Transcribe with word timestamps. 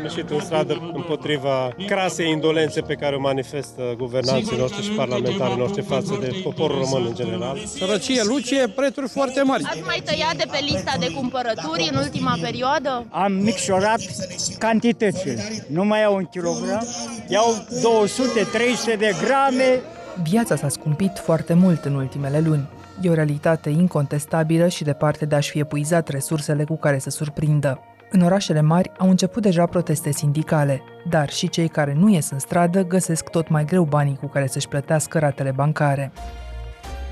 Am 0.00 0.06
ieșit 0.06 0.30
în 0.30 0.40
stradă 0.40 0.90
împotriva 0.94 1.74
crasei 1.86 2.30
indolențe 2.30 2.80
pe 2.80 2.94
care 2.94 3.16
o 3.16 3.20
manifestă 3.20 3.82
guvernanții 3.96 4.56
noștri 4.56 4.82
și 4.82 4.90
parlamentarii 4.90 5.56
noștri 5.56 5.82
față 5.82 6.18
de 6.20 6.40
poporul 6.42 6.78
român 6.78 7.06
în 7.06 7.14
general. 7.14 7.58
Sărăcie, 7.66 8.22
lucie, 8.24 8.68
prețuri 8.68 9.08
foarte 9.08 9.42
mari. 9.42 9.64
Ați 9.64 9.82
mai 9.84 10.02
tăiat 10.04 10.36
de 10.36 10.44
pe 10.50 10.58
lista 10.60 10.92
de 11.00 11.10
cumpărături 11.14 11.88
în 11.92 11.98
ultima 11.98 12.38
perioadă? 12.40 13.06
Am 13.10 13.32
micșorat 13.32 14.00
cantitățile. 14.58 15.66
Nu 15.68 15.84
mai 15.84 16.00
iau 16.00 16.14
un 16.14 16.24
kilogram, 16.24 16.86
iau 17.28 17.66
200-300 18.94 18.98
de 18.98 19.14
grame. 19.24 19.80
Viața 20.22 20.56
s-a 20.56 20.68
scumpit 20.68 21.18
foarte 21.22 21.54
mult 21.54 21.84
în 21.84 21.94
ultimele 21.94 22.40
luni. 22.40 22.68
E 23.02 23.10
o 23.10 23.14
realitate 23.14 23.70
incontestabilă 23.70 24.68
și 24.68 24.84
departe 24.84 25.24
de 25.24 25.34
a-și 25.34 25.50
fi 25.50 25.58
epuizat 25.58 26.08
resursele 26.08 26.64
cu 26.64 26.76
care 26.76 26.98
să 26.98 27.10
surprindă. 27.10 27.80
În 28.12 28.20
orașele 28.20 28.60
mari 28.60 28.92
au 28.98 29.08
început 29.08 29.42
deja 29.42 29.66
proteste 29.66 30.10
sindicale, 30.10 30.82
dar 31.08 31.28
și 31.28 31.48
cei 31.48 31.68
care 31.68 31.94
nu 31.98 32.08
ies 32.08 32.30
în 32.30 32.38
stradă 32.38 32.82
găsesc 32.82 33.28
tot 33.28 33.48
mai 33.48 33.64
greu 33.64 33.82
banii 33.82 34.16
cu 34.20 34.26
care 34.26 34.46
să-și 34.46 34.68
plătească 34.68 35.18
ratele 35.18 35.52
bancare. 35.56 36.12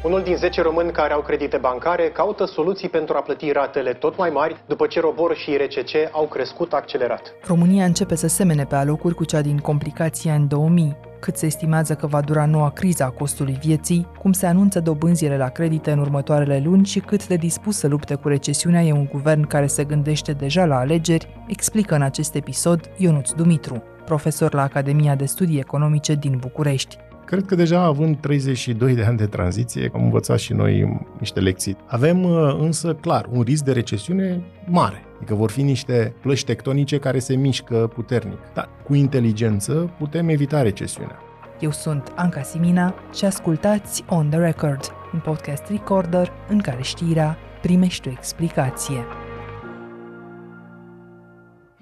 Unul 0.03 0.23
din 0.23 0.37
10 0.37 0.63
români 0.63 0.93
care 0.93 1.13
au 1.13 1.21
credite 1.21 1.57
bancare 1.57 2.11
caută 2.11 2.45
soluții 2.45 2.89
pentru 2.89 3.17
a 3.17 3.21
plăti 3.21 3.53
ratele 3.53 3.93
tot 3.93 4.17
mai 4.17 4.31
mari 4.31 4.63
după 4.67 4.87
ce 4.87 5.01
robor 5.01 5.37
și 5.37 5.57
RCC 5.57 6.13
au 6.13 6.27
crescut 6.27 6.73
accelerat. 6.73 7.35
România 7.47 7.85
începe 7.85 8.15
să 8.15 8.27
semene 8.27 8.65
pe 8.65 8.75
alocuri 8.75 9.15
cu 9.15 9.25
cea 9.25 9.41
din 9.41 9.59
complicația 9.59 10.35
în 10.35 10.49
2000, 10.49 10.97
cât 11.21 11.37
se 11.37 11.47
estimează 11.47 11.95
că 11.95 12.07
va 12.07 12.21
dura 12.21 12.47
noua 12.47 12.71
criza 12.71 13.05
a 13.05 13.11
costului 13.11 13.59
vieții, 13.61 14.07
cum 14.19 14.33
se 14.33 14.47
anunță 14.47 14.81
dobânzile 14.81 15.37
la 15.37 15.49
credite 15.49 15.91
în 15.91 15.99
următoarele 15.99 16.63
luni 16.65 16.87
și 16.87 17.01
cât 17.01 17.27
de 17.27 17.35
dispus 17.35 17.77
să 17.77 17.87
lupte 17.87 18.15
cu 18.15 18.29
recesiunea 18.29 18.83
e 18.83 18.93
un 18.93 19.09
guvern 19.13 19.47
care 19.47 19.67
se 19.67 19.85
gândește 19.85 20.33
deja 20.33 20.65
la 20.65 20.79
alegeri, 20.79 21.45
explică 21.49 21.95
în 21.95 22.03
acest 22.03 22.35
episod 22.35 22.91
Ionuț 22.97 23.31
Dumitru, 23.31 23.83
profesor 24.05 24.55
la 24.55 24.63
Academia 24.63 25.15
de 25.15 25.25
Studii 25.25 25.59
Economice 25.59 26.15
din 26.15 26.37
București. 26.41 26.97
Cred 27.25 27.45
că 27.45 27.55
deja 27.55 27.81
având 27.81 28.17
32 28.21 28.95
de 28.95 29.05
ani 29.05 29.17
de 29.17 29.27
tranziție, 29.27 29.91
am 29.95 30.03
învățat 30.03 30.39
și 30.39 30.53
noi 30.53 31.05
niște 31.19 31.41
lecții. 31.41 31.77
Avem 31.87 32.25
uh, 32.25 32.57
însă, 32.61 32.95
clar, 32.95 33.29
un 33.31 33.43
risc 33.43 33.65
de 33.65 33.73
recesiune 33.73 34.43
mare. 34.67 35.08
Adică 35.19 35.35
vor 35.35 35.51
fi 35.51 35.63
niște 35.63 36.15
plăși 36.21 36.45
tectonice 36.45 36.99
care 36.99 37.19
se 37.19 37.37
mișcă 37.37 37.91
puternic. 37.95 38.39
Dar 38.55 38.69
cu 38.85 38.95
inteligență 38.95 39.91
putem 39.99 40.29
evita 40.29 40.63
recesiunea. 40.63 41.19
Eu 41.61 41.71
sunt 41.71 42.13
Anca 42.17 42.43
Simina 42.43 42.95
și 43.15 43.25
ascultați 43.25 44.05
On 44.09 44.29
The 44.29 44.39
Record, 44.39 44.81
un 45.13 45.21
podcast 45.21 45.69
recorder 45.69 46.33
în 46.49 46.59
care 46.59 46.83
știrea 46.83 47.37
primește 47.63 48.09
o 48.09 48.13
explicație. 48.13 49.05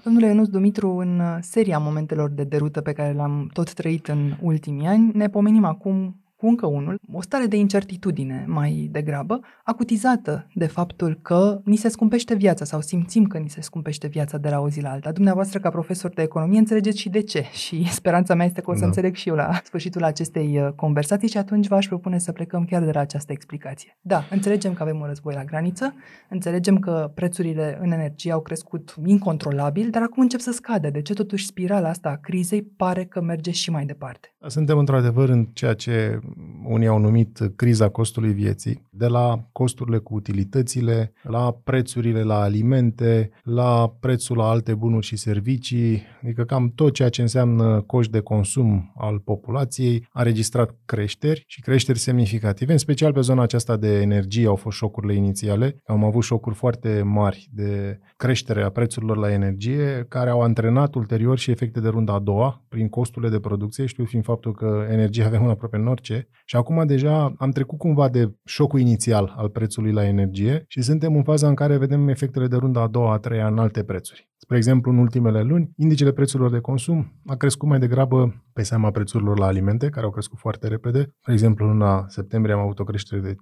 Domnule 0.03 0.27
Ionuț 0.27 0.47
Dumitru, 0.47 0.89
în 0.89 1.21
seria 1.41 1.77
momentelor 1.77 2.29
de 2.29 2.43
derută 2.43 2.81
pe 2.81 2.93
care 2.93 3.11
le-am 3.11 3.49
tot 3.53 3.73
trăit 3.73 4.07
în 4.07 4.33
ultimii 4.41 4.87
ani, 4.87 5.11
ne 5.13 5.29
pomenim 5.29 5.63
acum 5.65 6.21
cu 6.37 6.47
încă 6.47 6.65
unul, 6.65 6.99
o 7.11 7.21
stare 7.21 7.45
de 7.45 7.55
incertitudine 7.55 8.45
mai 8.47 8.89
degrabă, 8.91 9.39
acutizată 9.63 10.47
de 10.53 10.65
faptul 10.65 11.19
că 11.21 11.61
ni 11.63 11.75
se 11.75 11.89
scumpește 11.89 12.35
viața 12.35 12.65
sau 12.65 12.81
simțim 12.81 13.25
că 13.25 13.37
ni 13.37 13.49
se 13.49 13.61
scumpește 13.61 14.07
viața 14.07 14.37
de 14.37 14.49
la 14.49 14.59
o 14.59 14.69
zi 14.69 14.81
la 14.81 14.89
alta. 14.89 15.11
Dumneavoastră, 15.11 15.59
ca 15.59 15.69
profesor 15.69 16.11
de 16.11 16.21
economie, 16.21 16.59
înțelegeți 16.59 16.99
și 16.99 17.09
de 17.09 17.21
ce 17.21 17.45
și 17.65 17.91
speranța 17.91 18.35
mea 18.35 18.45
este 18.45 18.61
că 18.61 18.71
o 18.71 18.73
să 18.73 18.79
da. 18.79 18.85
înțeleg 18.85 19.15
și 19.15 19.29
eu 19.29 19.35
la 19.35 19.59
sfârșitul 19.63 20.03
acestei 20.03 20.59
uh, 20.61 20.71
conversații 20.75 21.27
și 21.27 21.37
atunci 21.37 21.67
v-aș 21.67 21.87
propune 21.87 22.17
să 22.17 22.31
plecăm 22.31 22.65
chiar 22.65 22.83
de 22.83 22.91
la 22.91 22.99
această 22.99 23.31
explicație. 23.31 23.97
Da, 24.01 24.27
înțelegem 24.29 24.73
că 24.73 24.83
avem 24.83 24.99
un 24.99 25.05
război 25.05 25.33
la 25.33 25.43
graniță, 25.43 25.93
înțelegem 26.29 26.77
că 26.77 27.11
prețurile 27.15 27.77
în 27.81 27.91
energie 27.91 28.31
au 28.31 28.41
crescut 28.41 28.95
incontrolabil, 29.05 29.89
dar 29.89 30.01
acum 30.01 30.21
încep 30.21 30.39
să 30.39 30.51
scadă. 30.51 30.89
De 30.89 31.01
ce 31.01 31.13
totuși 31.13 31.45
spirala 31.45 31.89
asta 31.89 32.09
a 32.09 32.15
crizei 32.15 32.63
pare 32.63 33.05
că 33.05 33.21
merge 33.21 33.51
și 33.51 33.71
mai 33.71 33.85
departe? 33.85 34.33
Suntem 34.47 34.77
într-adevăr 34.77 35.29
în 35.29 35.45
ceea 35.53 35.73
ce 35.73 36.19
unii 36.65 36.87
au 36.87 36.99
numit 36.99 37.51
criza 37.55 37.89
costului 37.89 38.33
vieții, 38.33 38.85
de 38.89 39.07
la 39.07 39.47
costurile 39.51 39.97
cu 39.97 40.15
utilitățile, 40.15 41.13
la 41.21 41.59
prețurile 41.63 42.23
la 42.23 42.39
alimente, 42.41 43.29
la 43.43 43.95
prețul 43.99 44.37
la 44.37 44.49
alte 44.49 44.73
bunuri 44.73 45.05
și 45.05 45.15
servicii, 45.15 46.01
adică 46.23 46.43
cam 46.43 46.71
tot 46.75 46.93
ceea 46.93 47.09
ce 47.09 47.21
înseamnă 47.21 47.81
coș 47.81 48.07
de 48.07 48.19
consum 48.19 48.93
al 48.97 49.19
populației 49.19 50.07
a 50.11 50.21
registrat 50.21 50.75
creșteri 50.85 51.43
și 51.47 51.61
creșteri 51.61 51.99
semnificative, 51.99 52.71
în 52.71 52.77
special 52.77 53.13
pe 53.13 53.21
zona 53.21 53.41
aceasta 53.41 53.77
de 53.77 54.01
energie 54.01 54.47
au 54.47 54.55
fost 54.55 54.77
șocurile 54.77 55.13
inițiale. 55.13 55.81
Am 55.85 56.03
avut 56.03 56.23
șocuri 56.23 56.55
foarte 56.55 57.01
mari 57.05 57.47
de 57.51 57.99
creștere 58.17 58.63
a 58.63 58.69
prețurilor 58.69 59.17
la 59.17 59.31
energie, 59.31 60.05
care 60.09 60.29
au 60.29 60.41
antrenat 60.41 60.95
ulterior 60.95 61.37
și 61.37 61.51
efecte 61.51 61.79
de 61.79 61.87
runda 61.87 62.13
a 62.13 62.19
doua, 62.19 62.63
prin 62.67 62.89
costurile 62.89 63.31
de 63.31 63.39
producție, 63.39 63.85
știu 63.85 64.05
fiind 64.05 64.23
faptul 64.23 64.53
că 64.53 64.87
energia 64.89 65.25
avem 65.25 65.43
în 65.43 65.49
aproape 65.49 65.77
în 65.77 65.87
orice, 65.87 66.16
și 66.45 66.55
acum 66.55 66.85
deja 66.85 67.33
am 67.37 67.51
trecut 67.51 67.77
cumva 67.77 68.09
de 68.09 68.31
șocul 68.45 68.79
inițial 68.79 69.33
al 69.37 69.49
prețului 69.49 69.91
la 69.91 70.05
energie 70.05 70.65
și 70.67 70.81
suntem 70.81 71.15
în 71.15 71.23
faza 71.23 71.47
în 71.47 71.55
care 71.55 71.77
vedem 71.77 72.07
efectele 72.07 72.47
de 72.47 72.55
runda 72.55 72.81
a 72.81 72.87
doua, 72.87 73.13
a 73.13 73.17
treia 73.17 73.47
în 73.47 73.57
alte 73.57 73.83
prețuri. 73.83 74.29
Spre 74.37 74.57
exemplu, 74.57 74.91
în 74.91 74.97
ultimele 74.97 75.41
luni, 75.41 75.71
indicele 75.75 76.11
prețurilor 76.11 76.51
de 76.51 76.59
consum 76.59 77.21
a 77.25 77.35
crescut 77.35 77.67
mai 77.67 77.79
degrabă 77.79 78.45
pe 78.57 78.63
seama 78.63 78.91
prețurilor 78.91 79.39
la 79.39 79.45
alimente, 79.45 79.89
care 79.89 80.05
au 80.05 80.11
crescut 80.11 80.39
foarte 80.39 80.67
repede. 80.67 80.99
De 81.25 81.31
exemplu, 81.31 81.65
în 81.65 81.71
luna 81.71 82.05
septembrie 82.07 82.53
am 82.53 82.59
avut 82.59 82.79
o 82.79 82.83
creștere 82.83 83.21
de 83.21 83.33
15%, 83.33 83.35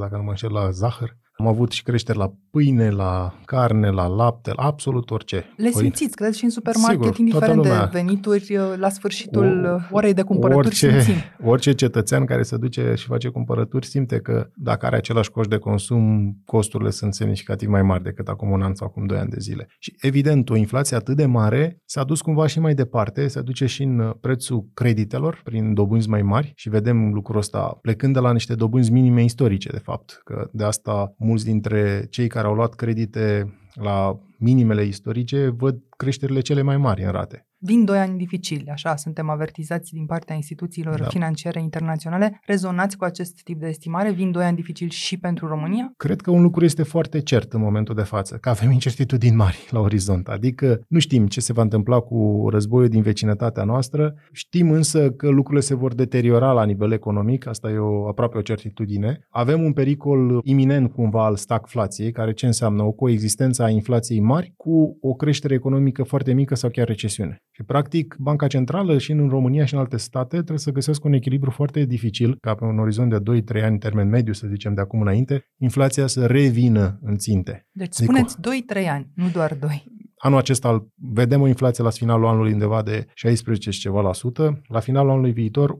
dacă 0.00 0.16
nu 0.16 0.22
mă 0.22 0.30
înșel, 0.30 0.52
la 0.52 0.70
zahăr. 0.70 1.16
Am 1.32 1.46
avut 1.46 1.70
și 1.70 1.82
creșteri 1.82 2.18
la 2.18 2.32
pâine, 2.50 2.90
la 2.90 3.34
carne, 3.44 3.90
la 3.90 4.06
lapte, 4.06 4.52
la 4.56 4.62
absolut 4.62 5.10
orice. 5.10 5.36
Le 5.36 5.44
Părinte. 5.56 5.78
simțiți, 5.78 6.16
cred, 6.16 6.32
și 6.32 6.44
în 6.44 6.50
supermarket, 6.50 7.02
Sigur, 7.02 7.18
indiferent 7.18 7.62
de 7.62 7.88
venituri, 7.92 8.58
la 8.76 8.88
sfârșitul 8.88 9.64
o, 9.64 9.96
orei 9.96 10.14
de 10.14 10.22
cumpărături 10.22 10.66
orice, 10.66 11.00
simțim. 11.00 11.22
Orice 11.52 11.72
cetățean 11.72 12.24
care 12.24 12.42
se 12.42 12.56
duce 12.56 12.94
și 12.96 13.06
face 13.06 13.28
cumpărături 13.28 13.86
simte 13.86 14.20
că 14.20 14.48
dacă 14.54 14.86
are 14.86 14.96
același 14.96 15.30
coș 15.30 15.46
de 15.46 15.58
consum, 15.58 16.34
costurile 16.44 16.90
sunt 16.90 17.14
semnificativ 17.14 17.68
mai 17.68 17.82
mari 17.82 18.02
decât 18.02 18.28
acum 18.28 18.50
un 18.50 18.62
an 18.62 18.74
sau 18.74 18.86
acum 18.86 19.06
doi 19.06 19.18
ani 19.18 19.30
de 19.30 19.38
zile. 19.38 19.66
Și 19.78 19.94
evident, 20.00 20.50
o 20.50 20.56
inflație 20.56 20.96
atât 20.96 21.16
de 21.16 21.26
mare 21.26 21.82
s-a 21.84 22.04
dus 22.04 22.20
cumva 22.20 22.46
și 22.46 22.60
mai 22.60 22.74
departe, 22.74 23.28
se 23.28 23.40
duce 23.40 23.66
și 23.66 23.82
în 23.82 24.16
prețul 24.28 24.68
creditelor 24.74 25.40
prin 25.44 25.74
dobânzi 25.74 26.08
mai 26.08 26.22
mari 26.22 26.52
și 26.56 26.68
vedem 26.68 27.12
lucrul 27.12 27.38
ăsta 27.38 27.78
plecând 27.82 28.14
de 28.14 28.20
la 28.20 28.32
niște 28.32 28.54
dobânzi 28.54 28.92
minime 28.92 29.24
istorice, 29.24 29.70
de 29.70 29.78
fapt, 29.78 30.20
că 30.24 30.48
de 30.52 30.64
asta 30.64 31.14
mulți 31.18 31.44
dintre 31.44 32.06
cei 32.10 32.26
care 32.26 32.46
au 32.46 32.54
luat 32.54 32.74
credite 32.74 33.54
la 33.74 34.18
minimele 34.38 34.84
istorice 34.84 35.48
văd 35.48 35.78
creșterile 35.96 36.40
cele 36.40 36.62
mai 36.62 36.76
mari 36.76 37.04
în 37.04 37.10
rate. 37.10 37.47
Vin 37.60 37.84
doi 37.84 37.98
ani 37.98 38.18
dificili, 38.18 38.68
așa, 38.70 38.96
suntem 38.96 39.30
avertizați 39.30 39.92
din 39.92 40.06
partea 40.06 40.34
instituțiilor 40.34 40.98
da. 40.98 41.06
financiare 41.06 41.60
internaționale. 41.60 42.40
Rezonați 42.46 42.96
cu 42.96 43.04
acest 43.04 43.42
tip 43.42 43.60
de 43.60 43.66
estimare? 43.66 44.10
Vin 44.10 44.30
doi 44.30 44.44
ani 44.44 44.56
dificili 44.56 44.90
și 44.90 45.18
pentru 45.18 45.46
România? 45.46 45.92
Cred 45.96 46.20
că 46.20 46.30
un 46.30 46.42
lucru 46.42 46.64
este 46.64 46.82
foarte 46.82 47.20
cert 47.20 47.52
în 47.52 47.60
momentul 47.60 47.94
de 47.94 48.02
față, 48.02 48.36
că 48.36 48.48
avem 48.48 48.70
incertitudini 48.70 49.36
mari 49.36 49.68
la 49.70 49.80
orizont. 49.80 50.28
Adică 50.28 50.80
nu 50.88 50.98
știm 50.98 51.26
ce 51.26 51.40
se 51.40 51.52
va 51.52 51.62
întâmpla 51.62 52.00
cu 52.00 52.46
războiul 52.50 52.88
din 52.88 53.02
vecinătatea 53.02 53.64
noastră, 53.64 54.14
știm 54.32 54.70
însă 54.70 55.10
că 55.10 55.28
lucrurile 55.28 55.62
se 55.62 55.74
vor 55.74 55.94
deteriora 55.94 56.52
la 56.52 56.64
nivel 56.64 56.92
economic, 56.92 57.46
asta 57.46 57.70
e 57.70 57.78
o, 57.78 58.08
aproape 58.08 58.38
o 58.38 58.42
certitudine. 58.42 59.26
Avem 59.28 59.62
un 59.62 59.72
pericol 59.72 60.40
iminent 60.42 60.92
cumva 60.92 61.24
al 61.24 61.36
stagflației, 61.36 62.12
care 62.12 62.32
ce 62.32 62.46
înseamnă 62.46 62.82
o 62.82 62.92
coexistență 62.92 63.62
a 63.62 63.70
inflației 63.70 64.20
mari 64.20 64.52
cu 64.56 64.98
o 65.00 65.14
creștere 65.14 65.54
economică 65.54 66.02
foarte 66.02 66.32
mică 66.32 66.54
sau 66.54 66.70
chiar 66.70 66.86
recesiune. 66.86 67.42
Și, 67.58 67.64
practic, 67.64 68.16
Banca 68.18 68.46
Centrală 68.46 68.98
și 68.98 69.12
în 69.12 69.28
România 69.28 69.64
și 69.64 69.74
în 69.74 69.80
alte 69.80 69.96
state 69.96 70.36
trebuie 70.36 70.58
să 70.58 70.70
găsească 70.70 71.06
un 71.06 71.12
echilibru 71.12 71.50
foarte 71.50 71.84
dificil, 71.84 72.36
ca 72.40 72.54
pe 72.54 72.64
un 72.64 72.78
orizont 72.78 73.10
de 73.10 73.42
2-3 73.60 73.62
ani, 73.64 73.78
termen 73.78 74.08
mediu, 74.08 74.32
să 74.32 74.46
zicem, 74.46 74.74
de 74.74 74.80
acum 74.80 75.00
înainte, 75.00 75.44
inflația 75.56 76.06
să 76.06 76.26
revină 76.26 76.98
în 77.02 77.16
ținte. 77.16 77.66
Deci 77.72 77.92
spuneți 77.92 78.36
2-3 78.36 78.88
ani, 78.88 79.10
nu 79.14 79.28
doar 79.32 79.54
2. 79.54 79.84
Anul 80.16 80.38
acesta 80.38 80.86
vedem 80.94 81.40
o 81.40 81.46
inflație 81.46 81.84
la 81.84 81.90
finalul 81.90 82.26
anului 82.26 82.52
undeva 82.52 82.82
de 82.82 83.06
16 83.14 83.70
și 83.70 83.80
ceva 83.80 84.00
la 84.00 84.12
sută, 84.12 84.60
la 84.68 84.80
finalul 84.80 85.10
anului 85.10 85.32
viitor 85.32 85.78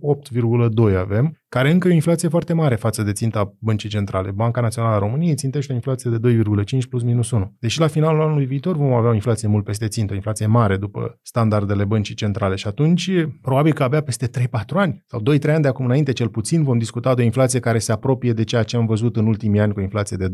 8,2 0.90 0.96
avem, 0.96 1.38
care 1.48 1.70
încă 1.70 1.88
e 1.88 1.90
o 1.90 1.94
inflație 1.94 2.28
foarte 2.28 2.52
mare 2.52 2.74
față 2.74 3.02
de 3.02 3.12
ținta 3.12 3.54
băncii 3.58 3.88
centrale. 3.88 4.30
Banca 4.30 4.60
Națională 4.60 4.94
a 4.94 4.98
României 4.98 5.34
țintește 5.34 5.72
o 5.72 5.74
inflație 5.74 6.10
de 6.10 6.34
2,5 6.34 6.78
plus 6.88 7.02
minus 7.02 7.30
1. 7.30 7.56
Deși 7.58 7.80
la 7.80 7.86
finalul 7.86 8.22
anului 8.22 8.46
viitor 8.46 8.76
vom 8.76 8.92
avea 8.92 9.10
o 9.10 9.14
inflație 9.14 9.48
mult 9.48 9.64
peste 9.64 9.88
țintă, 9.88 10.12
o 10.12 10.16
inflație 10.16 10.46
mare 10.46 10.76
după 10.76 11.18
standardele 11.22 11.84
băncii 11.84 12.14
centrale 12.14 12.54
și 12.54 12.66
atunci 12.66 13.10
probabil 13.42 13.72
că 13.72 13.82
abia 13.82 14.00
peste 14.00 14.28
3-4 14.28 14.30
ani 14.74 15.04
sau 15.06 15.20
2-3 15.20 15.24
ani 15.50 15.62
de 15.62 15.68
acum 15.68 15.84
înainte 15.84 16.12
cel 16.12 16.28
puțin 16.28 16.62
vom 16.62 16.78
discuta 16.78 17.14
de 17.14 17.22
o 17.22 17.24
inflație 17.24 17.60
care 17.60 17.78
se 17.78 17.92
apropie 17.92 18.32
de 18.32 18.44
ceea 18.44 18.62
ce 18.62 18.76
am 18.76 18.86
văzut 18.86 19.16
în 19.16 19.26
ultimii 19.26 19.60
ani 19.60 19.72
cu 19.72 19.78
o 19.78 19.82
inflație 19.82 20.16
de 20.16 20.28
2-3% 20.28 20.30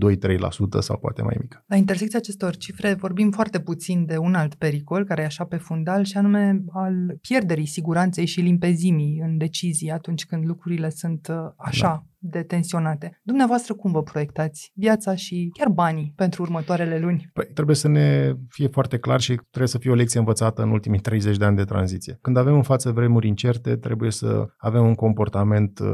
sau 0.78 0.98
poate 0.98 1.22
mai 1.22 1.36
mică. 1.40 1.64
La 1.66 1.76
intersecția 1.76 2.18
acestor 2.18 2.56
cifre 2.56 2.94
vorbim 2.94 3.30
foarte 3.30 3.60
puțin 3.60 4.04
de 4.06 4.16
un 4.16 4.34
alt 4.34 4.54
pericol 4.54 5.04
care 5.04 5.22
e 5.22 5.24
așa 5.24 5.44
pe 5.44 5.56
fundal 5.56 6.04
și 6.04 6.16
anume 6.16 6.64
al 6.72 6.94
pierderii 7.20 7.66
siguranței 7.66 8.26
și 8.26 8.40
limpezimii 8.40 9.20
în 9.24 9.38
decizii 9.38 9.90
atunci 9.90 10.26
când 10.26 10.46
lucrurile 10.46 10.90
sunt 10.90 11.03
sunt 11.04 11.28
uh, 11.28 11.50
așa 11.56 11.88
da. 11.88 12.04
de 12.18 12.42
tensionate. 12.42 13.20
Dumneavoastră 13.22 13.74
cum 13.74 13.92
vă 13.92 14.02
proiectați 14.02 14.70
viața 14.74 15.14
și 15.14 15.50
chiar 15.58 15.68
banii 15.68 16.12
pentru 16.16 16.42
următoarele 16.42 16.98
luni? 16.98 17.30
Păi, 17.32 17.46
trebuie 17.54 17.76
să 17.76 17.88
ne 17.88 18.34
fie 18.48 18.68
foarte 18.68 18.98
clar 18.98 19.20
și 19.20 19.34
trebuie 19.34 19.68
să 19.68 19.78
fie 19.78 19.90
o 19.90 19.94
lecție 19.94 20.18
învățată 20.18 20.62
în 20.62 20.70
ultimii 20.70 21.00
30 21.00 21.36
de 21.36 21.44
ani 21.44 21.56
de 21.56 21.64
tranziție. 21.64 22.18
Când 22.20 22.36
avem 22.36 22.54
în 22.54 22.62
față 22.62 22.90
vremuri 22.90 23.28
incerte, 23.28 23.76
trebuie 23.76 24.10
să 24.10 24.46
avem 24.56 24.86
un 24.86 24.94
comportament 24.94 25.78
uh, 25.78 25.88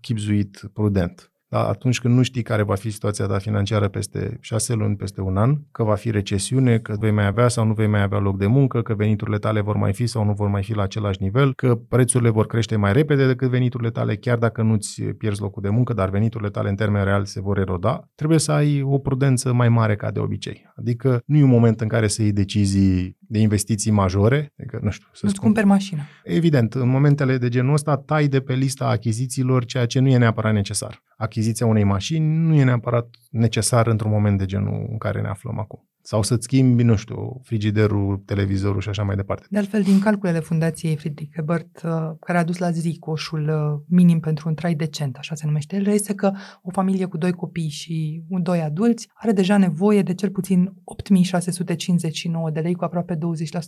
chipzuit, 0.00 0.70
prudent. 0.72 1.33
Da, 1.54 1.68
atunci 1.68 2.00
când 2.00 2.14
nu 2.14 2.22
știi 2.22 2.42
care 2.42 2.62
va 2.62 2.74
fi 2.74 2.90
situația 2.90 3.26
ta 3.26 3.38
financiară 3.38 3.88
peste 3.88 4.36
șase 4.40 4.74
luni, 4.74 4.96
peste 4.96 5.20
un 5.20 5.36
an, 5.36 5.58
că 5.72 5.82
va 5.82 5.94
fi 5.94 6.10
recesiune, 6.10 6.78
că 6.78 6.96
vei 6.98 7.10
mai 7.10 7.26
avea 7.26 7.48
sau 7.48 7.66
nu 7.66 7.72
vei 7.72 7.86
mai 7.86 8.02
avea 8.02 8.18
loc 8.18 8.38
de 8.38 8.46
muncă, 8.46 8.82
că 8.82 8.94
veniturile 8.94 9.38
tale 9.38 9.60
vor 9.60 9.76
mai 9.76 9.92
fi 9.92 10.06
sau 10.06 10.24
nu 10.24 10.32
vor 10.32 10.48
mai 10.48 10.62
fi 10.62 10.74
la 10.74 10.82
același 10.82 11.22
nivel, 11.22 11.54
că 11.54 11.74
prețurile 11.74 12.30
vor 12.30 12.46
crește 12.46 12.76
mai 12.76 12.92
repede 12.92 13.26
decât 13.26 13.50
veniturile 13.50 13.90
tale, 13.90 14.16
chiar 14.16 14.38
dacă 14.38 14.62
nu-ți 14.62 15.02
pierzi 15.02 15.40
locul 15.40 15.62
de 15.62 15.68
muncă, 15.68 15.92
dar 15.92 16.10
veniturile 16.10 16.50
tale 16.50 16.68
în 16.68 16.74
termen 16.74 17.04
real 17.04 17.24
se 17.24 17.40
vor 17.40 17.58
eroda, 17.58 18.08
trebuie 18.14 18.38
să 18.38 18.52
ai 18.52 18.82
o 18.82 18.98
prudență 18.98 19.52
mai 19.52 19.68
mare 19.68 19.96
ca 19.96 20.10
de 20.10 20.18
obicei. 20.18 20.72
Adică 20.76 21.22
nu 21.26 21.36
e 21.36 21.42
un 21.42 21.48
moment 21.48 21.80
în 21.80 21.88
care 21.88 22.06
să 22.06 22.22
iei 22.22 22.32
decizii 22.32 23.16
de 23.28 23.38
investiții 23.38 23.90
majore, 23.90 24.52
adică, 24.58 24.78
nu 24.82 24.90
știu, 24.90 25.08
să 25.12 25.26
Nu-ți 25.26 25.40
cumperi 25.40 25.66
mașina. 25.66 26.02
Evident, 26.24 26.74
în 26.74 26.88
momentele 26.88 27.38
de 27.38 27.48
genul 27.48 27.72
ăsta 27.72 27.96
tai 27.96 28.28
de 28.28 28.40
pe 28.40 28.54
lista 28.54 28.86
achizițiilor 28.86 29.64
ceea 29.64 29.86
ce 29.86 30.00
nu 30.00 30.08
e 30.08 30.16
neapărat 30.16 30.52
necesar. 30.52 31.02
Achiziția 31.16 31.66
unei 31.66 31.84
mașini 31.84 32.26
nu 32.26 32.54
e 32.54 32.64
neapărat 32.64 33.08
necesar 33.30 33.86
într-un 33.86 34.10
moment 34.10 34.38
de 34.38 34.44
genul 34.44 34.86
în 34.90 34.98
care 34.98 35.20
ne 35.20 35.28
aflăm 35.28 35.58
acum. 35.58 35.88
Sau 36.06 36.22
să-ți 36.22 36.42
schimbi, 36.42 36.82
nu 36.82 36.96
știu, 36.96 37.40
frigiderul, 37.42 38.22
televizorul 38.24 38.80
și 38.80 38.88
așa 38.88 39.02
mai 39.02 39.16
departe. 39.16 39.46
De 39.50 39.58
altfel, 39.58 39.82
din 39.82 40.00
calculele 40.00 40.38
Fundației 40.38 40.96
Friedrich 40.96 41.36
Ebert, 41.36 41.82
uh, 41.84 41.90
care 42.20 42.38
a 42.38 42.44
dus 42.44 42.58
la 42.58 42.70
zi 42.70 42.96
coșul 42.98 43.48
uh, 43.48 43.80
minim 43.88 44.20
pentru 44.20 44.48
un 44.48 44.54
trai 44.54 44.74
decent, 44.74 45.16
așa 45.16 45.34
se 45.34 45.46
numește 45.46 45.76
el, 45.76 45.86
este 45.86 46.14
că 46.14 46.32
o 46.62 46.70
familie 46.70 47.06
cu 47.06 47.16
doi 47.16 47.32
copii 47.32 47.68
și 47.68 48.22
un 48.28 48.42
doi 48.42 48.60
adulți 48.60 49.08
are 49.14 49.32
deja 49.32 49.56
nevoie 49.56 50.02
de 50.02 50.14
cel 50.14 50.30
puțin 50.30 50.72
8659 50.84 52.50
de 52.50 52.60
lei, 52.60 52.74
cu 52.74 52.84
aproape 52.84 53.16
20% 53.16 53.18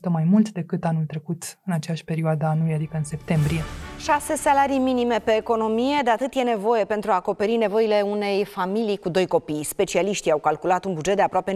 mai 0.09 0.25
mult 0.25 0.53
decât 0.53 0.85
anul 0.85 1.05
trecut 1.05 1.59
în 1.65 1.73
aceeași 1.73 2.05
perioadă 2.05 2.45
a 2.45 2.49
anului, 2.49 2.75
adică 2.75 2.97
în 2.97 3.05
septembrie. 3.05 3.61
Șase 3.99 4.35
salarii 4.35 4.79
minime 4.79 5.19
pe 5.25 5.37
economie, 5.37 6.01
de 6.05 6.11
atât 6.11 6.35
e 6.35 6.43
nevoie 6.43 6.85
pentru 6.85 7.11
a 7.11 7.15
acoperi 7.15 7.57
nevoile 7.57 8.03
unei 8.11 8.45
familii 8.45 8.97
cu 8.97 9.09
doi 9.09 9.27
copii. 9.27 9.65
Specialiștii 9.65 10.31
au 10.31 10.39
calculat 10.39 10.85
un 10.85 10.95
buget 10.95 11.17
de 11.17 11.23
aproape 11.23 11.53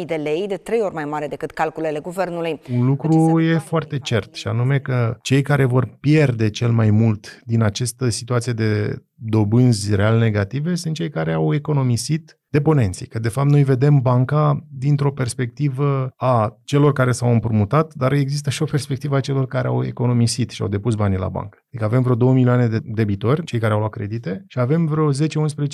9.000 0.00 0.04
de 0.06 0.14
lei, 0.14 0.23
de 0.48 0.56
trei 0.56 0.80
ori 0.80 0.94
mai 0.94 1.04
mare 1.04 1.26
decât 1.26 1.50
calculele 1.50 1.98
guvernului. 1.98 2.60
Un 2.72 2.86
lucru 2.86 3.40
e 3.40 3.58
foarte 3.58 3.98
cert 3.98 4.34
și 4.34 4.48
anume 4.48 4.78
că 4.78 5.16
cei 5.22 5.42
care 5.42 5.64
vor 5.64 5.88
pierde 6.00 6.50
cel 6.50 6.70
mai 6.70 6.90
mult 6.90 7.40
din 7.44 7.62
această 7.62 8.08
situație 8.08 8.52
de 8.52 8.96
dobânzi 9.26 9.94
real 9.94 10.18
negative 10.18 10.74
sunt 10.74 10.94
cei 10.94 11.08
care 11.08 11.32
au 11.32 11.54
economisit 11.54 12.38
deponenții. 12.48 13.06
Că 13.06 13.18
de 13.18 13.28
fapt 13.28 13.50
noi 13.50 13.62
vedem 13.62 14.00
banca 14.00 14.66
dintr-o 14.70 15.12
perspectivă 15.12 16.12
a 16.16 16.60
celor 16.64 16.92
care 16.92 17.12
s-au 17.12 17.32
împrumutat, 17.32 17.94
dar 17.94 18.12
există 18.12 18.50
și 18.50 18.62
o 18.62 18.64
perspectivă 18.64 19.16
a 19.16 19.20
celor 19.20 19.46
care 19.46 19.68
au 19.68 19.84
economisit 19.84 20.50
și 20.50 20.62
au 20.62 20.68
depus 20.68 20.94
banii 20.94 21.18
la 21.18 21.28
bancă. 21.28 21.58
Adică 21.68 21.84
avem 21.84 22.02
vreo 22.02 22.14
2 22.14 22.32
milioane 22.32 22.66
de 22.66 22.78
debitori, 22.82 23.44
cei 23.44 23.58
care 23.58 23.72
au 23.72 23.78
luat 23.78 23.90
credite, 23.90 24.44
și 24.46 24.58
avem 24.58 24.86
vreo 24.86 25.12
10-11 25.12 25.16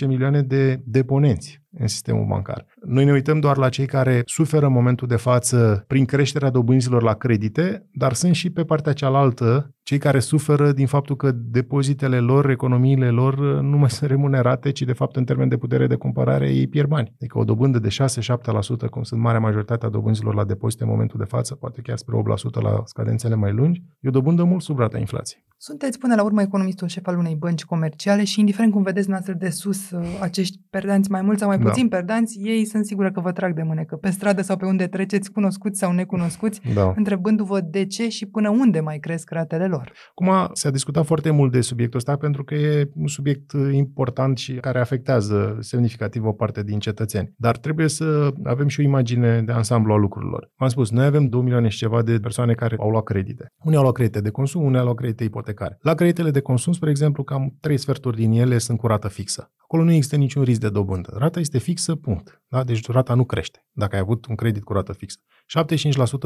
milioane 0.06 0.42
de 0.42 0.80
deponenți 0.84 1.62
în 1.78 1.86
sistemul 1.86 2.26
bancar. 2.28 2.66
Noi 2.86 3.04
ne 3.04 3.12
uităm 3.12 3.40
doar 3.40 3.56
la 3.56 3.68
cei 3.68 3.86
care 3.86 4.22
suferă 4.24 4.66
în 4.66 4.72
momentul 4.72 5.08
de 5.08 5.16
față 5.16 5.84
prin 5.86 6.04
creșterea 6.04 6.50
dobânzilor 6.50 7.02
la 7.02 7.14
credite, 7.14 7.88
dar 7.92 8.12
sunt 8.12 8.34
și 8.34 8.50
pe 8.50 8.64
partea 8.64 8.92
cealaltă 8.92 9.74
cei 9.90 9.98
care 9.98 10.18
suferă 10.18 10.72
din 10.72 10.86
faptul 10.86 11.16
că 11.16 11.30
depozitele 11.32 12.18
lor, 12.18 12.50
economiile 12.50 13.10
lor 13.10 13.60
nu 13.60 13.76
mai 13.76 13.90
sunt 13.96 14.10
remunerate, 14.10 14.70
ci 14.70 14.82
de 14.82 14.92
fapt 14.92 15.16
în 15.16 15.24
termen 15.24 15.48
de 15.48 15.56
putere 15.56 15.86
de 15.86 15.94
cumpărare 15.94 16.50
ei 16.52 16.66
pierd 16.66 16.88
bani. 16.88 17.12
Adică 17.14 17.38
o 17.38 17.44
dobândă 17.44 17.78
de 17.78 17.88
6-7%, 17.88 18.88
cum 18.90 19.02
sunt 19.02 19.20
marea 19.20 19.40
majoritatea 19.40 19.88
dobânzilor 19.88 20.34
la 20.34 20.44
depozite 20.44 20.82
în 20.82 20.88
momentul 20.88 21.18
de 21.18 21.24
față, 21.24 21.54
poate 21.54 21.80
chiar 21.80 21.96
spre 21.96 22.16
8% 22.58 22.62
la 22.62 22.82
scadențele 22.84 23.34
mai 23.34 23.52
lungi, 23.52 23.82
e 24.00 24.08
o 24.08 24.10
dobândă 24.10 24.44
mult 24.44 24.62
sub 24.62 24.78
rata 24.78 24.98
inflației. 24.98 25.49
Sunteți 25.62 25.98
până 25.98 26.14
la 26.14 26.22
urmă 26.22 26.42
economistul 26.42 26.88
șef 26.88 27.06
al 27.06 27.18
unei 27.18 27.34
bănci 27.34 27.64
comerciale 27.64 28.24
și 28.24 28.40
indiferent 28.40 28.72
cum 28.72 28.82
vedeți 28.82 29.08
noastră 29.08 29.32
de 29.32 29.50
sus 29.50 29.90
uh, 29.90 30.18
acești 30.20 30.58
perdanți 30.70 31.10
mai 31.10 31.22
mulți 31.22 31.40
sau 31.40 31.48
mai 31.48 31.58
puțin 31.58 31.88
da. 31.88 31.96
perdanți, 31.96 32.38
ei 32.42 32.64
sunt 32.64 32.86
sigură 32.86 33.10
că 33.10 33.20
vă 33.20 33.32
trag 33.32 33.54
de 33.54 33.62
mânecă 33.62 33.96
pe 33.96 34.10
stradă 34.10 34.42
sau 34.42 34.56
pe 34.56 34.64
unde 34.64 34.86
treceți, 34.86 35.32
cunoscuți 35.32 35.78
sau 35.78 35.92
necunoscuți, 35.92 36.60
Da. 36.74 36.92
întrebându-vă 36.96 37.60
de 37.60 37.86
ce 37.86 38.08
și 38.08 38.26
până 38.26 38.48
unde 38.48 38.80
mai 38.80 38.98
cresc 38.98 39.30
ratele 39.30 39.66
lor. 39.66 39.92
Acum 40.10 40.50
s-a 40.52 40.70
discutat 40.70 41.04
foarte 41.06 41.30
mult 41.30 41.52
de 41.52 41.60
subiectul 41.60 41.98
ăsta 41.98 42.16
pentru 42.16 42.44
că 42.44 42.54
e 42.54 42.90
un 42.94 43.06
subiect 43.06 43.52
important 43.72 44.38
și 44.38 44.52
care 44.52 44.80
afectează 44.80 45.56
semnificativ 45.60 46.24
o 46.24 46.32
parte 46.32 46.62
din 46.62 46.78
cetățeni. 46.78 47.34
Dar 47.36 47.56
trebuie 47.56 47.88
să 47.88 48.30
avem 48.44 48.68
și 48.68 48.80
o 48.80 48.82
imagine 48.82 49.42
de 49.42 49.52
ansamblu 49.52 49.92
a 49.92 49.96
lucrurilor. 49.96 50.50
V-am 50.56 50.68
spus, 50.68 50.90
noi 50.90 51.04
avem 51.04 51.26
2 51.26 51.42
milioane 51.42 51.68
și 51.68 51.78
ceva 51.78 52.02
de 52.02 52.18
persoane 52.18 52.52
care 52.52 52.76
au 52.78 52.90
luat 52.90 53.04
credite. 53.04 53.46
Unii 53.64 53.76
au 53.76 53.82
luat 53.82 53.94
credite 53.94 54.20
de 54.20 54.30
consum, 54.30 54.62
unii 54.64 54.78
au 54.78 54.84
luat 54.84 54.96
credite 54.96 55.24
ipotecare. 55.50 55.78
La 55.82 55.94
creditele 55.94 56.30
de 56.30 56.40
consum, 56.40 56.72
spre 56.72 56.90
exemplu, 56.90 57.22
cam 57.22 57.56
3 57.60 57.76
sferturi 57.76 58.16
din 58.16 58.32
ele 58.32 58.58
sunt 58.58 58.78
cu 58.78 58.86
rată 58.86 59.08
fixă. 59.08 59.52
Acolo 59.56 59.82
nu 59.82 59.92
există 59.92 60.16
niciun 60.16 60.42
risc 60.42 60.60
de 60.60 60.70
dobândă. 60.70 61.10
Rata 61.16 61.40
este 61.40 61.58
fixă, 61.58 61.94
punct. 61.94 62.42
Da? 62.48 62.64
Deci 62.64 62.86
rata 62.86 63.14
nu 63.14 63.24
crește 63.24 63.66
dacă 63.72 63.94
ai 63.94 64.00
avut 64.00 64.26
un 64.26 64.34
credit 64.34 64.64
cu 64.64 64.72
rată 64.72 64.92
fixă. 64.92 65.18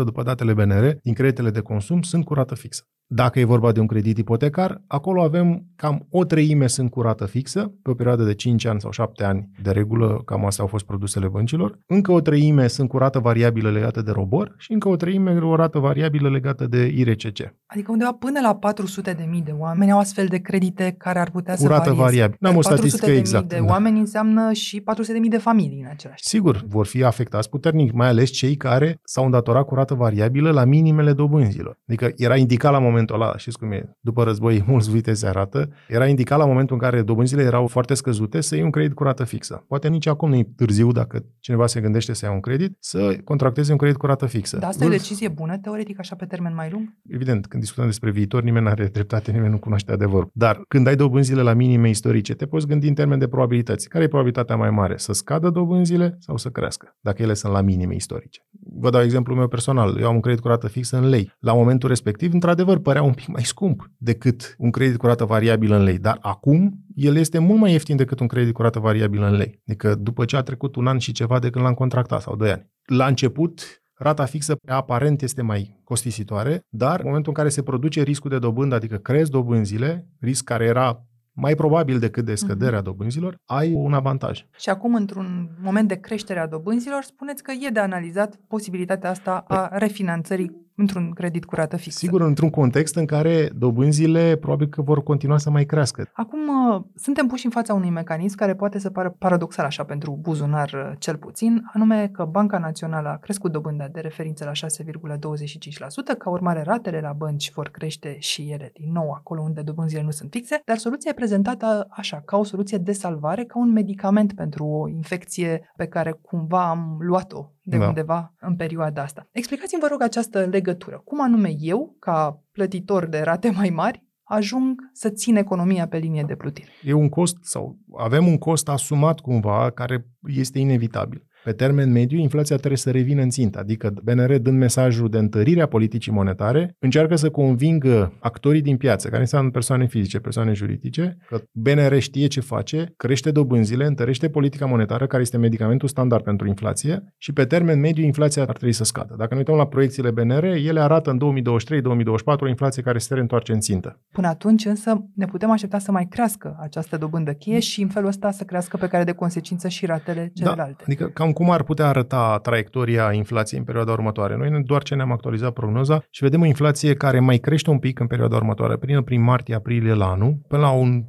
75% 0.02 0.04
după 0.04 0.22
datele 0.22 0.54
BNR 0.54 0.98
din 1.02 1.14
creditele 1.14 1.50
de 1.50 1.60
consum 1.60 2.02
sunt 2.02 2.24
cu 2.24 2.34
rată 2.34 2.54
fixă. 2.54 2.82
Dacă 3.06 3.38
e 3.40 3.44
vorba 3.44 3.72
de 3.72 3.80
un 3.80 3.86
credit 3.86 4.18
ipotecar, 4.18 4.82
acolo 4.86 5.22
avem 5.22 5.64
cam 5.76 6.06
o 6.10 6.24
treime 6.24 6.66
sunt 6.66 6.90
cu 6.90 7.00
rată 7.00 7.26
fixă, 7.26 7.72
pe 7.82 7.90
o 7.90 7.94
perioadă 7.94 8.24
de 8.24 8.34
5 8.34 8.64
ani 8.64 8.80
sau 8.80 8.90
7 8.90 9.24
ani 9.24 9.50
de 9.62 9.70
regulă, 9.70 10.22
cam 10.24 10.46
astea 10.46 10.64
au 10.64 10.70
fost 10.70 10.84
produsele 10.84 11.28
băncilor. 11.28 11.78
Încă 11.86 12.12
o 12.12 12.20
treime 12.20 12.66
sunt 12.66 12.88
cu 12.88 12.98
rată 12.98 13.18
variabilă 13.18 13.70
legată 13.70 14.02
de 14.02 14.10
robor 14.10 14.54
și 14.58 14.72
încă 14.72 14.88
o 14.88 14.96
treime 14.96 15.38
o 15.38 15.54
rată 15.54 15.78
variabilă 15.78 16.30
legată 16.30 16.66
de 16.66 16.92
IRCC. 16.96 17.54
Adică 17.66 17.90
undeva 17.90 18.12
până 18.12 18.40
la 18.40 18.54
400 18.54 19.12
de 19.12 19.26
mii 19.30 19.42
de 19.42 19.54
oameni 19.58 19.90
au 19.90 19.98
astfel 19.98 20.26
de 20.26 20.38
credite 20.38 20.94
care 20.98 21.18
ar 21.18 21.30
putea 21.30 21.54
Cu 21.54 21.60
să 21.60 21.66
rată 21.68 21.80
varieze. 21.82 22.02
variabilă. 22.02 22.36
N-am 22.40 22.56
o 22.56 22.60
400 22.60 22.76
statistică 22.76 23.06
de 23.06 23.12
mii 23.12 23.20
exactă, 23.20 23.54
de 23.54 23.60
da. 23.60 23.72
oameni 23.72 23.98
înseamnă 23.98 24.52
și 24.52 24.80
400 24.80 25.12
de 25.14 25.18
mii 25.20 25.30
de 25.30 25.38
familii 25.38 25.80
în 25.80 25.88
același 25.90 26.22
timp. 26.22 26.44
Sigur, 26.44 26.64
vor 26.68 26.86
fi 26.86 27.04
afectați 27.04 27.48
puternic, 27.48 27.92
mai 27.92 28.08
ales 28.08 28.30
cei 28.30 28.56
care 28.56 29.00
s-au 29.04 29.24
îndatorat 29.24 29.64
cu 29.64 29.74
rată 29.74 29.94
variabilă 29.94 30.50
la 30.50 30.64
minimele 30.64 31.12
dobânzilor. 31.12 31.78
Adică 31.88 32.12
era 32.16 32.36
indicat 32.36 32.72
la 32.72 32.78
momentul 33.04 33.28
ăla, 33.28 33.38
știți 33.38 33.58
cum 33.58 33.72
e, 33.72 33.96
după 34.00 34.22
război 34.22 34.64
mulți 34.66 34.90
uite 34.90 35.12
se 35.14 35.26
arată, 35.26 35.68
era 35.88 36.06
indicat 36.06 36.38
la 36.38 36.46
momentul 36.46 36.74
în 36.74 36.80
care 36.80 37.02
dobânzile 37.02 37.42
erau 37.42 37.66
foarte 37.66 37.94
scăzute 37.94 38.40
să 38.40 38.54
iei 38.54 38.64
un 38.64 38.70
credit 38.70 38.94
cu 38.94 39.02
rată 39.02 39.24
fixă. 39.24 39.64
Poate 39.68 39.88
nici 39.88 40.06
acum 40.06 40.28
nu 40.28 40.36
e 40.36 40.48
târziu 40.56 40.92
dacă 40.92 41.24
cineva 41.40 41.66
se 41.66 41.80
gândește 41.80 42.12
să 42.12 42.24
ia 42.24 42.32
un 42.32 42.40
credit, 42.40 42.76
să 42.80 43.16
contracteze 43.24 43.72
un 43.72 43.78
credit 43.78 43.96
cu 43.96 44.06
rată 44.06 44.26
fixă. 44.26 44.56
Dar 44.58 44.68
asta 44.68 44.84
e 44.84 44.86
o 44.86 44.90
Vârf- 44.90 44.96
decizie 44.96 45.28
bună, 45.28 45.58
teoretic, 45.58 45.98
așa 45.98 46.16
pe 46.16 46.24
termen 46.24 46.54
mai 46.54 46.68
lung? 46.70 46.92
Evident, 47.08 47.46
când 47.46 47.62
discutăm 47.62 47.86
despre 47.86 48.10
viitor, 48.10 48.42
nimeni 48.42 48.64
nu 48.64 48.70
are 48.70 48.86
dreptate, 48.96 49.30
nimeni 49.30 49.50
nu 49.50 49.58
cunoaște 49.58 49.92
adevărul. 49.92 50.30
Dar 50.32 50.60
când 50.68 50.86
ai 50.86 50.96
dobânzile 50.96 51.42
la 51.42 51.52
minime 51.52 51.88
istorice, 51.88 52.34
te 52.34 52.46
poți 52.46 52.66
gândi 52.66 52.88
în 52.88 52.94
termen 52.94 53.18
de 53.18 53.28
probabilități. 53.28 53.88
Care 53.88 54.04
e 54.04 54.06
probabilitatea 54.06 54.56
mai 54.56 54.70
mare? 54.70 54.96
Să 54.96 55.12
scadă 55.12 55.50
dobânzile 55.50 56.16
sau 56.18 56.36
să 56.36 56.48
crească? 56.48 56.96
Dacă 57.00 57.22
ele 57.22 57.34
sunt 57.34 57.52
la 57.52 57.60
minime 57.60 57.94
istorice. 57.94 58.40
Vă 58.78 58.90
dau 58.90 59.02
exemplul 59.02 59.36
meu 59.36 59.48
personal. 59.48 59.98
Eu 60.00 60.08
am 60.08 60.14
un 60.14 60.20
credit 60.20 60.40
cu 60.40 60.48
rată 60.48 60.68
fixă 60.68 60.96
în 60.96 61.08
lei. 61.08 61.32
La 61.38 61.52
momentul 61.54 61.88
respectiv, 61.88 62.32
într-adevăr, 62.32 62.78
părea 62.84 63.02
un 63.02 63.12
pic 63.12 63.26
mai 63.26 63.44
scump 63.44 63.90
decât 63.96 64.54
un 64.58 64.70
credit 64.70 64.96
cu 64.96 65.06
rată 65.06 65.24
variabilă 65.24 65.76
în 65.76 65.82
lei. 65.82 65.98
Dar 65.98 66.18
acum, 66.20 66.84
el 66.94 67.16
este 67.16 67.38
mult 67.38 67.60
mai 67.60 67.72
ieftin 67.72 67.96
decât 67.96 68.20
un 68.20 68.26
credit 68.26 68.54
cu 68.54 68.62
rată 68.62 68.78
variabilă 68.78 69.26
în 69.26 69.34
lei. 69.34 69.62
Adică 69.66 69.94
după 69.94 70.24
ce 70.24 70.36
a 70.36 70.42
trecut 70.42 70.76
un 70.76 70.86
an 70.86 70.98
și 70.98 71.12
ceva 71.12 71.38
de 71.38 71.50
când 71.50 71.64
l-am 71.64 71.74
contractat 71.74 72.20
sau 72.20 72.36
doi 72.36 72.50
ani. 72.50 72.70
La 72.84 73.06
început, 73.06 73.84
Rata 73.96 74.24
fixă 74.24 74.56
aparent 74.66 75.22
este 75.22 75.42
mai 75.42 75.80
costisitoare, 75.84 76.60
dar 76.68 76.98
în 76.98 77.06
momentul 77.06 77.28
în 77.28 77.36
care 77.36 77.48
se 77.48 77.62
produce 77.62 78.02
riscul 78.02 78.30
de 78.30 78.38
dobândă, 78.38 78.74
adică 78.74 78.96
crezi 78.96 79.30
dobânzile, 79.30 80.08
risc 80.20 80.44
care 80.44 80.64
era 80.64 81.04
mai 81.32 81.54
probabil 81.54 81.98
decât 81.98 82.24
de 82.24 82.34
scăderea 82.34 82.80
dobânzilor, 82.80 83.36
ai 83.44 83.72
un 83.72 83.92
avantaj. 83.92 84.46
Și 84.56 84.68
acum, 84.68 84.94
într-un 84.94 85.50
moment 85.62 85.88
de 85.88 85.94
creștere 86.00 86.38
a 86.38 86.46
dobânzilor, 86.46 87.02
spuneți 87.02 87.42
că 87.42 87.52
e 87.52 87.68
de 87.68 87.80
analizat 87.80 88.36
posibilitatea 88.48 89.10
asta 89.10 89.44
a 89.48 89.68
refinanțării 89.78 90.63
într-un 90.76 91.10
credit 91.10 91.44
cu 91.44 91.54
rată 91.54 91.76
fixă. 91.76 91.98
Sigur, 91.98 92.20
într-un 92.20 92.50
context 92.50 92.96
în 92.96 93.06
care 93.06 93.50
dobânzile 93.56 94.36
probabil 94.36 94.66
că 94.66 94.82
vor 94.82 95.02
continua 95.02 95.38
să 95.38 95.50
mai 95.50 95.64
crească. 95.64 96.10
Acum, 96.12 96.40
uh, 96.40 96.82
suntem 96.94 97.26
puși 97.26 97.44
în 97.44 97.50
fața 97.50 97.74
unui 97.74 97.90
mecanism 97.90 98.36
care 98.36 98.54
poate 98.54 98.78
să 98.78 98.90
pară 98.90 99.10
paradoxal 99.18 99.64
așa 99.64 99.84
pentru 99.84 100.18
buzunar 100.20 100.72
uh, 100.72 100.92
cel 100.98 101.16
puțin, 101.16 101.62
anume 101.72 102.08
că 102.12 102.24
Banca 102.24 102.58
Națională 102.58 103.08
a 103.08 103.16
crescut 103.16 103.52
dobânda 103.52 103.88
de 103.88 104.00
referință 104.00 104.44
la 104.44 104.68
6,25%, 104.68 106.18
ca 106.18 106.30
urmare 106.30 106.62
ratele 106.62 107.00
la 107.00 107.12
bănci 107.12 107.52
vor 107.52 107.68
crește 107.68 108.16
și 108.18 108.50
ele 108.50 108.70
din 108.74 108.92
nou 108.92 109.10
acolo 109.10 109.42
unde 109.42 109.60
dobânzile 109.62 110.02
nu 110.02 110.10
sunt 110.10 110.30
fixe, 110.30 110.62
dar 110.64 110.76
soluția 110.76 111.10
e 111.10 111.14
prezentată 111.14 111.86
așa, 111.90 112.22
ca 112.24 112.36
o 112.36 112.44
soluție 112.44 112.78
de 112.78 112.92
salvare, 112.92 113.44
ca 113.44 113.58
un 113.58 113.72
medicament 113.72 114.32
pentru 114.32 114.64
o 114.64 114.88
infecție 114.88 115.72
pe 115.76 115.86
care 115.86 116.12
cumva 116.22 116.68
am 116.68 116.96
luat-o 117.00 117.53
de 117.64 117.76
Da. 117.76 117.86
undeva 117.86 118.34
în 118.40 118.56
perioada 118.56 119.02
asta. 119.02 119.28
Explicați-mi, 119.32 119.80
vă 119.80 119.86
rog, 119.90 120.02
această 120.02 120.44
legătură. 120.44 121.02
Cum 121.04 121.22
anume 121.22 121.54
eu, 121.58 121.96
ca 121.98 122.42
plătitor 122.52 123.06
de 123.06 123.20
rate 123.20 123.50
mai 123.50 123.70
mari, 123.70 124.04
ajung 124.22 124.90
să 124.92 125.08
țină 125.08 125.38
economia 125.38 125.88
pe 125.88 125.96
linie 125.96 126.22
de 126.26 126.34
plutire. 126.34 126.68
E 126.82 126.92
un 126.92 127.08
cost 127.08 127.36
sau 127.40 127.78
avem 127.98 128.26
un 128.26 128.38
cost 128.38 128.68
asumat 128.68 129.20
cumva 129.20 129.70
care 129.70 130.06
este 130.26 130.58
inevitabil. 130.58 131.26
Pe 131.44 131.52
termen 131.52 131.92
mediu, 131.92 132.18
inflația 132.18 132.56
trebuie 132.56 132.78
să 132.78 132.90
revină 132.90 133.22
în 133.22 133.30
țintă, 133.30 133.58
adică 133.58 133.92
BNR 134.02 134.38
dând 134.38 134.58
mesajul 134.58 135.08
de 135.08 135.18
întărire 135.18 135.62
a 135.62 135.66
politicii 135.66 136.12
monetare, 136.12 136.76
încearcă 136.78 137.16
să 137.16 137.30
convingă 137.30 138.12
actorii 138.20 138.62
din 138.62 138.76
piață, 138.76 139.08
care 139.08 139.20
înseamnă 139.20 139.50
persoane 139.50 139.86
fizice, 139.86 140.18
persoane 140.18 140.52
juridice, 140.52 141.16
că 141.26 141.40
BNR 141.52 141.98
știe 141.98 142.26
ce 142.26 142.40
face, 142.40 142.92
crește 142.96 143.30
dobânzile, 143.30 143.86
întărește 143.86 144.28
politica 144.28 144.66
monetară, 144.66 145.06
care 145.06 145.22
este 145.22 145.36
medicamentul 145.36 145.88
standard 145.88 146.24
pentru 146.24 146.48
inflație 146.48 147.14
și 147.16 147.32
pe 147.32 147.44
termen 147.44 147.80
mediu 147.80 148.04
inflația 148.04 148.42
ar 148.42 148.56
trebui 148.56 148.72
să 148.72 148.84
scadă. 148.84 149.14
Dacă 149.18 149.34
ne 149.34 149.38
uităm 149.38 149.56
la 149.56 149.66
proiecțiile 149.66 150.10
BNR, 150.10 150.44
ele 150.44 150.80
arată 150.80 151.10
în 151.10 151.42
2023-2024 151.42 152.40
o 152.40 152.48
inflație 152.48 152.82
care 152.82 152.98
se 152.98 153.14
reîntoarce 153.14 153.52
în 153.52 153.60
țintă. 153.60 154.00
Până 154.12 154.26
atunci 154.26 154.64
însă 154.64 155.04
ne 155.14 155.26
putem 155.26 155.50
aștepta 155.50 155.78
să 155.78 155.92
mai 155.92 156.06
crească 156.06 156.56
această 156.60 156.96
dobândă 156.96 157.32
cheie 157.32 157.58
și 157.58 157.82
în 157.82 157.88
felul 157.88 158.08
ăsta 158.08 158.30
să 158.30 158.44
crească 158.44 158.76
pe 158.76 158.86
care 158.86 159.04
de 159.04 159.12
consecință 159.12 159.68
și 159.68 159.86
ratele 159.86 160.30
celelalte. 160.34 160.74
Da, 160.76 160.84
adică 160.84 161.04
cam 161.04 161.32
cum 161.34 161.50
ar 161.50 161.62
putea 161.62 161.88
arăta 161.88 162.38
traiectoria 162.42 163.12
inflației 163.12 163.58
în 163.58 163.66
perioada 163.66 163.92
următoare. 163.92 164.36
Noi 164.36 164.62
doar 164.62 164.82
ce 164.82 164.94
ne-am 164.94 165.12
actualizat 165.12 165.52
prognoza 165.52 166.04
și 166.10 166.22
vedem 166.22 166.40
o 166.40 166.44
inflație 166.44 166.94
care 166.94 167.20
mai 167.20 167.38
crește 167.38 167.70
un 167.70 167.78
pic 167.78 167.98
în 167.98 168.06
perioada 168.06 168.36
următoare, 168.36 168.76
prin, 168.76 169.02
prin 169.02 169.22
martie-aprilie 169.22 169.94
la 169.94 170.10
anul, 170.10 170.38
până 170.48 170.62
la 170.62 170.70
un 170.70 171.04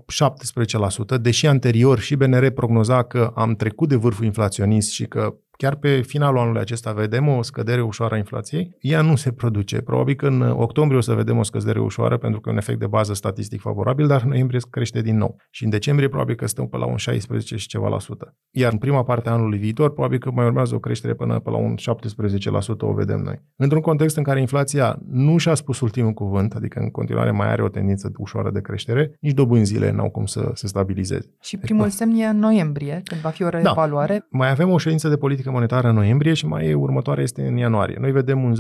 17%, 1.18 1.22
deși 1.22 1.48
anterior 1.48 2.00
și 2.00 2.16
BNR 2.16 2.50
prognoza 2.50 3.04
că 3.04 3.32
am 3.36 3.56
trecut 3.56 3.90
de 3.90 3.96
vârful 3.96 4.26
inflaționist 4.26 4.92
și 4.92 5.06
că 5.06 5.36
chiar 5.58 5.76
pe 5.76 6.02
finalul 6.02 6.40
anului 6.40 6.62
acesta 6.62 6.92
vedem 6.92 7.28
o 7.28 7.42
scădere 7.42 7.82
ușoară 7.82 8.14
a 8.14 8.18
inflației, 8.18 8.76
ea 8.80 9.02
nu 9.02 9.16
se 9.16 9.32
produce. 9.32 9.82
Probabil 9.82 10.16
că 10.16 10.28
în 10.28 10.42
octombrie 10.42 10.98
o 10.98 11.02
să 11.02 11.14
vedem 11.14 11.38
o 11.38 11.44
scădere 11.44 11.80
ușoară 11.80 12.18
pentru 12.18 12.40
că 12.40 12.50
e 12.50 12.52
un 12.52 12.58
efect 12.58 12.80
de 12.80 12.88
bază 12.88 13.14
statistic 13.14 13.62
favorabil, 13.62 14.08
dar 14.08 14.22
în 14.22 14.28
noiembrie 14.28 14.60
crește 14.70 15.02
din 15.02 15.18
nou. 15.18 15.36
Și 15.50 15.64
în 15.64 15.70
decembrie 15.70 16.08
probabil 16.08 16.36
că 16.36 16.48
stăm 16.48 16.68
pe 16.68 16.78
la 16.78 16.86
un 16.86 16.98
16 16.98 17.56
și 17.56 17.68
ceva 17.68 17.88
la 17.88 18.00
sută. 18.00 18.36
Iar 18.52 18.72
în 18.72 18.78
prima 18.78 19.04
parte 19.04 19.30
a 19.30 19.32
anului 19.32 19.58
viitor 19.58 19.94
probabil 19.94 20.20
că 20.20 20.32
mai 20.32 20.46
urmează 20.46 20.76
o 20.76 20.80
creștere 20.80 21.14
până 21.14 21.40
pe 21.40 21.50
la 21.50 21.58
un 21.58 21.76
17% 21.76 22.78
o 22.80 22.94
vedem 22.94 23.20
noi. 23.20 23.42
Într-un 23.56 23.82
context 23.82 24.18
în 24.18 24.24
care 24.24 24.40
inflația 24.40 25.00
nu 25.08 25.38
și-a 25.38 25.54
spus 25.54 25.80
ultimul 25.80 26.12
cuvânt, 26.12 26.54
adică 26.54 26.80
în 26.80 26.90
continuare 26.90 27.32
mai 27.32 27.48
are 27.48 27.64
o 27.64 27.68
tendință 27.68 28.12
ușoară 28.18 28.52
de 28.52 28.62
creștere, 28.62 29.12
nici 29.20 29.34
dobânzile 29.34 29.92
n-au 29.92 30.10
cum 30.10 30.26
să 30.26 30.52
se 30.54 30.68
stabilizeze. 30.68 31.36
Și 31.42 31.58
primul 31.58 31.90
semn 31.90 32.16
e 32.16 32.26
în 32.26 32.40
noiembrie, 32.40 33.02
când 33.04 33.22
va 33.22 33.30
fi 33.30 33.44
o 33.44 33.50
reevaluare. 33.50 34.14
Da. 34.14 34.26
Mai 34.30 34.50
avem 34.50 34.70
o 34.70 34.78
ședință 34.78 35.10
de 35.10 35.18
politică 35.18 35.45
monetară 35.50 35.88
în 35.88 35.96
noiembrie 35.96 36.34
și 36.34 36.46
mai 36.46 36.68
e 36.68 36.74
următoarea 36.74 37.24
este 37.24 37.48
în 37.48 37.58
ianuarie. 37.58 37.98
Noi 38.00 38.12
vedem 38.12 38.44
un 38.44 38.54
0,75 38.54 38.60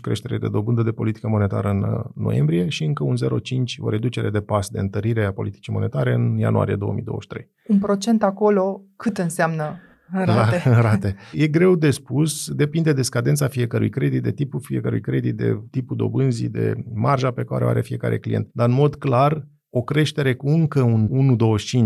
creștere 0.00 0.38
de 0.38 0.48
dobândă 0.48 0.82
de 0.82 0.90
politică 0.90 1.28
monetară 1.28 1.68
în 1.68 1.82
uh, 1.82 2.04
noiembrie 2.14 2.68
și 2.68 2.84
încă 2.84 3.04
un 3.04 3.14
0,5 3.24 3.30
o 3.78 3.88
reducere 3.88 4.30
de 4.30 4.40
pas 4.40 4.68
de 4.68 4.78
întărire 4.78 5.24
a 5.24 5.32
politicii 5.32 5.72
monetare 5.72 6.14
în 6.14 6.38
ianuarie 6.38 6.76
2023. 6.76 7.50
Un 7.68 7.78
procent 7.78 8.22
acolo 8.22 8.82
cât 8.96 9.18
înseamnă 9.18 9.80
rate. 10.10 10.68
La, 10.68 10.80
rate. 10.80 11.16
E 11.32 11.46
greu 11.46 11.74
de 11.74 11.90
spus, 11.90 12.50
depinde 12.50 12.92
de 12.92 13.02
scadența 13.02 13.48
fiecărui 13.48 13.88
credit, 13.88 14.22
de 14.22 14.32
tipul 14.32 14.60
fiecărui 14.60 15.00
credit, 15.00 15.36
de 15.36 15.60
tipul 15.70 15.96
dobânzii, 15.96 16.48
de 16.48 16.74
marja 16.94 17.30
pe 17.30 17.44
care 17.44 17.64
o 17.64 17.68
are 17.68 17.80
fiecare 17.80 18.18
client. 18.18 18.48
Dar 18.52 18.68
în 18.68 18.74
mod 18.74 18.94
clar, 18.94 19.48
o 19.70 19.82
creștere 19.82 20.34
cu 20.34 20.48
încă 20.48 20.82
un 20.82 21.36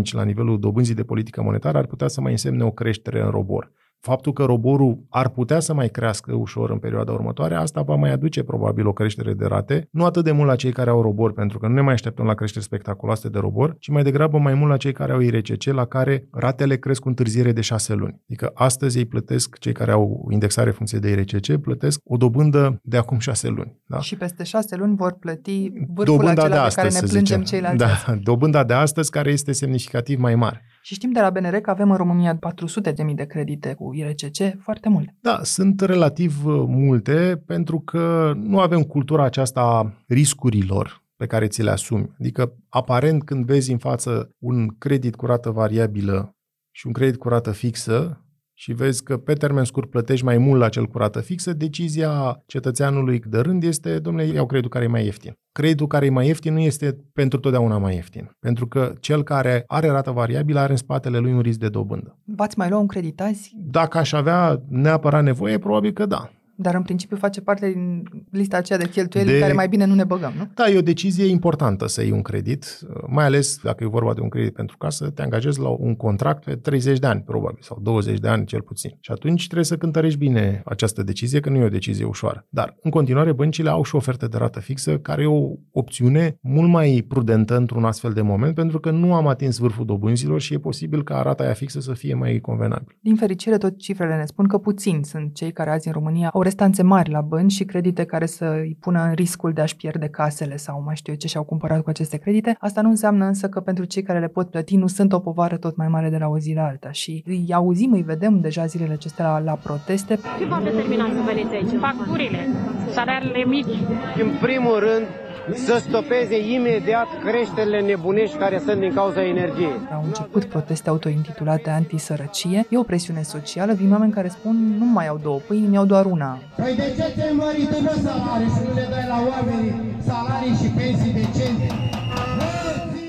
1,25 0.01 0.11
la 0.11 0.23
nivelul 0.23 0.59
dobânzii 0.59 0.95
de 0.95 1.03
politică 1.03 1.41
monetară 1.41 1.77
ar 1.77 1.85
putea 1.85 2.07
să 2.07 2.21
mai 2.21 2.31
însemne 2.31 2.63
o 2.63 2.71
creștere 2.71 3.21
în 3.21 3.29
robor 3.29 3.71
faptul 4.01 4.33
că 4.33 4.43
roborul 4.43 5.05
ar 5.09 5.29
putea 5.29 5.59
să 5.59 5.73
mai 5.73 5.89
crească 5.89 6.35
ușor 6.35 6.69
în 6.69 6.77
perioada 6.77 7.11
următoare, 7.11 7.55
asta 7.55 7.81
va 7.81 7.95
mai 7.95 8.11
aduce 8.11 8.43
probabil 8.43 8.87
o 8.87 8.93
creștere 8.93 9.33
de 9.33 9.45
rate, 9.45 9.87
nu 9.91 10.05
atât 10.05 10.23
de 10.23 10.31
mult 10.31 10.47
la 10.47 10.55
cei 10.55 10.71
care 10.71 10.89
au 10.89 11.01
robor, 11.01 11.33
pentru 11.33 11.59
că 11.59 11.67
nu 11.67 11.73
ne 11.73 11.81
mai 11.81 11.93
așteptăm 11.93 12.25
la 12.25 12.33
creșteri 12.33 12.65
spectaculoase 12.65 13.29
de 13.29 13.39
robor, 13.39 13.75
ci 13.79 13.89
mai 13.89 14.03
degrabă 14.03 14.37
mai 14.37 14.53
mult 14.53 14.69
la 14.69 14.77
cei 14.77 14.91
care 14.91 15.11
au 15.11 15.19
IRCC, 15.19 15.63
la 15.63 15.85
care 15.85 16.27
ratele 16.31 16.75
cresc 16.75 17.01
cu 17.01 17.07
întârziere 17.07 17.51
de 17.51 17.61
6 17.61 17.93
luni. 17.93 18.21
Adică 18.23 18.51
astăzi 18.53 18.97
ei 18.97 19.05
plătesc, 19.05 19.57
cei 19.57 19.73
care 19.73 19.91
au 19.91 20.27
indexare 20.31 20.71
funcție 20.71 20.99
de 20.99 21.09
IRCC, 21.09 21.61
plătesc 21.61 21.99
o 22.03 22.17
dobândă 22.17 22.79
de 22.83 22.97
acum 22.97 23.19
6 23.19 23.47
luni. 23.47 23.79
Da? 23.85 23.99
Și 23.99 24.17
peste 24.17 24.43
6 24.43 24.75
luni 24.75 24.95
vor 24.95 25.17
plăti 25.19 25.71
vârful 25.93 26.17
dobânda 26.17 26.31
acela 26.31 26.47
de 26.47 26.55
astăzi, 26.55 26.75
pe 26.75 26.81
care 26.81 27.05
ne 27.05 27.11
plângem 27.11 27.41
ceilalți. 27.41 27.77
Da, 27.77 28.15
dobânda 28.21 28.63
de 28.63 28.73
astăzi 28.73 29.11
care 29.11 29.31
este 29.31 29.51
semnificativ 29.51 30.19
mai 30.19 30.35
mare. 30.35 30.65
Și 30.81 30.93
știm 30.93 31.11
de 31.11 31.19
la 31.19 31.29
BNR 31.29 31.55
că 31.55 31.69
avem 31.69 31.91
în 31.91 31.97
România 31.97 32.35
400 32.35 32.91
de 32.91 33.03
mii 33.03 33.15
de 33.15 33.25
credite 33.25 33.73
cu 33.73 33.93
IRCC, 33.93 34.61
foarte 34.61 34.89
multe. 34.89 35.15
Da, 35.19 35.39
sunt 35.43 35.81
relativ 35.81 36.45
uh, 36.45 36.63
multe 36.67 37.43
pentru 37.45 37.79
că 37.79 38.33
nu 38.35 38.59
avem 38.59 38.81
cultura 38.81 39.23
aceasta 39.23 39.61
a 39.61 39.93
riscurilor 40.07 41.03
pe 41.15 41.25
care 41.25 41.47
ți 41.47 41.63
le 41.63 41.69
asumi. 41.69 42.11
Adică, 42.19 42.53
aparent, 42.69 43.23
când 43.23 43.45
vezi 43.45 43.71
în 43.71 43.77
față 43.77 44.35
un 44.39 44.67
credit 44.77 45.15
cu 45.15 45.25
rată 45.25 45.49
variabilă 45.49 46.35
și 46.71 46.87
un 46.87 46.93
credit 46.93 47.17
cu 47.17 47.27
rată 47.27 47.51
fixă, 47.51 48.25
și 48.61 48.73
vezi 48.73 49.03
că 49.03 49.17
pe 49.17 49.33
termen 49.33 49.63
scurt 49.63 49.89
plătești 49.89 50.25
mai 50.25 50.37
mult 50.37 50.59
la 50.59 50.69
cel 50.69 50.85
curată 50.85 51.19
fixă, 51.19 51.53
decizia 51.53 52.43
cetățeanului 52.45 53.19
de 53.19 53.39
rând 53.39 53.63
este, 53.63 53.99
domnule, 53.99 54.25
iau 54.25 54.45
creditul 54.45 54.71
care 54.71 54.85
e 54.85 54.87
mai 54.87 55.05
ieftin. 55.05 55.33
Creditul 55.51 55.87
care 55.87 56.05
e 56.05 56.09
mai 56.09 56.27
ieftin 56.27 56.53
nu 56.53 56.59
este 56.59 56.97
pentru 57.13 57.39
totdeauna 57.39 57.77
mai 57.77 57.95
ieftin, 57.95 58.35
pentru 58.39 58.67
că 58.67 58.93
cel 58.99 59.23
care 59.23 59.63
are 59.67 59.87
rată 59.87 60.11
variabilă 60.11 60.59
are 60.59 60.71
în 60.71 60.77
spatele 60.77 61.17
lui 61.17 61.33
un 61.33 61.39
risc 61.39 61.59
de 61.59 61.69
dobândă. 61.69 62.17
V-ați 62.25 62.57
mai 62.57 62.69
lua 62.69 62.79
un 62.79 62.87
credit 62.87 63.21
azi? 63.21 63.55
Dacă 63.57 63.97
aș 63.97 64.11
avea 64.11 64.61
neapărat 64.67 65.23
nevoie, 65.23 65.57
probabil 65.57 65.91
că 65.91 66.05
da. 66.05 66.31
Dar 66.61 66.75
în 66.75 66.81
principiu 66.81 67.17
face 67.17 67.41
parte 67.41 67.71
din 67.71 68.03
lista 68.31 68.57
aceea 68.57 68.77
de 68.77 68.89
cheltuieli 68.89 69.31
de... 69.31 69.39
care 69.39 69.53
mai 69.53 69.67
bine 69.67 69.85
nu 69.85 69.95
ne 69.95 70.03
băgăm, 70.03 70.33
nu? 70.37 70.49
Da, 70.53 70.69
e 70.69 70.77
o 70.77 70.81
decizie 70.81 71.25
importantă 71.25 71.87
să 71.87 72.01
iei 72.01 72.11
un 72.11 72.21
credit, 72.21 72.79
mai 73.07 73.25
ales 73.25 73.59
dacă 73.63 73.83
e 73.83 73.87
vorba 73.87 74.13
de 74.13 74.21
un 74.21 74.29
credit 74.29 74.53
pentru 74.53 74.77
casă, 74.77 75.09
te 75.09 75.21
angajezi 75.21 75.59
la 75.59 75.69
un 75.69 75.95
contract 75.95 76.43
pe 76.43 76.55
30 76.55 76.99
de 76.99 77.07
ani, 77.07 77.21
probabil, 77.21 77.59
sau 77.61 77.79
20 77.81 78.19
de 78.19 78.27
ani 78.27 78.45
cel 78.45 78.61
puțin. 78.61 78.97
Și 78.99 79.11
atunci 79.11 79.43
trebuie 79.43 79.65
să 79.65 79.77
cântărești 79.77 80.17
bine 80.17 80.61
această 80.65 81.03
decizie, 81.03 81.39
că 81.39 81.49
nu 81.49 81.57
e 81.57 81.63
o 81.63 81.69
decizie 81.69 82.05
ușoară. 82.05 82.45
Dar, 82.49 82.75
în 82.81 82.91
continuare, 82.91 83.31
băncile 83.31 83.69
au 83.69 83.83
și 83.83 83.95
oferte 83.95 84.27
de 84.27 84.37
rată 84.37 84.59
fixă, 84.59 84.97
care 84.97 85.21
e 85.21 85.25
o 85.25 85.49
opțiune 85.71 86.37
mult 86.41 86.69
mai 86.69 87.05
prudentă 87.07 87.55
într-un 87.57 87.83
astfel 87.83 88.11
de 88.11 88.21
moment, 88.21 88.55
pentru 88.55 88.79
că 88.79 88.91
nu 88.91 89.13
am 89.13 89.27
atins 89.27 89.57
vârful 89.57 89.85
dobânzilor 89.85 90.41
și 90.41 90.53
e 90.53 90.57
posibil 90.57 91.03
ca 91.03 91.21
rata 91.21 91.43
aia 91.43 91.53
fixă 91.53 91.79
să 91.79 91.93
fie 91.93 92.13
mai 92.13 92.39
convenabil. 92.39 92.97
Din 93.01 93.15
fericire, 93.15 93.57
tot 93.57 93.77
cifrele 93.77 94.15
ne 94.15 94.25
spun 94.25 94.47
că 94.47 94.57
puțini 94.57 95.05
sunt 95.05 95.33
cei 95.33 95.51
care 95.51 95.69
azi 95.69 95.87
în 95.87 95.93
România 95.93 96.29
au 96.33 96.41
restanțe 96.51 96.83
mari 96.83 97.11
la 97.11 97.21
bănci 97.21 97.51
și 97.51 97.63
credite 97.63 98.03
care 98.03 98.25
să 98.25 98.45
îi 98.45 98.77
pună 98.79 99.03
în 99.03 99.13
riscul 99.13 99.51
de 99.53 99.61
a-și 99.61 99.75
pierde 99.75 100.07
casele 100.07 100.57
sau 100.57 100.81
mai 100.85 100.95
știu 100.95 101.11
eu 101.13 101.19
ce 101.19 101.27
și-au 101.27 101.43
cumpărat 101.43 101.81
cu 101.81 101.89
aceste 101.89 102.17
credite. 102.17 102.55
Asta 102.59 102.81
nu 102.81 102.89
înseamnă 102.89 103.25
însă 103.25 103.49
că 103.49 103.59
pentru 103.59 103.83
cei 103.83 104.03
care 104.03 104.19
le 104.19 104.27
pot 104.27 104.49
plăti 104.49 104.75
nu 104.75 104.87
sunt 104.87 105.13
o 105.13 105.19
povară 105.19 105.57
tot 105.57 105.75
mai 105.75 105.87
mare 105.87 106.09
de 106.09 106.17
la 106.17 106.27
o 106.27 106.37
zi 106.37 106.53
la 106.53 106.65
alta 106.65 106.91
și 106.91 107.23
îi 107.27 107.45
auzim, 107.53 107.91
îi 107.91 108.01
vedem 108.01 108.39
deja 108.39 108.65
zilele 108.65 108.93
acestea 108.93 109.25
la, 109.25 109.39
la 109.39 109.53
proteste. 109.53 110.19
Ce 110.39 110.45
v-a 110.45 110.61
determinat 110.63 111.07
să 111.07 111.21
veniți 111.25 111.53
aici? 111.53 111.79
Facturile, 111.79 112.47
salariile 112.93 113.43
mici. 113.45 113.75
În 114.23 114.29
primul 114.41 114.79
rând, 114.79 115.05
să 115.53 115.81
stopeze 115.87 116.37
imediat 116.53 117.07
creșterile 117.25 117.81
nebunești 117.81 118.37
care 118.37 118.61
sunt 118.65 118.79
din 118.79 118.93
cauza 118.93 119.23
energiei. 119.23 119.79
Au 119.93 120.03
început 120.05 120.45
proteste 120.45 120.89
autointitulate 120.89 121.69
antisărăcie. 121.69 122.65
E 122.69 122.77
o 122.77 122.83
presiune 122.83 123.21
socială. 123.21 123.73
Vin 123.73 123.91
oameni 123.91 124.11
care 124.11 124.27
spun 124.27 124.75
nu 124.77 124.85
mai 124.85 125.07
au 125.07 125.19
două 125.23 125.39
pâini, 125.47 125.67
mi-au 125.67 125.85
doar 125.85 126.05
una. 126.05 126.39
Păi 126.55 126.75
de 126.75 126.93
ce 126.97 127.21
te 127.21 127.31
mări 127.33 127.67
tu 127.71 127.99
salarii 128.01 128.47
și 128.47 128.61
nu 128.67 128.73
le 128.73 128.87
dai 128.89 129.05
la 129.07 129.19
oamenii 129.29 129.73
salarii 130.05 130.55
și 130.61 130.67
pensii 130.77 131.13
decente? 131.13 132.00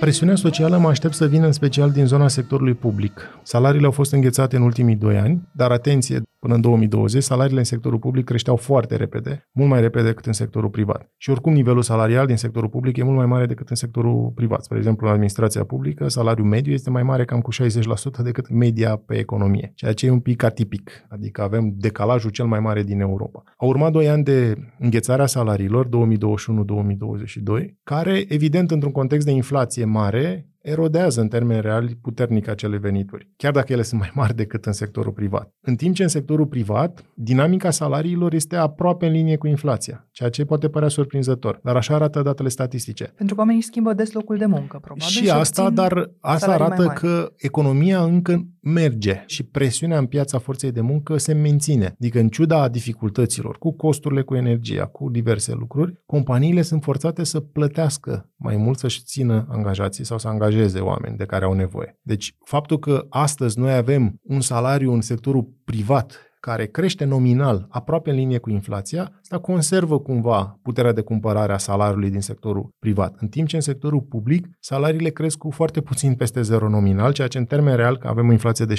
Presiunea 0.02 0.34
socială 0.34 0.78
mă 0.78 0.88
aștept 0.88 1.14
să 1.14 1.26
vină 1.26 1.46
în 1.46 1.52
special 1.52 1.90
din 1.90 2.06
zona 2.06 2.28
sectorului 2.28 2.74
public. 2.74 3.20
Salariile 3.42 3.86
au 3.86 3.92
fost 3.92 4.12
înghețate 4.12 4.56
în 4.56 4.62
ultimii 4.62 4.96
doi 4.96 5.18
ani, 5.18 5.48
dar 5.52 5.70
atenție, 5.70 6.22
până 6.38 6.54
în 6.54 6.60
2020, 6.60 7.22
salariile 7.22 7.58
în 7.58 7.64
sectorul 7.64 7.98
public 7.98 8.24
creșteau 8.24 8.56
foarte 8.56 8.96
repede, 8.96 9.48
mult 9.52 9.70
mai 9.70 9.80
repede 9.80 10.06
decât 10.06 10.26
în 10.26 10.32
sectorul 10.32 10.70
privat. 10.70 11.12
Și 11.16 11.30
oricum 11.30 11.52
nivelul 11.52 11.82
salarial 11.82 12.26
din 12.26 12.36
sectorul 12.36 12.68
public 12.68 12.96
e 12.96 13.02
mult 13.02 13.16
mai 13.16 13.26
mare 13.26 13.46
decât 13.46 13.68
în 13.68 13.76
sectorul 13.76 14.32
privat. 14.34 14.64
Spre 14.64 14.78
exemplu, 14.78 15.06
în 15.06 15.12
administrația 15.12 15.64
publică, 15.64 16.08
salariul 16.08 16.46
mediu 16.46 16.72
este 16.72 16.90
mai 16.90 17.02
mare 17.02 17.24
cam 17.24 17.40
cu 17.40 17.50
60% 17.52 17.56
decât 18.22 18.50
media 18.50 18.96
pe 18.96 19.14
economie, 19.18 19.72
ceea 19.74 19.92
ce 19.92 20.06
e 20.06 20.10
un 20.10 20.20
pic 20.20 20.42
atipic, 20.42 20.90
adică 21.08 21.42
avem 21.42 21.74
decalajul 21.76 22.30
cel 22.30 22.46
mai 22.46 22.60
mare 22.60 22.82
din 22.82 23.00
Europa. 23.00 23.42
Au 23.56 23.68
urmat 23.68 23.92
doi 23.92 24.08
ani 24.08 24.24
de 24.24 24.56
înghețarea 24.78 25.26
salariilor, 25.26 25.86
2021-2022, 25.86 25.90
care, 27.82 28.24
evident, 28.28 28.70
într-un 28.70 28.92
context 28.92 29.26
de 29.26 29.32
inflație 29.32 29.84
mare, 29.92 30.46
erodează 30.62 31.20
în 31.20 31.28
termeni 31.28 31.60
reali 31.60 31.98
puternic 32.02 32.48
acele 32.48 32.76
venituri, 32.76 33.30
chiar 33.36 33.52
dacă 33.52 33.72
ele 33.72 33.82
sunt 33.82 34.00
mai 34.00 34.10
mari 34.14 34.34
decât 34.34 34.64
în 34.66 34.72
sectorul 34.72 35.12
privat. 35.12 35.54
În 35.60 35.76
timp 35.76 35.94
ce 35.94 36.02
în 36.02 36.08
sectorul 36.08 36.46
privat, 36.46 37.04
dinamica 37.14 37.70
salariilor 37.70 38.32
este 38.32 38.56
aproape 38.56 39.06
în 39.06 39.12
linie 39.12 39.36
cu 39.36 39.46
inflația, 39.46 40.08
ceea 40.10 40.28
ce 40.28 40.44
poate 40.44 40.68
părea 40.68 40.88
surprinzător, 40.88 41.60
dar 41.62 41.76
așa 41.76 41.94
arată 41.94 42.22
datele 42.22 42.48
statistice. 42.48 43.04
Pentru 43.04 43.34
că 43.34 43.40
oamenii 43.40 43.60
își 43.60 43.70
schimbă 43.70 43.92
des 43.92 44.12
locul 44.12 44.36
de 44.36 44.46
muncă, 44.46 44.78
probabil. 44.80 45.06
Și 45.06 45.30
asta, 45.30 45.70
dar 45.70 46.10
asta 46.20 46.52
arată 46.52 46.86
că 46.86 47.32
economia 47.36 48.02
încă 48.02 48.46
merge 48.62 49.22
și 49.26 49.42
presiunea 49.42 49.98
în 49.98 50.06
piața 50.06 50.38
forței 50.38 50.72
de 50.72 50.80
muncă 50.80 51.16
se 51.16 51.32
menține. 51.32 51.86
Adică 51.86 52.18
în 52.18 52.28
ciuda 52.28 52.68
dificultăților, 52.68 53.58
cu 53.58 53.72
costurile 53.72 54.22
cu 54.22 54.34
energia, 54.34 54.86
cu 54.86 55.10
diverse 55.10 55.52
lucruri, 55.52 56.02
companiile 56.06 56.62
sunt 56.62 56.82
forțate 56.82 57.24
să 57.24 57.40
plătească 57.40 58.30
mai 58.36 58.56
mult 58.56 58.78
să-și 58.78 59.02
țină 59.02 59.46
angajații 59.48 60.04
sau 60.04 60.18
să 60.18 60.28
angajeze 60.28 60.78
oameni 60.78 61.16
de 61.16 61.24
care 61.24 61.44
au 61.44 61.52
nevoie. 61.52 61.98
Deci 62.02 62.36
faptul 62.44 62.78
că 62.78 63.06
astăzi 63.08 63.58
noi 63.58 63.74
avem 63.74 64.20
un 64.22 64.40
salariu 64.40 64.92
în 64.92 65.00
sectorul 65.00 65.52
privat 65.64 66.26
care 66.40 66.66
crește 66.66 67.04
nominal 67.04 67.66
aproape 67.68 68.10
în 68.10 68.16
linie 68.16 68.38
cu 68.38 68.50
inflația, 68.50 69.20
asta 69.32 69.52
conservă 69.52 69.98
cumva 69.98 70.58
puterea 70.62 70.92
de 70.92 71.00
cumpărare 71.00 71.52
a 71.52 71.58
salariului 71.58 72.10
din 72.10 72.20
sectorul 72.20 72.68
privat. 72.78 73.14
În 73.18 73.28
timp 73.28 73.48
ce 73.48 73.56
în 73.56 73.62
sectorul 73.62 74.00
public 74.00 74.46
salariile 74.60 75.08
cresc 75.08 75.38
cu 75.38 75.50
foarte 75.50 75.80
puțin 75.80 76.14
peste 76.14 76.42
zero 76.42 76.68
nominal, 76.68 77.12
ceea 77.12 77.28
ce 77.28 77.38
în 77.38 77.44
termen 77.44 77.76
real, 77.76 77.96
că 77.96 78.08
avem 78.08 78.28
o 78.28 78.32
inflație 78.32 78.64
de 78.64 78.74
16%, 78.74 78.78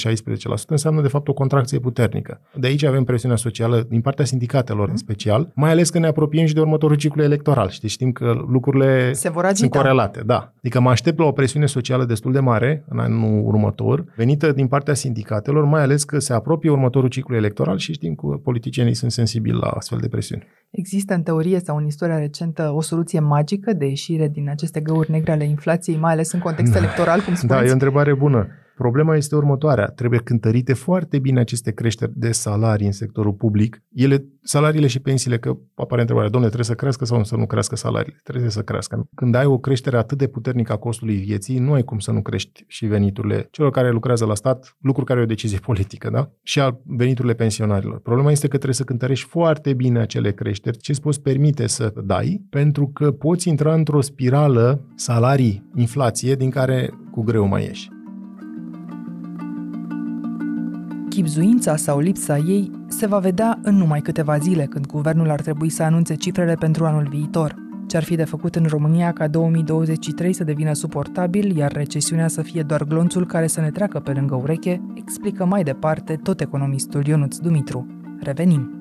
înseamnă 0.67 1.01
de 1.01 1.07
fapt 1.07 1.27
o 1.27 1.33
contracție 1.33 1.79
puternică. 1.79 2.41
De 2.55 2.67
aici 2.67 2.83
avem 2.83 3.03
presiunea 3.03 3.37
socială 3.37 3.85
din 3.89 4.01
partea 4.01 4.25
sindicatelor 4.25 4.89
în 4.89 4.97
special, 4.97 5.51
mai 5.55 5.71
ales 5.71 5.89
că 5.89 5.99
ne 5.99 6.07
apropiem 6.07 6.45
și 6.45 6.53
de 6.53 6.59
următorul 6.59 6.95
ciclu 6.95 7.23
electoral. 7.23 7.69
Știi, 7.69 7.89
știm 7.89 8.11
că 8.11 8.43
lucrurile 8.47 9.13
Se 9.13 9.29
vor 9.29 9.51
sunt 9.53 9.71
corelate. 9.71 10.21
Da. 10.25 10.53
Adică 10.57 10.79
mă 10.79 10.89
aștept 10.89 11.19
la 11.19 11.25
o 11.25 11.31
presiune 11.31 11.65
socială 11.65 12.05
destul 12.05 12.31
de 12.31 12.39
mare 12.39 12.83
în 12.87 12.99
anul 12.99 13.45
următor, 13.45 14.05
venită 14.15 14.51
din 14.51 14.67
partea 14.67 14.93
sindicatelor, 14.93 15.65
mai 15.65 15.81
ales 15.81 16.03
că 16.03 16.19
se 16.19 16.33
apropie 16.33 16.69
următorul 16.69 17.09
ciclu 17.09 17.35
electoral 17.35 17.63
electoral 17.63 17.77
și 17.77 17.93
știm 17.93 18.15
că 18.15 18.27
politicienii 18.27 18.93
sunt 18.93 19.11
sensibili 19.11 19.57
la 19.57 19.67
astfel 19.67 19.99
de 19.99 20.07
presiuni. 20.07 20.42
Există 20.69 21.13
în 21.13 21.23
teorie 21.23 21.59
sau 21.59 21.77
în 21.77 21.85
istoria 21.85 22.17
recentă 22.17 22.71
o 22.75 22.81
soluție 22.81 23.19
magică 23.19 23.73
de 23.73 23.85
ieșire 23.85 24.27
din 24.27 24.49
aceste 24.49 24.79
găuri 24.79 25.11
negre 25.11 25.31
ale 25.31 25.43
inflației, 25.43 25.97
mai 25.97 26.11
ales 26.11 26.31
în 26.31 26.39
context 26.39 26.71
Da. 26.71 26.77
electoral, 26.77 27.21
cum 27.21 27.33
spuneți? 27.33 27.59
Da, 27.59 27.65
e 27.65 27.69
o 27.69 27.73
întrebare 27.73 28.13
bună. 28.13 28.47
Problema 28.75 29.15
este 29.15 29.35
următoarea. 29.35 29.85
Trebuie 29.85 30.19
cântărite 30.19 30.73
foarte 30.73 31.19
bine 31.19 31.39
aceste 31.39 31.71
creșteri 31.71 32.11
de 32.15 32.31
salarii 32.31 32.85
în 32.85 32.91
sectorul 32.91 33.33
public. 33.33 33.81
Ele, 33.93 34.25
salariile 34.41 34.87
și 34.87 34.99
pensiile, 34.99 35.39
că 35.39 35.57
apare 35.75 36.01
întrebarea, 36.01 36.29
domnule, 36.29 36.53
trebuie 36.53 36.75
să 36.75 36.79
crească 36.79 37.05
sau 37.05 37.23
să 37.23 37.35
nu 37.35 37.45
crească 37.45 37.75
salariile? 37.75 38.19
Trebuie 38.23 38.49
să 38.49 38.61
crească. 38.61 39.07
Când 39.15 39.35
ai 39.35 39.45
o 39.45 39.57
creștere 39.57 39.97
atât 39.97 40.17
de 40.17 40.27
puternică 40.27 40.71
a 40.71 40.77
costului 40.77 41.15
vieții, 41.15 41.59
nu 41.59 41.73
ai 41.73 41.83
cum 41.83 41.99
să 41.99 42.11
nu 42.11 42.21
crești 42.21 42.63
și 42.67 42.85
veniturile 42.85 43.47
celor 43.51 43.71
care 43.71 43.91
lucrează 43.91 44.25
la 44.25 44.35
stat, 44.35 44.77
lucru 44.79 45.03
care 45.03 45.19
e 45.19 45.23
o 45.23 45.25
decizie 45.25 45.59
politică, 45.69 46.09
da? 46.09 46.29
Și 46.43 46.59
a 46.59 46.79
veniturile 46.83 47.33
pensionarilor. 47.33 47.99
Problema 47.99 48.31
este 48.31 48.47
că 48.47 48.53
trebuie 48.53 48.75
să 48.75 48.83
cântărești 48.83 49.27
foarte 49.27 49.73
bine 49.73 49.99
acele 49.99 50.31
creșteri, 50.31 50.77
ce 50.77 50.91
îți 50.91 51.01
poți 51.01 51.21
permite 51.21 51.67
să 51.67 51.93
dai, 52.03 52.45
pentru 52.49 52.87
că 52.87 53.11
poți 53.11 53.47
intra 53.47 53.73
într-o 53.73 54.01
spirală 54.01 54.85
salarii-inflație 54.95 56.35
din 56.35 56.49
care 56.49 56.89
cu 57.11 57.21
greu 57.21 57.47
mai 57.47 57.63
ieși. 57.63 57.92
Chipzuința 61.13 61.75
sau 61.75 61.99
lipsa 61.99 62.37
ei 62.37 62.71
se 62.87 63.05
va 63.05 63.19
vedea 63.19 63.59
în 63.61 63.75
numai 63.75 64.01
câteva 64.01 64.37
zile, 64.37 64.65
când 64.65 64.85
guvernul 64.85 65.29
ar 65.29 65.41
trebui 65.41 65.69
să 65.69 65.83
anunțe 65.83 66.15
cifrele 66.15 66.53
pentru 66.53 66.85
anul 66.85 67.07
viitor. 67.09 67.55
Ce 67.87 67.97
ar 67.97 68.03
fi 68.03 68.15
de 68.15 68.23
făcut 68.23 68.55
în 68.55 68.65
România 68.65 69.11
ca 69.11 69.27
2023 69.27 70.33
să 70.33 70.43
devină 70.43 70.73
suportabil, 70.73 71.57
iar 71.57 71.71
recesiunea 71.71 72.27
să 72.27 72.41
fie 72.41 72.61
doar 72.61 72.83
glonțul 72.83 73.25
care 73.25 73.47
să 73.47 73.61
ne 73.61 73.71
treacă 73.71 73.99
pe 73.99 74.11
lângă 74.11 74.35
ureche, 74.35 74.81
explică 74.95 75.45
mai 75.45 75.63
departe 75.63 76.15
tot 76.15 76.41
economistul 76.41 77.05
Ionuț 77.05 77.37
Dumitru. 77.37 77.87
Revenim! 78.19 78.71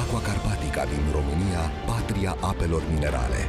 Aqua 0.00 0.20
Carpatica 0.20 0.84
din 0.84 1.04
România, 1.12 1.62
patria 1.86 2.36
apelor 2.40 2.82
minerale. 2.94 3.40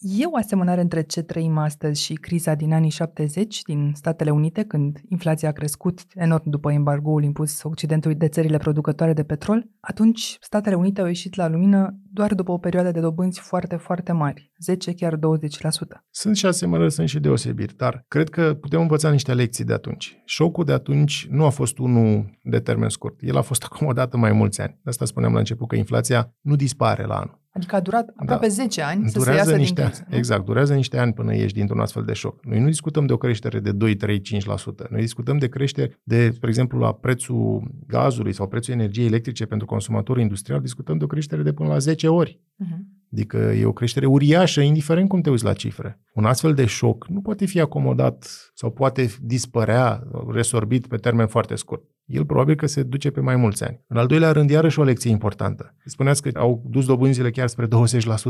E 0.00 0.24
o 0.26 0.36
asemănare 0.36 0.80
între 0.80 1.02
ce 1.02 1.22
trăim 1.22 1.58
astăzi 1.58 2.02
și 2.02 2.14
criza 2.14 2.54
din 2.54 2.72
anii 2.72 2.90
70 2.90 3.62
din 3.62 3.92
Statele 3.94 4.30
Unite, 4.30 4.64
când 4.64 5.00
inflația 5.08 5.48
a 5.48 5.52
crescut 5.52 6.00
enorm 6.14 6.50
după 6.50 6.72
embargoul 6.72 7.22
impus 7.22 7.62
Occidentului 7.62 8.16
de 8.16 8.28
țările 8.28 8.56
producătoare 8.56 9.12
de 9.12 9.22
petrol. 9.22 9.66
Atunci, 9.80 10.36
Statele 10.40 10.74
Unite 10.74 11.00
au 11.00 11.06
ieșit 11.06 11.34
la 11.34 11.48
lumină 11.48 11.98
doar 12.12 12.34
după 12.34 12.52
o 12.52 12.58
perioadă 12.58 12.90
de 12.90 13.00
dobânzi 13.00 13.40
foarte, 13.40 13.76
foarte 13.76 14.12
mari, 14.12 14.52
10, 14.58 14.94
chiar 14.94 15.16
20%. 15.16 15.18
Sunt 16.10 16.36
și 16.36 16.46
asemănări, 16.46 16.92
sunt 16.92 17.08
și 17.08 17.20
deosebiri, 17.20 17.76
dar 17.76 18.04
cred 18.08 18.28
că 18.28 18.54
putem 18.54 18.80
învăța 18.80 19.10
niște 19.10 19.34
lecții 19.34 19.64
de 19.64 19.72
atunci. 19.72 20.22
Șocul 20.24 20.64
de 20.64 20.72
atunci 20.72 21.26
nu 21.30 21.44
a 21.44 21.50
fost 21.50 21.78
unul 21.78 22.38
de 22.42 22.58
termen 22.58 22.88
scurt. 22.88 23.16
El 23.20 23.36
a 23.36 23.42
fost 23.42 23.62
acomodat 23.70 24.12
în 24.12 24.20
mai 24.20 24.32
mulți 24.32 24.60
ani. 24.60 24.78
De 24.82 24.90
asta 24.90 25.04
spuneam 25.04 25.32
la 25.32 25.38
început 25.38 25.68
că 25.68 25.76
inflația 25.76 26.34
nu 26.40 26.56
dispare 26.56 27.04
la 27.04 27.14
anul. 27.14 27.46
Adică 27.58 27.76
a 27.76 27.80
durat 27.80 28.08
aproape 28.16 28.46
Da. 28.46 28.52
10 28.52 28.82
ani 28.82 29.02
să 29.04 29.08
se 29.10 29.18
Durează 29.18 29.38
iasă 29.50 29.56
niște 29.56 29.74
din 29.80 29.84
criză. 29.84 30.04
ani. 30.08 30.16
Exact, 30.18 30.44
durează 30.44 30.74
niște 30.74 30.98
ani 30.98 31.12
până 31.12 31.34
ieși 31.34 31.54
dintr-un 31.54 31.80
astfel 31.80 32.04
de 32.04 32.12
șoc. 32.12 32.44
Noi 32.46 32.60
nu 32.60 32.66
discutăm 32.66 33.06
de 33.06 33.12
o 33.12 33.16
creștere 33.16 33.60
de 33.60 33.72
2, 33.72 33.94
3, 33.96 34.20
5%. 34.20 34.88
Noi 34.90 35.00
discutăm 35.00 35.38
de 35.38 35.48
creștere 35.48 35.98
de, 36.02 36.30
spre 36.30 36.48
exemplu, 36.48 36.78
la 36.78 36.92
prețul 36.92 37.70
gazului 37.86 38.32
sau 38.32 38.48
prețul 38.48 38.72
energiei 38.74 39.06
electrice 39.06 39.46
pentru 39.46 39.66
consumatorul 39.66 40.22
industrial, 40.22 40.60
discutăm 40.60 40.98
de 40.98 41.04
o 41.04 41.06
creștere 41.06 41.42
de 41.42 41.52
până 41.52 41.68
la 41.68 41.78
10 41.78 42.08
ori. 42.08 42.40
Mhm. 42.56 42.86
Adică 43.12 43.36
e 43.36 43.64
o 43.64 43.72
creștere 43.72 44.06
uriașă, 44.06 44.60
indiferent 44.60 45.08
cum 45.08 45.20
te 45.20 45.30
uiți 45.30 45.44
la 45.44 45.52
cifre. 45.52 46.00
Un 46.14 46.24
astfel 46.24 46.54
de 46.54 46.66
șoc 46.66 47.06
nu 47.08 47.20
poate 47.20 47.46
fi 47.46 47.60
acomodat 47.60 48.50
sau 48.54 48.70
poate 48.70 49.10
dispărea, 49.22 50.02
resorbit 50.28 50.86
pe 50.86 50.96
termen 50.96 51.26
foarte 51.26 51.54
scurt. 51.54 51.82
El 52.06 52.24
probabil 52.24 52.54
că 52.54 52.66
se 52.66 52.82
duce 52.82 53.10
pe 53.10 53.20
mai 53.20 53.36
mulți 53.36 53.64
ani. 53.64 53.84
În 53.86 53.96
al 53.96 54.06
doilea 54.06 54.32
rând, 54.32 54.50
iarăși 54.50 54.78
o 54.78 54.82
lecție 54.82 55.10
importantă. 55.10 55.74
Spuneați 55.84 56.22
că 56.22 56.30
au 56.34 56.62
dus 56.68 56.86
dobânzile 56.86 57.30
chiar 57.30 57.48
spre 57.48 57.66
20% 57.66 57.68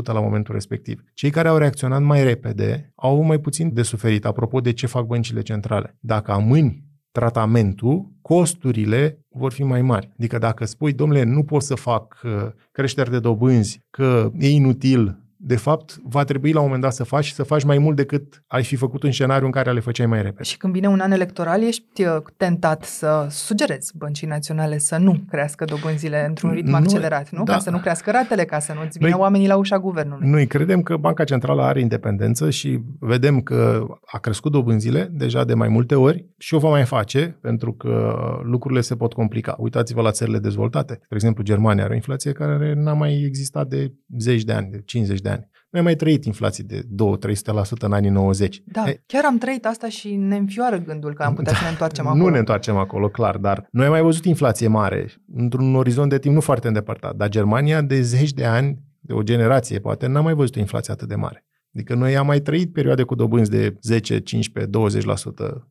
la 0.03 0.19
momentul 0.19 0.53
respectiv. 0.53 1.03
Cei 1.13 1.29
care 1.29 1.47
au 1.47 1.57
reacționat 1.57 2.01
mai 2.01 2.23
repede 2.23 2.91
au 2.95 3.13
avut 3.13 3.25
mai 3.25 3.39
puțin 3.39 3.73
de 3.73 3.81
suferit, 3.81 4.25
apropo 4.25 4.59
de 4.59 4.73
ce 4.73 4.87
fac 4.87 5.05
băncile 5.05 5.41
centrale. 5.41 5.97
Dacă 5.99 6.31
amâni 6.31 6.88
tratamentul, 7.11 8.11
costurile 8.21 9.25
vor 9.29 9.51
fi 9.51 9.63
mai 9.63 9.81
mari. 9.81 10.09
Adică 10.17 10.37
dacă 10.37 10.65
spui, 10.65 10.93
domnule, 10.93 11.23
nu 11.23 11.43
pot 11.43 11.61
să 11.61 11.75
fac 11.75 12.21
uh, 12.23 12.31
creșteri 12.71 13.09
de 13.09 13.19
dobânzi, 13.19 13.81
că 13.89 14.31
e 14.37 14.49
inutil, 14.49 15.23
de 15.41 15.55
fapt, 15.55 15.97
va 16.03 16.23
trebui 16.23 16.51
la 16.51 16.59
un 16.59 16.65
moment 16.65 16.81
dat 16.83 16.93
să 16.93 17.03
faci 17.03 17.23
și 17.23 17.33
să 17.33 17.43
faci 17.43 17.63
mai 17.63 17.77
mult 17.77 17.95
decât 17.95 18.43
ai 18.47 18.63
fi 18.63 18.75
făcut 18.75 19.03
în 19.03 19.11
scenariu 19.11 19.45
în 19.45 19.51
care 19.51 19.71
le 19.71 19.79
făceai 19.79 20.05
mai 20.05 20.21
repede. 20.21 20.43
Și 20.43 20.57
când 20.57 20.73
vine 20.73 20.87
un 20.87 20.99
an 20.99 21.11
electoral, 21.11 21.63
ești 21.63 22.03
uh, 22.03 22.15
tentat 22.37 22.83
să 22.83 23.27
sugerezi 23.29 23.97
băncii 23.97 24.27
naționale 24.27 24.77
să 24.77 24.97
nu 24.97 25.19
crească 25.29 25.65
dobânzile 25.65 26.25
într-un 26.27 26.51
ritm 26.51 26.69
Nu, 26.69 26.75
accelerat, 26.75 27.29
nu? 27.29 27.43
da. 27.43 27.53
Ca 27.53 27.59
să 27.59 27.69
nu 27.69 27.77
crească 27.77 28.11
ratele, 28.11 28.45
ca 28.45 28.59
să 28.59 28.73
nu-ți 28.73 28.97
vină 28.97 29.09
Noi- 29.09 29.19
oamenii 29.19 29.47
la 29.47 29.55
ușa 29.55 29.79
guvernului. 29.79 30.29
Noi 30.29 30.47
credem 30.47 30.81
că 30.81 30.97
Banca 30.97 31.23
Centrală 31.23 31.61
are 31.61 31.79
independență 31.79 32.49
și 32.49 32.79
vedem 32.99 33.41
că 33.41 33.85
a 34.05 34.17
crescut 34.17 34.51
dobânzile 34.51 35.09
deja 35.11 35.43
de 35.43 35.53
mai 35.53 35.67
multe 35.67 35.95
ori 35.95 36.25
și 36.37 36.53
o 36.53 36.59
va 36.59 36.69
mai 36.69 36.83
face 36.85 37.37
pentru 37.41 37.73
că 37.73 38.15
lucrurile 38.43 38.81
se 38.81 38.95
pot 38.95 39.13
complica. 39.13 39.55
Uitați-vă 39.59 40.01
la 40.01 40.11
țările 40.11 40.39
dezvoltate. 40.39 40.93
De 40.93 41.15
exemplu, 41.15 41.43
Germania 41.43 41.83
are 41.83 41.91
o 41.93 41.95
inflație 41.95 42.31
care 42.31 42.73
n-a 42.75 42.93
mai 42.93 43.23
existat 43.25 43.67
de 43.67 43.93
zeci 44.17 44.43
de 44.43 44.53
ani, 44.53 44.69
de 44.71 44.81
50 44.85 45.19
de 45.21 45.28
ani. 45.28 45.28
Noi 45.69 45.81
am 45.81 45.83
mai 45.83 45.95
trăit 45.95 46.25
inflații 46.25 46.63
de 46.63 46.81
2-300% 46.81 47.79
în 47.79 47.93
anii 47.93 48.09
90. 48.09 48.61
Da, 48.65 48.89
E, 48.89 49.03
chiar 49.05 49.25
am 49.25 49.37
trăit 49.37 49.65
asta 49.65 49.89
și 49.89 50.15
ne 50.15 50.35
înfioară 50.35 50.77
gândul 50.77 51.13
că 51.13 51.23
am 51.23 51.33
putea 51.33 51.53
să 51.53 51.63
ne 51.63 51.69
întoarcem 51.75 52.07
acolo. 52.07 52.23
Nu 52.23 52.29
ne 52.29 52.37
întoarcem 52.37 52.77
acolo, 52.77 53.09
clar, 53.09 53.37
dar 53.37 53.67
noi 53.71 53.85
am 53.85 53.91
mai 53.91 54.01
văzut 54.01 54.25
inflație 54.25 54.67
mare 54.67 55.05
într-un 55.33 55.75
orizont 55.75 56.09
de 56.09 56.19
timp 56.19 56.33
nu 56.33 56.41
foarte 56.41 56.67
îndepărtat. 56.67 57.15
Dar 57.15 57.29
Germania 57.29 57.81
de 57.81 58.01
zeci 58.01 58.33
de 58.33 58.45
ani, 58.45 58.79
de 58.99 59.13
o 59.13 59.21
generație 59.21 59.79
poate, 59.79 60.07
n-a 60.07 60.21
mai 60.21 60.33
văzut 60.33 60.55
o 60.55 60.59
inflație 60.59 60.93
atât 60.93 61.07
de 61.07 61.15
mare. 61.15 61.43
Adică 61.79 61.95
noi 61.95 62.17
am 62.17 62.25
mai 62.25 62.39
trăit 62.39 62.73
perioade 62.73 63.03
cu 63.03 63.15
dobânzi 63.15 63.49
de 63.49 63.77
10, 63.81 64.19
15, 64.19 64.71
20%, 64.71 65.11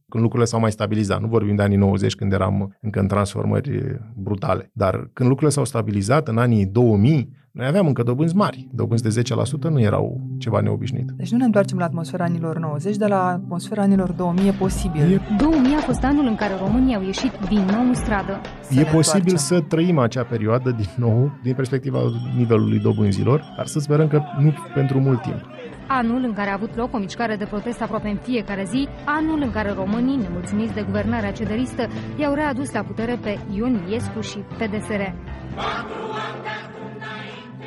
când 0.09 0.23
lucrurile 0.23 0.45
s-au 0.45 0.61
mai 0.61 0.71
stabilizat. 0.71 1.21
Nu 1.21 1.27
vorbim 1.27 1.55
de 1.55 1.63
anii 1.63 1.77
90, 1.77 2.15
când 2.15 2.33
eram 2.33 2.77
încă 2.81 3.01
în 3.01 3.07
transformări 3.07 4.01
brutale. 4.15 4.71
Dar 4.73 4.95
când 5.13 5.29
lucrurile 5.29 5.51
s-au 5.51 5.65
stabilizat, 5.65 6.29
în 6.29 6.39
anii 6.39 6.67
2000, 6.67 7.37
noi 7.51 7.67
aveam 7.67 7.87
încă 7.87 8.03
dobânzi 8.03 8.37
mari. 8.37 8.69
Dobânzi 8.73 9.03
de 9.03 9.23
10% 9.69 9.71
nu 9.71 9.81
erau 9.81 10.21
ceva 10.39 10.61
neobișnuit. 10.61 11.11
Deci 11.17 11.31
nu 11.31 11.39
ne 11.39 11.45
întoarcem 11.45 11.79
la 11.79 11.85
atmosfera 11.85 12.25
anilor 12.25 12.59
90, 12.59 12.97
dar 12.97 13.09
la 13.09 13.27
atmosfera 13.27 13.83
anilor 13.83 14.11
2000 14.11 14.49
e 14.49 14.53
posibil. 14.53 15.23
2000 15.39 15.75
a 15.75 15.81
fost 15.81 16.05
anul 16.05 16.27
în 16.27 16.35
care 16.35 16.53
românii 16.61 16.95
au 16.95 17.03
ieșit 17.03 17.33
din 17.49 17.65
nou 17.73 17.87
în 17.89 17.95
stradă. 17.95 18.41
e 18.71 18.83
posibil 18.83 19.37
să 19.37 19.61
trăim 19.61 19.99
acea 19.99 20.23
perioadă 20.23 20.71
din 20.71 20.91
nou, 20.97 21.31
din 21.43 21.55
perspectiva 21.55 21.99
nivelului 22.37 22.79
dobânzilor, 22.79 23.55
dar 23.57 23.67
să 23.67 23.79
sperăm 23.79 24.09
că 24.09 24.23
nu 24.41 24.53
pentru 24.75 25.01
mult 25.01 25.23
timp. 25.23 25.58
Anul 25.91 26.23
în 26.25 26.33
care 26.33 26.51
a 26.51 26.53
avut 26.53 26.77
loc 26.77 26.95
o 26.95 26.99
mișcare 26.99 27.37
de 27.37 27.45
protest 27.45 27.81
aproape 27.83 28.09
în 28.09 28.17
fiecare 28.17 28.65
zi, 28.65 28.89
anul 29.05 29.43
în 29.43 29.51
care 29.51 29.73
românii, 29.73 30.17
nemulțumiți 30.17 30.75
de 30.75 30.83
guvernarea 30.83 31.33
cederistă, 31.33 31.89
i-au 32.19 32.35
readus 32.35 32.73
la 32.73 32.83
putere 32.83 33.19
pe 33.23 33.39
Ion 33.55 33.83
Iliescu 33.85 34.21
și 34.21 34.39
PDSR. 34.39 35.01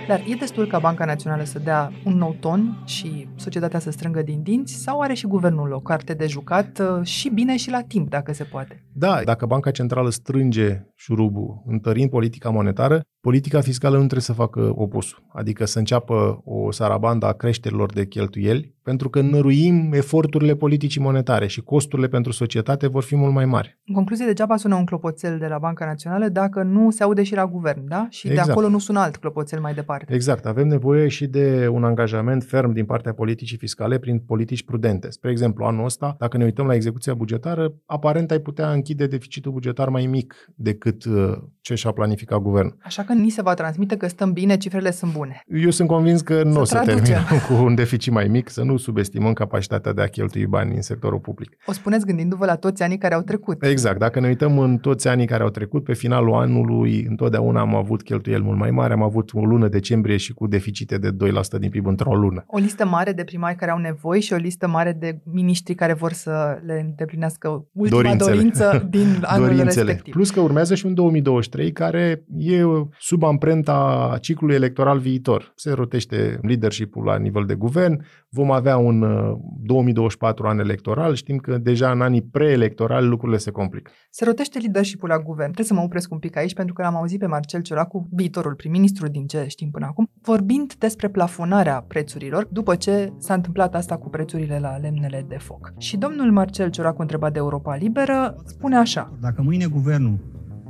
Dar 0.07 0.19
e 0.27 0.35
destul 0.35 0.67
ca 0.67 0.79
Banca 0.79 1.05
Națională 1.05 1.43
să 1.43 1.59
dea 1.59 1.91
un 2.05 2.17
nou 2.17 2.35
ton 2.39 2.83
și 2.85 3.27
societatea 3.35 3.79
să 3.79 3.91
strângă 3.91 4.21
din 4.21 4.41
dinți 4.43 4.73
sau 4.73 4.99
are 4.99 5.13
și 5.13 5.27
guvernul 5.27 5.71
o 5.71 5.79
carte 5.79 6.13
de 6.13 6.27
jucat 6.27 6.79
uh, 6.79 7.05
și 7.05 7.29
bine 7.29 7.57
și 7.57 7.69
la 7.69 7.81
timp, 7.81 8.09
dacă 8.09 8.33
se 8.33 8.43
poate? 8.43 8.83
Da, 8.93 9.21
dacă 9.25 9.45
Banca 9.45 9.71
Centrală 9.71 10.09
strânge 10.09 10.85
șurubul, 10.95 11.63
întărind 11.65 12.09
politica 12.09 12.49
monetară, 12.49 13.01
politica 13.21 13.61
fiscală 13.61 13.93
nu 13.93 14.01
trebuie 14.01 14.21
să 14.21 14.33
facă 14.33 14.71
opusul, 14.75 15.23
adică 15.33 15.65
să 15.65 15.79
înceapă 15.79 16.41
o 16.43 16.71
sarabandă 16.71 17.25
a 17.25 17.31
creșterilor 17.33 17.93
de 17.93 18.05
cheltuieli, 18.05 18.75
pentru 18.83 19.09
că 19.09 19.21
năruim 19.21 19.93
eforturile 19.93 20.55
politicii 20.55 21.01
monetare 21.01 21.47
și 21.47 21.61
costurile 21.61 22.07
pentru 22.07 22.31
societate 22.31 22.87
vor 22.87 23.03
fi 23.03 23.15
mult 23.15 23.33
mai 23.33 23.45
mari. 23.45 23.79
În 23.85 23.93
concluzie, 23.93 24.25
degeaba 24.25 24.57
sună 24.57 24.75
un 24.75 24.85
clopoțel 24.85 25.37
de 25.37 25.47
la 25.47 25.57
Banca 25.57 25.85
Națională 25.85 26.27
dacă 26.27 26.63
nu 26.63 26.91
se 26.91 27.03
aude 27.03 27.23
și 27.23 27.35
la 27.35 27.47
guvern, 27.47 27.87
da? 27.87 28.07
Și 28.09 28.27
Exact. 28.27 28.45
de 28.45 28.51
acolo 28.51 28.69
nu 28.69 28.79
sună 28.79 28.99
alt 28.99 29.17
clopoțel 29.17 29.59
mai 29.59 29.73
departe. 29.73 30.13
Exact, 30.13 30.45
avem 30.45 30.67
nevoie 30.67 31.07
și 31.07 31.27
de 31.27 31.67
un 31.67 31.83
angajament 31.83 32.43
ferm 32.43 32.71
din 32.71 32.85
partea 32.85 33.13
politicii 33.13 33.57
fiscale 33.57 33.97
prin 33.97 34.19
politici 34.19 34.63
prudente. 34.63 35.09
Spre 35.09 35.31
exemplu, 35.31 35.65
anul 35.65 35.85
ăsta, 35.85 36.15
dacă 36.19 36.37
ne 36.37 36.43
uităm 36.43 36.65
la 36.65 36.73
execuția 36.73 37.13
bugetară, 37.13 37.73
aparent 37.85 38.31
ai 38.31 38.39
putea 38.39 38.69
închide 38.81 39.07
deficitul 39.07 39.51
bugetar 39.51 39.89
mai 39.89 40.05
mic 40.05 40.35
decât 40.55 41.05
uh, 41.05 41.37
ce 41.61 41.75
și-a 41.75 41.91
planificat 41.91 42.39
guvernul. 42.39 42.77
Așa 42.83 43.03
că 43.03 43.13
ni 43.13 43.29
se 43.29 43.41
va 43.41 43.53
transmite 43.53 43.97
că 43.97 44.07
stăm 44.07 44.33
bine, 44.33 44.57
cifrele 44.57 44.91
sunt 44.91 45.11
bune. 45.13 45.43
Eu 45.47 45.69
sunt 45.69 45.87
convins 45.87 46.21
că 46.21 46.43
nu 46.43 46.59
o 46.59 46.63
să 46.63 46.73
traducem. 46.73 47.03
terminăm 47.03 47.39
cu 47.47 47.53
un 47.53 47.75
deficit 47.75 48.11
mai 48.11 48.27
mic, 48.27 48.49
să 48.49 48.63
nu 48.63 48.77
subestimăm 48.77 49.33
capacitatea 49.33 49.93
de 49.93 50.01
a 50.01 50.07
cheltui 50.07 50.45
bani 50.45 50.75
în 50.75 50.81
sectorul 50.81 51.19
public. 51.19 51.57
O 51.65 51.71
spuneți 51.71 52.05
gândindu-vă 52.05 52.45
la 52.45 52.55
toți 52.55 52.83
anii 52.83 52.97
care 52.97 53.13
au 53.13 53.21
trecut. 53.21 53.63
Exact. 53.63 53.99
Dacă 53.99 54.19
ne 54.19 54.27
uităm 54.27 54.59
în 54.59 54.77
toți 54.77 55.07
anii 55.07 55.25
care 55.25 55.43
au 55.43 55.49
trecut, 55.49 55.83
pe 55.83 55.93
finalul 55.93 56.33
anului, 56.33 57.05
întotdeauna 57.09 57.59
am 57.61 57.75
avut 57.75 58.03
cheltuieli 58.03 58.43
mult 58.43 58.57
mai 58.57 58.71
mari. 58.71 58.93
Am 58.93 59.03
avut 59.03 59.29
o 59.33 59.45
lună 59.45 59.67
decembrie 59.67 60.17
și 60.17 60.33
cu 60.33 60.47
deficite 60.47 60.97
de 60.97 61.09
2% 61.11 61.59
din 61.59 61.69
PIB 61.69 61.85
într-o 61.87 62.15
lună. 62.15 62.43
O 62.47 62.57
listă 62.57 62.85
mare 62.85 63.11
de 63.11 63.23
primari 63.23 63.55
care 63.55 63.71
au 63.71 63.77
nevoi 63.77 64.21
și 64.21 64.33
o 64.33 64.35
listă 64.35 64.67
mare 64.67 64.91
de 64.99 65.19
miniștri 65.23 65.75
care 65.75 65.93
vor 65.93 66.11
să 66.11 66.59
le 66.65 66.79
îndeplinească 66.85 67.65
ultima 67.71 68.01
Dorințele. 68.01 68.35
dorință 68.35 68.70
din 68.89 69.07
anul 69.21 69.47
Dorințele. 69.47 69.85
respectiv. 69.85 70.13
Plus 70.13 70.29
că 70.29 70.39
urmează 70.39 70.75
și 70.75 70.85
un 70.85 70.93
2023 70.93 71.71
care 71.71 72.23
e 72.37 72.61
sub 72.99 73.23
amprenta 73.23 74.17
ciclului 74.21 74.55
electoral 74.55 74.99
viitor. 74.99 75.51
Se 75.55 75.71
rotește 75.71 76.39
leadership-ul 76.41 77.03
la 77.03 77.17
nivel 77.17 77.45
de 77.45 77.53
guvern, 77.53 78.05
vom 78.29 78.51
avea 78.51 78.77
un 78.77 79.01
uh, 79.01 79.37
2024 79.63 80.47
an 80.47 80.59
electoral, 80.59 81.15
știm 81.15 81.37
că 81.37 81.57
deja 81.57 81.91
în 81.91 82.01
anii 82.01 82.21
preelectorali 82.21 83.07
lucrurile 83.07 83.37
se 83.37 83.51
complică. 83.51 83.91
Se 84.09 84.25
rotește 84.25 84.59
leadership 84.59 85.01
la 85.01 85.19
guvern. 85.19 85.51
Trebuie 85.51 85.65
să 85.65 85.73
mă 85.73 85.81
opresc 85.81 86.11
un 86.11 86.19
pic 86.19 86.37
aici 86.37 86.53
pentru 86.53 86.73
că 86.73 86.81
l-am 86.81 86.95
auzit 86.95 87.19
pe 87.19 87.25
Marcel 87.25 87.61
Ciolacu, 87.61 88.07
viitorul 88.11 88.53
prim-ministru 88.53 89.07
din 89.07 89.27
ce 89.27 89.45
știm 89.47 89.69
până 89.71 89.85
acum, 89.85 90.09
vorbind 90.21 90.73
despre 90.73 91.07
plafonarea 91.09 91.85
prețurilor 91.87 92.47
după 92.51 92.75
ce 92.75 93.13
s-a 93.17 93.33
întâmplat 93.33 93.75
asta 93.75 93.97
cu 93.97 94.09
prețurile 94.09 94.59
la 94.59 94.77
lemnele 94.77 95.25
de 95.27 95.37
foc. 95.37 95.73
Și 95.77 95.97
domnul 95.97 96.31
Marcel 96.31 96.69
Ciolacu, 96.69 97.01
întrebat 97.01 97.31
de 97.33 97.39
Europa 97.39 97.75
Liberă, 97.75 98.35
spune 98.61 98.75
așa. 98.77 99.17
Dacă 99.21 99.41
mâine 99.41 99.65
guvernul 99.65 100.19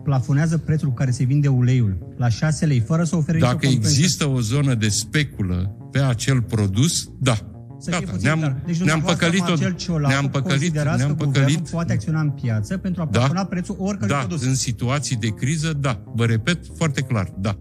plafonează 0.03 0.57
prețul 0.57 0.87
cu 0.87 0.93
care 0.93 1.11
se 1.11 1.23
vinde 1.23 1.47
uleiul 1.47 2.13
la 2.17 2.29
6 2.29 2.65
lei, 2.65 2.79
fără 2.79 3.03
să 3.03 3.15
ofere 3.15 3.37
nicio 3.37 3.49
Dacă 3.51 3.65
compensație, 3.65 3.99
există 4.03 4.25
o 4.27 4.39
zonă 4.39 4.73
de 4.73 4.87
speculă 4.87 5.75
pe 5.91 5.99
acel 5.99 6.41
produs, 6.41 7.09
da. 7.19 7.33
să 7.79 7.89
fie 7.91 7.99
Gata, 7.99 8.11
puțin 8.11 8.25
ne-am, 8.25 8.39
clar. 8.39 8.51
Deci 8.65 8.81
ne-am 8.81 8.99
dumneavoastră, 8.99 9.25
păcălit-o, 9.27 9.49
Marcel 9.49 9.75
Ciolacu, 9.75 10.09
ne-am 10.09 10.29
păcălit, 10.29 10.57
considerați 10.59 10.97
ne-am 10.97 11.15
că 11.15 11.25
guvernul 11.25 11.49
păcălit. 11.49 11.69
poate 11.71 11.93
acționa 11.93 12.19
în 12.21 12.29
piață 12.29 12.77
pentru 12.77 13.01
a 13.01 13.05
Da. 13.05 13.17
plafona 13.19 13.45
prețul 13.45 13.75
oricărui 13.79 14.13
Da, 14.15 14.19
produs. 14.19 14.45
în 14.45 14.55
situații 14.55 15.15
de 15.15 15.27
criză, 15.27 15.73
da. 15.73 16.03
Vă 16.15 16.25
repet 16.25 16.59
foarte 16.75 17.01
clar, 17.01 17.33
da. 17.37 17.59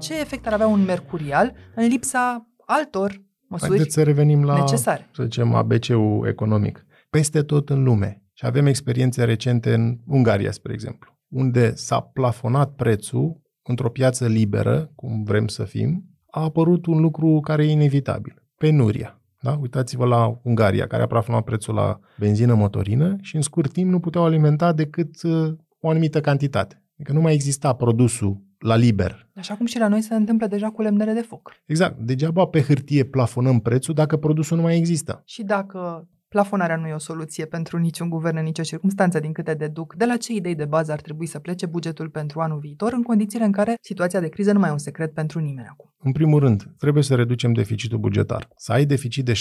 Ce 0.00 0.20
efect 0.20 0.46
ar 0.46 0.52
avea 0.52 0.66
un 0.66 0.84
mercurial 0.84 1.52
în 1.74 1.86
lipsa 1.86 2.48
altor 2.66 3.22
măsuri 3.48 3.70
Haideți 3.70 3.94
să 3.94 4.02
revenim 4.02 4.44
la, 4.44 4.58
necesare? 4.58 5.08
să 5.14 5.22
zicem, 5.22 5.54
ABC-ul 5.54 6.26
economic. 6.28 6.84
Peste 7.10 7.42
tot 7.42 7.68
în 7.68 7.82
lume, 7.82 8.22
și 8.36 8.46
avem 8.46 8.66
experiențe 8.66 9.24
recente 9.24 9.74
în 9.74 9.98
Ungaria, 10.06 10.50
spre 10.50 10.72
exemplu, 10.72 11.18
unde 11.28 11.74
s-a 11.74 12.00
plafonat 12.00 12.74
prețul 12.74 13.42
într-o 13.62 13.90
piață 13.90 14.26
liberă, 14.26 14.92
cum 14.94 15.22
vrem 15.22 15.46
să 15.46 15.64
fim, 15.64 16.04
a 16.30 16.42
apărut 16.42 16.86
un 16.86 17.00
lucru 17.00 17.40
care 17.40 17.64
e 17.64 17.70
inevitabil. 17.70 18.42
Penuria. 18.56 19.18
Da? 19.40 19.58
Uitați-vă 19.60 20.06
la 20.06 20.40
Ungaria, 20.42 20.86
care 20.86 21.02
a 21.02 21.06
plafonat 21.06 21.44
prețul 21.44 21.74
la 21.74 21.98
benzină 22.18 22.54
motorină 22.54 23.16
și 23.20 23.36
în 23.36 23.42
scurt 23.42 23.72
timp 23.72 23.90
nu 23.90 24.00
puteau 24.00 24.24
alimenta 24.24 24.72
decât 24.72 25.22
uh, 25.22 25.52
o 25.80 25.88
anumită 25.88 26.20
cantitate. 26.20 26.82
Adică 26.94 27.12
nu 27.12 27.20
mai 27.20 27.32
exista 27.32 27.72
produsul 27.72 28.42
la 28.58 28.76
liber. 28.76 29.28
Așa 29.34 29.56
cum 29.56 29.66
și 29.66 29.78
la 29.78 29.88
noi 29.88 30.00
se 30.00 30.14
întâmplă 30.14 30.46
deja 30.46 30.70
cu 30.70 30.82
lemnele 30.82 31.12
de 31.12 31.20
foc. 31.20 31.52
Exact. 31.66 31.98
Degeaba 31.98 32.46
pe 32.46 32.60
hârtie 32.60 33.04
plafonăm 33.04 33.60
prețul 33.60 33.94
dacă 33.94 34.16
produsul 34.16 34.56
nu 34.56 34.62
mai 34.62 34.76
există. 34.76 35.22
Și 35.24 35.42
dacă 35.42 36.08
plafonarea 36.34 36.76
nu 36.76 36.86
e 36.86 36.92
o 36.92 36.98
soluție 36.98 37.44
pentru 37.44 37.78
niciun 37.78 38.08
guvern 38.08 38.36
în 38.36 38.44
nicio 38.44 38.62
circunstanță 38.62 39.20
din 39.20 39.32
câte 39.32 39.54
deduc, 39.54 39.94
de 39.94 40.04
la 40.04 40.16
ce 40.16 40.32
idei 40.32 40.54
de 40.54 40.64
bază 40.64 40.92
ar 40.92 41.00
trebui 41.00 41.26
să 41.26 41.38
plece 41.38 41.66
bugetul 41.66 42.08
pentru 42.08 42.40
anul 42.40 42.58
viitor 42.58 42.92
în 42.92 43.02
condițiile 43.02 43.44
în 43.44 43.52
care 43.52 43.74
situația 43.80 44.20
de 44.20 44.28
criză 44.28 44.52
nu 44.52 44.58
mai 44.58 44.68
e 44.68 44.72
un 44.72 44.78
secret 44.78 45.12
pentru 45.12 45.38
nimeni 45.38 45.66
acum? 45.70 45.94
În 45.98 46.12
primul 46.12 46.40
rând, 46.40 46.74
trebuie 46.78 47.02
să 47.02 47.14
reducem 47.14 47.52
deficitul 47.52 47.98
bugetar. 47.98 48.48
Să 48.56 48.72
ai 48.72 48.84
deficit 48.84 49.24
de 49.24 49.32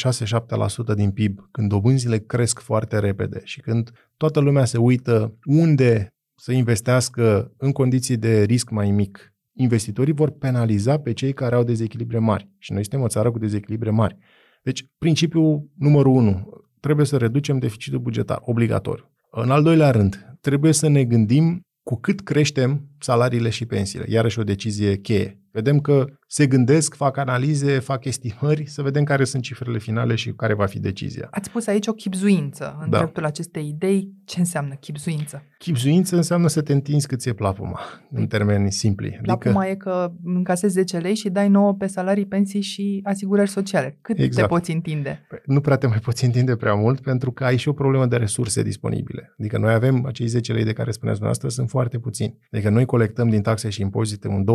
6-7% 0.91 0.95
din 0.95 1.11
PIB, 1.11 1.39
când 1.51 1.69
dobânzile 1.69 2.17
cresc 2.17 2.59
foarte 2.59 2.99
repede 2.99 3.41
și 3.43 3.61
când 3.61 3.91
toată 4.17 4.39
lumea 4.39 4.65
se 4.65 4.77
uită 4.77 5.37
unde 5.45 6.07
să 6.35 6.51
investească 6.51 7.51
în 7.57 7.71
condiții 7.71 8.17
de 8.17 8.43
risc 8.43 8.69
mai 8.69 8.91
mic, 8.91 9.33
investitorii 9.53 10.13
vor 10.13 10.29
penaliza 10.29 10.97
pe 10.97 11.13
cei 11.13 11.33
care 11.33 11.55
au 11.55 11.63
dezechilibre 11.63 12.19
mari. 12.19 12.49
Și 12.57 12.71
noi 12.71 12.81
suntem 12.81 13.01
o 13.01 13.07
țară 13.07 13.31
cu 13.31 13.39
dezechilibre 13.39 13.89
mari. 13.89 14.17
Deci, 14.63 14.85
principiul 14.97 15.69
numărul 15.77 16.15
1, 16.15 16.62
trebuie 16.83 17.05
să 17.05 17.17
reducem 17.17 17.57
deficitul 17.57 17.99
bugetar, 17.99 18.39
obligatoriu. 18.41 19.11
În 19.31 19.51
al 19.51 19.63
doilea 19.63 19.91
rând, 19.91 20.37
trebuie 20.41 20.73
să 20.73 20.87
ne 20.87 21.03
gândim 21.03 21.61
cu 21.83 21.99
cât 21.99 22.21
creștem 22.21 22.87
salariile 22.99 23.49
și 23.49 23.65
pensiile. 23.65 24.05
Iarăși 24.09 24.39
o 24.39 24.43
decizie 24.43 24.95
cheie. 24.95 25.39
Vedem 25.51 25.79
că 25.79 26.05
se 26.35 26.47
gândesc, 26.47 26.95
fac 26.95 27.17
analize, 27.17 27.79
fac 27.79 28.05
estimări, 28.05 28.67
să 28.67 28.81
vedem 28.81 29.03
care 29.03 29.23
sunt 29.23 29.43
cifrele 29.43 29.77
finale 29.77 30.15
și 30.15 30.31
care 30.31 30.53
va 30.53 30.65
fi 30.65 30.79
decizia. 30.79 31.27
Ați 31.31 31.49
pus 31.49 31.67
aici 31.67 31.87
o 31.87 31.91
chipzuință 31.91 32.77
în 32.81 32.89
Da. 32.89 32.97
dreptul 32.97 33.25
acestei 33.25 33.67
idei. 33.67 34.11
Ce 34.25 34.39
înseamnă 34.39 34.73
chipzuință? 34.73 35.43
Chipzuință 35.57 36.15
înseamnă 36.15 36.47
să 36.47 36.61
te 36.61 36.73
întinzi 36.73 37.07
cât 37.07 37.19
ți-e 37.19 37.33
plapuma, 37.33 37.79
în 38.11 38.27
termeni 38.27 38.71
simpli. 38.71 39.07
Adică... 39.07 39.21
Plapuma 39.21 39.67
e 39.67 39.75
că 39.75 40.11
încasezi 40.23 40.73
10 40.73 40.97
lei 40.97 41.15
și 41.15 41.29
dai 41.29 41.49
9 41.49 41.73
pe 41.73 41.87
salarii, 41.87 42.25
pensii 42.25 42.61
și 42.61 42.99
asigurări 43.03 43.49
sociale. 43.49 43.97
Cât 44.01 44.19
Exact. 44.19 44.47
te 44.47 44.53
poți 44.53 44.71
întinde? 44.71 45.27
nu 45.45 45.61
prea 45.61 45.75
te 45.75 45.87
mai 45.87 45.99
poți 45.99 46.25
întinde 46.25 46.55
prea 46.55 46.73
mult 46.73 46.99
pentru 46.99 47.31
că 47.31 47.43
ai 47.43 47.57
și 47.57 47.67
o 47.67 47.73
problemă 47.73 48.05
de 48.05 48.15
resurse 48.15 48.63
disponibile. 48.63 49.33
Adică 49.39 49.57
noi 49.57 49.73
avem 49.73 50.05
acei 50.05 50.27
10 50.27 50.53
lei 50.53 50.63
de 50.63 50.73
care 50.73 50.91
spuneați 50.91 51.19
dumneavoastră, 51.19 51.49
sunt 51.49 51.69
foarte 51.69 51.99
puțini. 51.99 52.37
Adică 52.51 52.69
noi 52.69 52.85
colectăm 52.85 53.29
din 53.29 53.41
taxe 53.41 53.69
și 53.69 53.81
impozite 53.81 54.27
un 54.27 54.45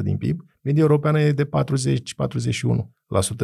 27% 0.00 0.02
din 0.02 0.16
PIB, 0.16 0.40
media 0.60 0.81
europeană 0.82 1.20
e 1.20 1.32
de 1.32 1.44
40-41% 1.44 1.48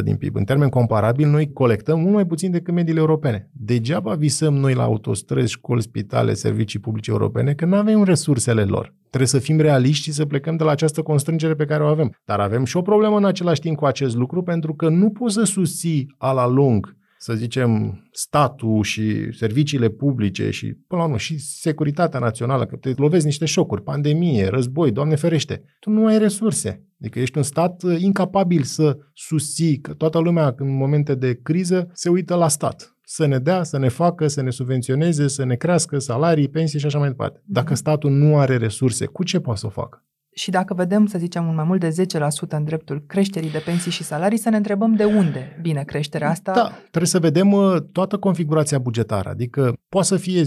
din 0.05 0.17
PIB. 0.17 0.37
În 0.37 0.45
termen 0.45 0.69
comparabil, 0.69 1.29
noi 1.29 1.53
colectăm 1.53 2.01
mult 2.01 2.15
mai 2.15 2.27
puțin 2.27 2.51
decât 2.51 2.75
mediile 2.75 3.01
europene. 3.01 3.51
Degeaba 3.53 4.15
visăm 4.15 4.55
noi 4.55 4.75
la 4.75 4.83
autostrăzi, 4.83 5.51
școli, 5.51 5.83
spitale, 5.83 6.35
servicii 6.35 6.79
publice 6.79 7.11
europene, 7.11 7.55
că 7.55 7.65
nu 7.65 7.77
avem 7.77 8.05
resursele 8.05 8.65
lor. 8.65 8.95
Trebuie 9.09 9.29
să 9.29 9.39
fim 9.39 9.61
realiști 9.61 10.05
și 10.05 10.13
să 10.13 10.25
plecăm 10.25 10.57
de 10.57 10.65
la 10.65 10.71
această 10.71 11.03
constrângere 11.03 11.55
pe 11.55 11.65
care 11.65 11.83
o 11.83 11.87
avem. 11.87 12.15
Dar 12.25 12.41
avem 12.41 12.65
și 12.65 12.77
o 12.77 12.83
problemă 12.83 13.17
în 13.17 13.25
același 13.25 13.61
timp 13.61 13.77
cu 13.77 13.85
acest 13.85 14.17
lucru, 14.17 14.43
pentru 14.43 14.75
că 14.75 14.89
nu 14.89 15.11
poți 15.11 15.35
să 15.35 15.43
susții 15.43 16.15
a 16.19 16.33
la 16.33 16.47
lung 16.47 16.97
să 17.19 17.35
zicem, 17.35 18.03
statul 18.13 18.83
și 18.83 19.33
serviciile 19.33 19.89
publice 19.89 20.51
și, 20.51 20.67
până 20.67 21.01
la 21.01 21.07
urmă, 21.07 21.19
și 21.19 21.39
securitatea 21.39 22.21
națională, 22.21 22.67
că 22.67 22.77
te 22.77 22.93
lovezi 22.97 23.25
niște 23.25 23.45
șocuri, 23.45 23.83
pandemie, 23.83 24.49
război, 24.49 24.93
Doamne 24.93 25.15
ferește, 25.15 25.63
tu 25.81 25.91
nu 25.91 26.07
ai 26.07 26.19
resurse. 26.19 26.83
Adică 27.01 27.19
ești 27.21 27.37
un 27.37 27.43
stat 27.43 27.83
uh, 27.83 28.01
incapabil 28.01 28.63
să 28.63 28.99
susții, 29.15 29.79
că 29.79 29.93
toată 29.93 30.19
lumea 30.19 30.55
în 30.57 30.77
momente 30.77 31.15
de 31.15 31.41
criză 31.43 31.91
se 31.93 32.09
uită 32.09 32.35
la 32.35 32.49
stat. 32.49 32.97
Să 33.05 33.27
ne 33.27 33.39
dea, 33.39 33.63
să 33.63 33.79
ne 33.79 33.89
facă, 33.89 34.27
să 34.27 34.43
ne 34.43 34.51
subvenționeze, 34.51 35.29
să 35.29 35.45
ne 35.45 35.55
crească 35.55 35.99
salarii, 35.99 36.49
pensii 36.49 36.79
și 36.79 36.87
așa 36.87 36.99
mai 36.99 37.09
departe. 37.09 37.43
Dacă 37.45 37.75
statul 37.75 38.11
nu 38.11 38.39
are 38.39 38.57
resurse, 38.57 39.07
cu 39.07 39.25
ce 39.25 39.41
poate 39.41 39.61
să 39.61 39.67
o 39.67 39.71
facă? 39.71 40.05
Și 40.39 40.51
dacă 40.51 40.75
vedem, 40.75 41.07
să 41.07 41.19
zicem, 41.19 41.47
un 41.47 41.55
mai 41.55 41.65
mult 41.65 41.81
de 41.81 42.07
10% 42.47 42.49
în 42.49 42.65
dreptul 42.65 43.05
creșterii 43.07 43.51
de 43.51 43.63
pensii 43.65 43.91
și 43.91 44.03
salarii, 44.03 44.39
să 44.39 44.49
ne 44.49 44.57
întrebăm 44.57 44.95
de 44.95 45.05
unde 45.05 45.59
vine 45.63 45.83
creșterea 45.83 46.31
asta. 46.31 46.53
Da, 46.53 46.73
trebuie 46.81 47.07
să 47.07 47.19
vedem 47.19 47.53
uh, 47.53 47.77
toată 47.93 48.19
configurația 48.19 48.79
bugetară. 48.79 49.29
Adică 49.29 49.73
poate 49.89 50.07
să 50.07 50.17
fie 50.17 50.43
10%, 50.43 50.47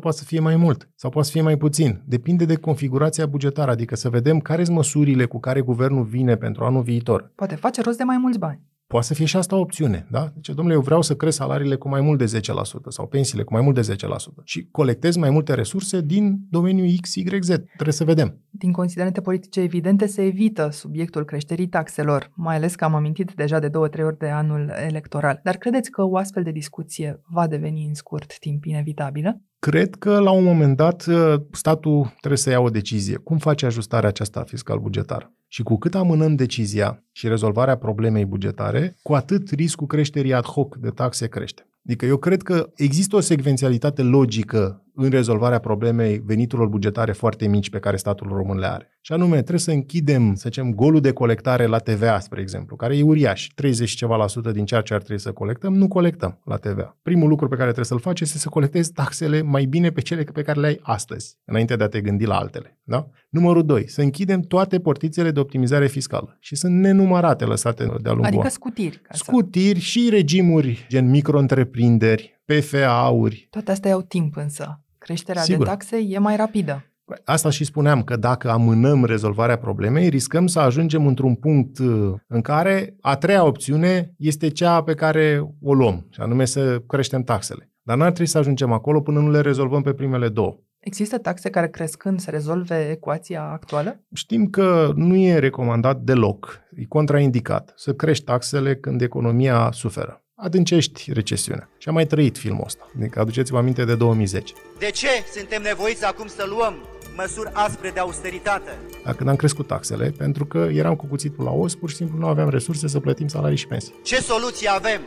poate 0.00 0.16
să 0.16 0.24
fie 0.24 0.40
mai 0.40 0.56
mult 0.56 0.88
sau 0.94 1.10
poate 1.10 1.26
să 1.26 1.32
fie 1.32 1.42
mai 1.42 1.56
puțin. 1.56 2.02
Depinde 2.04 2.44
de 2.44 2.56
configurația 2.56 3.26
bugetară, 3.26 3.70
adică 3.70 3.96
să 3.96 4.08
vedem 4.08 4.38
care 4.38 4.64
sunt 4.64 4.76
măsurile 4.76 5.24
cu 5.24 5.40
care 5.40 5.60
guvernul 5.60 6.04
vine 6.04 6.36
pentru 6.36 6.64
anul 6.64 6.82
viitor. 6.82 7.32
Poate 7.34 7.54
face 7.54 7.82
rost 7.82 7.98
de 7.98 8.04
mai 8.04 8.18
mulți 8.18 8.38
bani. 8.38 8.60
Poate 8.86 9.06
să 9.06 9.14
fie 9.14 9.24
și 9.24 9.36
asta 9.36 9.56
o 9.56 9.60
opțiune, 9.60 10.06
da? 10.10 10.30
Deci, 10.34 10.48
domnule, 10.48 10.74
eu 10.74 10.80
vreau 10.80 11.02
să 11.02 11.16
cresc 11.16 11.36
salariile 11.36 11.76
cu 11.76 11.88
mai 11.88 12.00
mult 12.00 12.18
de 12.18 12.38
10% 12.38 12.40
sau 12.88 13.06
pensiile 13.06 13.42
cu 13.42 13.52
mai 13.52 13.62
mult 13.62 13.74
de 13.74 13.94
10% 13.94 13.96
și 14.44 14.68
colectez 14.70 15.16
mai 15.16 15.30
multe 15.30 15.54
resurse 15.54 16.00
din 16.00 16.38
domeniul 16.50 16.98
X, 17.00 17.14
Y, 17.14 17.40
Z. 17.40 17.48
Trebuie 17.48 17.92
să 17.92 18.04
vedem. 18.04 18.40
Din 18.50 18.72
considerente 18.72 19.20
politice 19.20 19.60
evidente 19.60 20.06
se 20.06 20.22
evită 20.22 20.68
subiectul 20.70 21.24
creșterii 21.24 21.68
taxelor, 21.68 22.30
mai 22.34 22.56
ales 22.56 22.74
că 22.74 22.84
am 22.84 22.94
amintit 22.94 23.32
deja 23.34 23.58
de 23.58 23.68
două, 23.68 23.88
trei 23.88 24.04
ori 24.04 24.18
de 24.18 24.28
anul 24.28 24.72
electoral. 24.86 25.40
Dar 25.42 25.56
credeți 25.56 25.90
că 25.90 26.02
o 26.02 26.16
astfel 26.16 26.42
de 26.42 26.50
discuție 26.50 27.20
va 27.30 27.46
deveni 27.46 27.84
în 27.86 27.94
scurt 27.94 28.38
timp 28.38 28.64
inevitabilă? 28.64 29.40
Cred 29.70 29.94
că 29.94 30.18
la 30.18 30.30
un 30.30 30.44
moment 30.44 30.76
dat 30.76 31.06
ă, 31.06 31.46
statul 31.52 32.14
trebuie 32.18 32.38
să 32.38 32.50
ia 32.50 32.60
o 32.60 32.68
decizie. 32.68 33.16
Cum 33.16 33.38
face 33.38 33.66
ajustarea 33.66 34.08
aceasta 34.08 34.42
fiscal-bugetară? 34.42 35.32
Și 35.48 35.62
cu 35.62 35.76
cât 35.76 35.94
amânăm 35.94 36.34
decizia 36.34 37.04
și 37.12 37.28
rezolvarea 37.28 37.76
problemei 37.76 38.24
bugetare, 38.24 38.96
cu 39.02 39.14
atât 39.14 39.50
riscul 39.50 39.86
creșterii 39.86 40.34
ad 40.34 40.44
hoc 40.44 40.76
de 40.76 40.88
taxe 40.88 41.28
crește. 41.28 41.66
Adică 41.84 42.06
eu 42.06 42.16
cred 42.16 42.42
că 42.42 42.70
există 42.76 43.16
o 43.16 43.20
secvențialitate 43.20 44.02
logică 44.02 44.85
în 44.96 45.10
rezolvarea 45.10 45.58
problemei 45.58 46.22
veniturilor 46.24 46.68
bugetare 46.70 47.12
foarte 47.12 47.46
mici 47.46 47.70
pe 47.70 47.78
care 47.78 47.96
statul 47.96 48.28
român 48.28 48.58
le 48.58 48.66
are. 48.66 48.90
Și 49.00 49.12
anume, 49.12 49.34
trebuie 49.34 49.58
să 49.58 49.70
închidem, 49.70 50.34
să 50.34 50.42
zicem, 50.44 50.70
golul 50.74 51.00
de 51.00 51.12
colectare 51.12 51.66
la 51.66 51.78
TVA, 51.78 52.18
spre 52.18 52.40
exemplu, 52.40 52.76
care 52.76 52.96
e 52.96 53.02
uriaș, 53.02 53.46
30 53.54 53.88
și 53.88 53.96
ceva 53.96 54.16
la 54.16 54.26
sută 54.26 54.50
din 54.50 54.64
ceea 54.64 54.80
ce 54.80 54.94
ar 54.94 55.02
trebui 55.02 55.22
să 55.22 55.32
colectăm, 55.32 55.74
nu 55.74 55.88
colectăm 55.88 56.40
la 56.44 56.56
TVA. 56.56 56.96
Primul 57.02 57.28
lucru 57.28 57.48
pe 57.48 57.54
care 57.54 57.64
trebuie 57.64 57.84
să-l 57.84 57.98
faci 57.98 58.20
este 58.20 58.38
să 58.38 58.48
colectezi 58.48 58.92
taxele 58.92 59.42
mai 59.42 59.64
bine 59.64 59.90
pe 59.90 60.00
cele 60.00 60.22
pe 60.22 60.42
care 60.42 60.60
le 60.60 60.66
ai 60.66 60.78
astăzi, 60.82 61.38
înainte 61.44 61.76
de 61.76 61.84
a 61.84 61.88
te 61.88 62.00
gândi 62.00 62.24
la 62.24 62.36
altele. 62.38 62.78
Da? 62.82 63.08
Numărul 63.28 63.64
2. 63.64 63.88
Să 63.88 64.00
închidem 64.00 64.40
toate 64.40 64.80
portițele 64.80 65.30
de 65.30 65.40
optimizare 65.40 65.86
fiscală. 65.86 66.36
Și 66.40 66.56
sunt 66.56 66.74
nenumărate 66.74 67.44
lăsate 67.44 67.84
de-a 67.84 68.12
lungul 68.12 68.26
Adică 68.26 68.48
scutiri. 68.48 69.00
Ca 69.02 69.14
scutiri 69.14 69.78
să... 69.78 69.84
și 69.84 70.08
regimuri 70.10 70.86
gen 70.88 71.10
micro-întreprinderi, 71.10 72.40
PFA-uri. 72.44 73.46
Toate 73.50 73.70
astea 73.70 73.90
iau 73.90 74.02
timp 74.02 74.36
însă. 74.36 74.80
Creșterea 75.06 75.42
Sigur. 75.42 75.64
de 75.64 75.70
taxe 75.70 75.96
e 76.08 76.18
mai 76.18 76.36
rapidă. 76.36 76.84
Asta 77.24 77.50
și 77.50 77.64
spuneam 77.64 78.02
că 78.02 78.16
dacă 78.16 78.50
amânăm 78.50 79.04
rezolvarea 79.04 79.58
problemei, 79.58 80.08
riscăm 80.08 80.46
să 80.46 80.60
ajungem 80.60 81.06
într-un 81.06 81.34
punct 81.34 81.78
uh, 81.78 82.14
în 82.26 82.40
care 82.40 82.96
a 83.00 83.16
treia 83.16 83.44
opțiune 83.44 84.14
este 84.18 84.48
cea 84.48 84.82
pe 84.82 84.94
care 84.94 85.50
o 85.62 85.74
luăm, 85.74 86.06
și 86.10 86.20
anume 86.20 86.44
să 86.44 86.82
creștem 86.86 87.22
taxele. 87.22 87.70
Dar 87.82 87.96
n-ar 87.96 88.10
trebui 88.10 88.30
să 88.30 88.38
ajungem 88.38 88.72
acolo 88.72 89.00
până 89.00 89.20
nu 89.20 89.30
le 89.30 89.40
rezolvăm 89.40 89.82
pe 89.82 89.92
primele 89.92 90.28
două. 90.28 90.58
Există 90.78 91.18
taxe 91.18 91.50
care 91.50 91.68
cresc 91.68 91.98
când 91.98 92.20
se 92.20 92.30
rezolve 92.30 92.88
ecuația 92.90 93.42
actuală? 93.42 94.04
Știm 94.14 94.46
că 94.46 94.92
nu 94.94 95.16
e 95.16 95.38
recomandat 95.38 96.00
deloc, 96.00 96.60
e 96.76 96.84
contraindicat 96.84 97.72
să 97.76 97.94
crești 97.94 98.24
taxele 98.24 98.76
când 98.76 99.00
economia 99.02 99.70
suferă 99.72 100.25
adâncești 100.36 101.12
recesiunea. 101.12 101.68
Și 101.78 101.88
am 101.88 101.94
mai 101.94 102.06
trăit 102.06 102.38
filmul 102.38 102.62
ăsta. 102.64 102.86
Adică 102.98 103.20
aduceți-vă 103.20 103.58
aminte 103.58 103.84
de 103.84 103.94
2010. 103.94 104.54
De 104.78 104.90
ce 104.90 105.08
suntem 105.34 105.62
nevoiți 105.62 106.04
acum 106.04 106.26
să 106.26 106.44
luăm 106.48 106.74
măsuri 107.16 107.50
aspre 107.52 107.90
de 107.90 108.00
austeritate? 108.00 108.78
Dacă 109.04 109.24
n-am 109.24 109.36
crescut 109.36 109.66
taxele, 109.66 110.14
pentru 110.18 110.46
că 110.46 110.58
eram 110.58 110.96
cu 110.96 111.06
cuțitul 111.06 111.44
la 111.44 111.50
os, 111.50 111.74
pur 111.74 111.90
și 111.90 111.96
simplu 111.96 112.18
nu 112.18 112.26
aveam 112.26 112.48
resurse 112.48 112.88
să 112.88 113.00
plătim 113.00 113.28
salarii 113.28 113.56
și 113.56 113.66
pensii. 113.66 113.94
Ce 114.02 114.20
soluție 114.20 114.68
avem? 114.68 115.00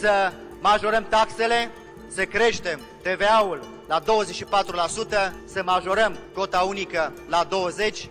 Să 0.00 0.32
majorăm 0.60 1.06
taxele, 1.08 1.70
să 2.08 2.24
creștem 2.24 2.80
TVA-ul 3.02 3.64
la 3.88 4.00
24%, 4.00 4.04
să 5.44 5.62
majorăm 5.64 6.16
cota 6.34 6.64
unică 6.68 7.12
la 7.28 7.46
20% 7.46 7.48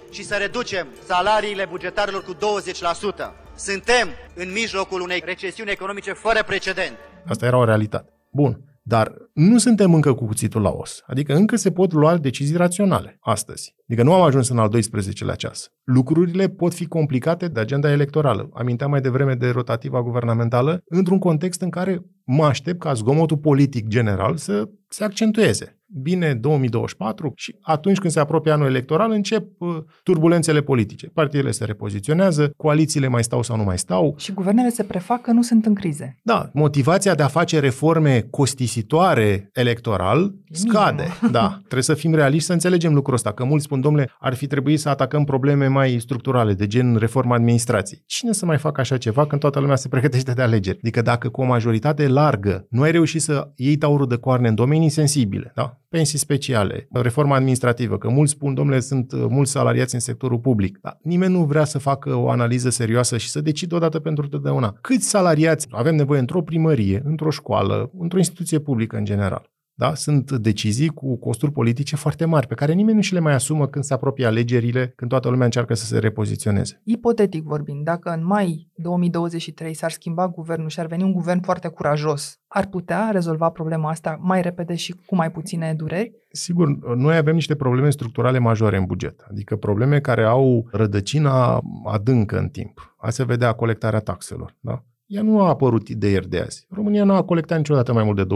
și 0.10 0.24
să 0.24 0.36
reducem 0.36 0.88
salariile 1.08 1.66
bugetarilor 1.70 2.24
cu 2.24 2.36
20%. 2.36 3.45
Suntem 3.58 4.08
în 4.36 4.52
mijlocul 4.52 5.02
unei 5.02 5.22
recesiuni 5.26 5.72
economice 5.72 6.14
fără 6.14 6.44
precedent. 6.44 6.98
Asta 7.26 7.46
era 7.46 7.58
o 7.58 7.64
realitate. 7.64 8.10
Bun. 8.32 8.60
Dar 8.88 9.14
nu 9.34 9.58
suntem 9.58 9.94
încă 9.94 10.14
cu 10.14 10.26
cuțitul 10.26 10.62
la 10.62 10.70
os. 10.70 11.02
Adică 11.06 11.36
încă 11.36 11.56
se 11.56 11.72
pot 11.72 11.92
lua 11.92 12.18
decizii 12.18 12.56
raționale 12.56 13.18
astăzi. 13.20 13.76
Adică 13.88 14.04
nu 14.04 14.14
am 14.14 14.22
ajuns 14.22 14.50
în 14.50 14.58
al 14.58 14.70
12-lea 14.70 15.36
ceas. 15.38 15.70
Lucrurile 15.84 16.50
pot 16.50 16.74
fi 16.74 16.86
complicate 16.86 17.48
de 17.48 17.60
agenda 17.60 17.92
electorală. 17.92 18.50
Aminteam 18.54 18.90
mai 18.90 19.02
devreme 19.02 19.34
de 19.34 19.50
rotativa 19.50 20.02
guvernamentală, 20.02 20.82
într-un 20.86 21.20
context 21.20 21.62
în 21.62 21.70
care 21.70 22.02
mă 22.24 22.46
aștept 22.46 22.80
ca 22.80 22.94
zgomotul 22.94 23.38
politic 23.38 23.88
general 23.88 24.36
să 24.38 24.70
se 24.88 25.04
accentueze 25.04 25.80
bine 26.02 26.34
2024 26.34 27.32
și 27.36 27.56
atunci 27.62 27.98
când 27.98 28.14
se 28.14 28.20
apropie 28.20 28.52
anul 28.52 28.68
electoral 28.68 29.12
încep 29.12 29.48
uh, 29.58 29.78
turbulențele 30.04 30.62
politice. 30.62 31.08
Partiile 31.08 31.52
se 31.52 31.66
repoziționează, 31.66 32.54
coalițiile 32.58 33.08
mai 33.08 33.24
stau 33.24 33.44
sau 33.44 33.58
nu 33.58 33.64
mai 33.64 33.78
stau. 33.78 34.16
Și 34.18 34.32
guvernele 34.32 34.70
se 34.70 34.84
prefac 34.84 35.22
că 35.22 35.32
nu 35.32 35.42
sunt 35.42 35.66
în 35.66 35.74
crize. 35.74 36.18
Da, 36.24 36.50
motivația 36.54 37.16
de 37.16 37.24
a 37.24 37.28
face 37.28 37.60
reforme 37.60 38.28
costisitoare 38.30 39.50
electoral 39.54 40.34
scade. 40.52 41.08
Da, 41.32 41.48
trebuie 41.58 41.84
să 41.84 41.94
fim 41.94 42.14
realiști 42.14 42.46
să 42.46 42.54
înțelegem 42.54 42.94
lucrul 42.94 43.16
ăsta, 43.16 43.32
că 43.32 43.44
mulți 43.44 43.66
spun, 43.66 43.82
domnule, 43.82 44.10
ar 44.20 44.34
fi 44.34 44.48
trebuit 44.48 44.80
să 44.80 44.90
atacăm 44.90 45.24
probleme 45.24 45.68
mai 45.68 45.98
structurale, 46.00 46.54
de 46.54 46.68
gen 46.68 46.96
reforma 46.96 47.36
administrației. 47.36 48.04
Cine 48.06 48.32
să 48.32 48.46
mai 48.46 48.58
facă 48.58 48.82
așa 48.82 48.98
ceva 48.98 49.26
când 49.28 49.42
toată 49.42 49.60
lumea 49.60 49.76
se 49.76 49.88
pregătește 49.88 50.32
de 50.34 50.42
alegeri? 50.42 50.78
Adică 50.78 51.02
dacă 51.02 51.30
cu 51.30 51.42
o 51.42 51.46
majoritate 51.46 52.08
largă 52.08 52.66
nu 52.70 52.82
ai 52.82 52.92
reușit 52.92 53.22
să 53.22 53.52
iei 53.56 53.78
taurul 53.78 54.08
de 54.08 54.16
coarne 54.16 54.48
în 54.48 54.56
domenii 54.56 54.90
sensibile, 54.90 55.52
da? 55.56 55.80
Pensii 55.90 56.18
speciale, 56.18 56.88
reforma 56.92 57.36
administrativă, 57.36 57.98
că 57.98 58.10
mulți 58.10 58.32
spun, 58.32 58.54
domnule, 58.54 58.80
sunt 58.80 59.12
uh, 59.12 59.26
mulți 59.30 59.52
salariați 59.52 59.94
în 59.94 60.00
sectorul 60.00 60.40
public. 60.40 60.80
Dar 60.82 60.98
nimeni 61.02 61.34
nu 61.34 61.44
vrea 61.44 61.66
să 61.66 61.80
facă 61.80 62.16
o 62.16 62.30
analiză 62.30 62.70
serioasă 62.70 63.18
și 63.18 63.30
să 63.30 63.42
decidă 63.42 63.76
odată 63.76 64.00
pentru 64.00 64.28
totdeauna. 64.28 64.78
Câți 64.82 65.10
salariați 65.10 65.68
avem 65.72 65.96
nevoie 65.96 66.20
într-o 66.20 66.42
primărie, 66.42 67.02
într-o 67.06 67.30
școală, 67.30 67.92
într-o 67.98 68.18
instituție 68.18 68.60
publică 68.60 68.98
în 68.98 69.06
general? 69.06 69.54
Da? 69.78 69.94
Sunt 69.94 70.32
decizii 70.32 70.90
cu 70.90 71.18
costuri 71.18 71.52
politice 71.52 71.96
foarte 71.96 72.26
mari, 72.26 72.48
pe 72.48 72.54
care 72.54 72.74
nimeni 72.74 72.96
nu 72.96 73.02
și 73.02 73.14
le 73.14 73.20
mai 73.20 73.34
asumă 73.34 73.68
când 73.68 73.84
se 73.84 73.94
apropie 73.94 74.26
alegerile, 74.26 74.94
când 74.96 75.10
toată 75.10 75.30
lumea 75.30 75.46
încearcă 75.46 75.74
să 75.74 75.86
se 75.86 76.00
repoziționeze. 76.00 76.82
Ipotetic 76.84 77.44
vorbind, 77.44 77.84
dacă 77.84 78.10
în 78.10 78.26
mai 78.26 78.72
2023 78.76 79.74
s-ar 79.74 79.92
schimba 79.92 80.28
guvernul 80.28 80.70
și 80.70 80.80
ar 80.80 80.86
veni 80.86 81.04
un 81.04 81.12
guvern 81.12 81.42
foarte 81.42 81.68
curajos, 81.68 82.40
ar 82.48 82.66
putea 82.66 83.10
rezolva 83.12 83.50
problema 83.50 83.90
asta 83.90 84.18
mai 84.22 84.42
repede 84.42 84.76
și 84.76 84.96
cu 85.06 85.16
mai 85.16 85.32
puține 85.32 85.74
dureri? 85.74 86.12
Sigur, 86.32 86.96
noi 86.96 87.16
avem 87.16 87.34
niște 87.34 87.56
probleme 87.56 87.90
structurale 87.90 88.40
majore 88.40 88.78
în 88.78 88.86
buget, 88.86 89.26
adică 89.30 89.56
probleme 89.56 90.00
care 90.00 90.24
au 90.24 90.68
rădăcina 90.72 91.62
adâncă 91.86 92.38
în 92.38 92.48
timp. 92.48 92.96
Hai 92.98 93.12
să 93.12 93.26
vedea 93.26 93.54
colectarea 93.54 94.00
taxelor. 94.00 94.56
Da? 94.60 94.84
Ea 95.06 95.22
nu 95.22 95.42
a 95.42 95.48
apărut 95.48 95.90
de 95.90 96.10
ieri 96.10 96.30
de 96.30 96.40
azi. 96.40 96.66
România 96.70 97.04
nu 97.04 97.14
a 97.14 97.24
colectat 97.24 97.58
niciodată 97.58 97.94
mai 97.94 98.04
mult 98.04 98.16
de 98.16 98.36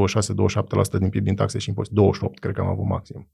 26-27% 0.95 0.99
din 0.99 1.09
PIB 1.09 1.23
din 1.23 1.35
taxe 1.35 1.57
și 1.57 1.69
impozite. 1.69 1.95
28, 1.95 2.39
cred 2.39 2.53
că 2.53 2.61
am 2.61 2.67
avut 2.67 2.85
maxim. 2.85 3.29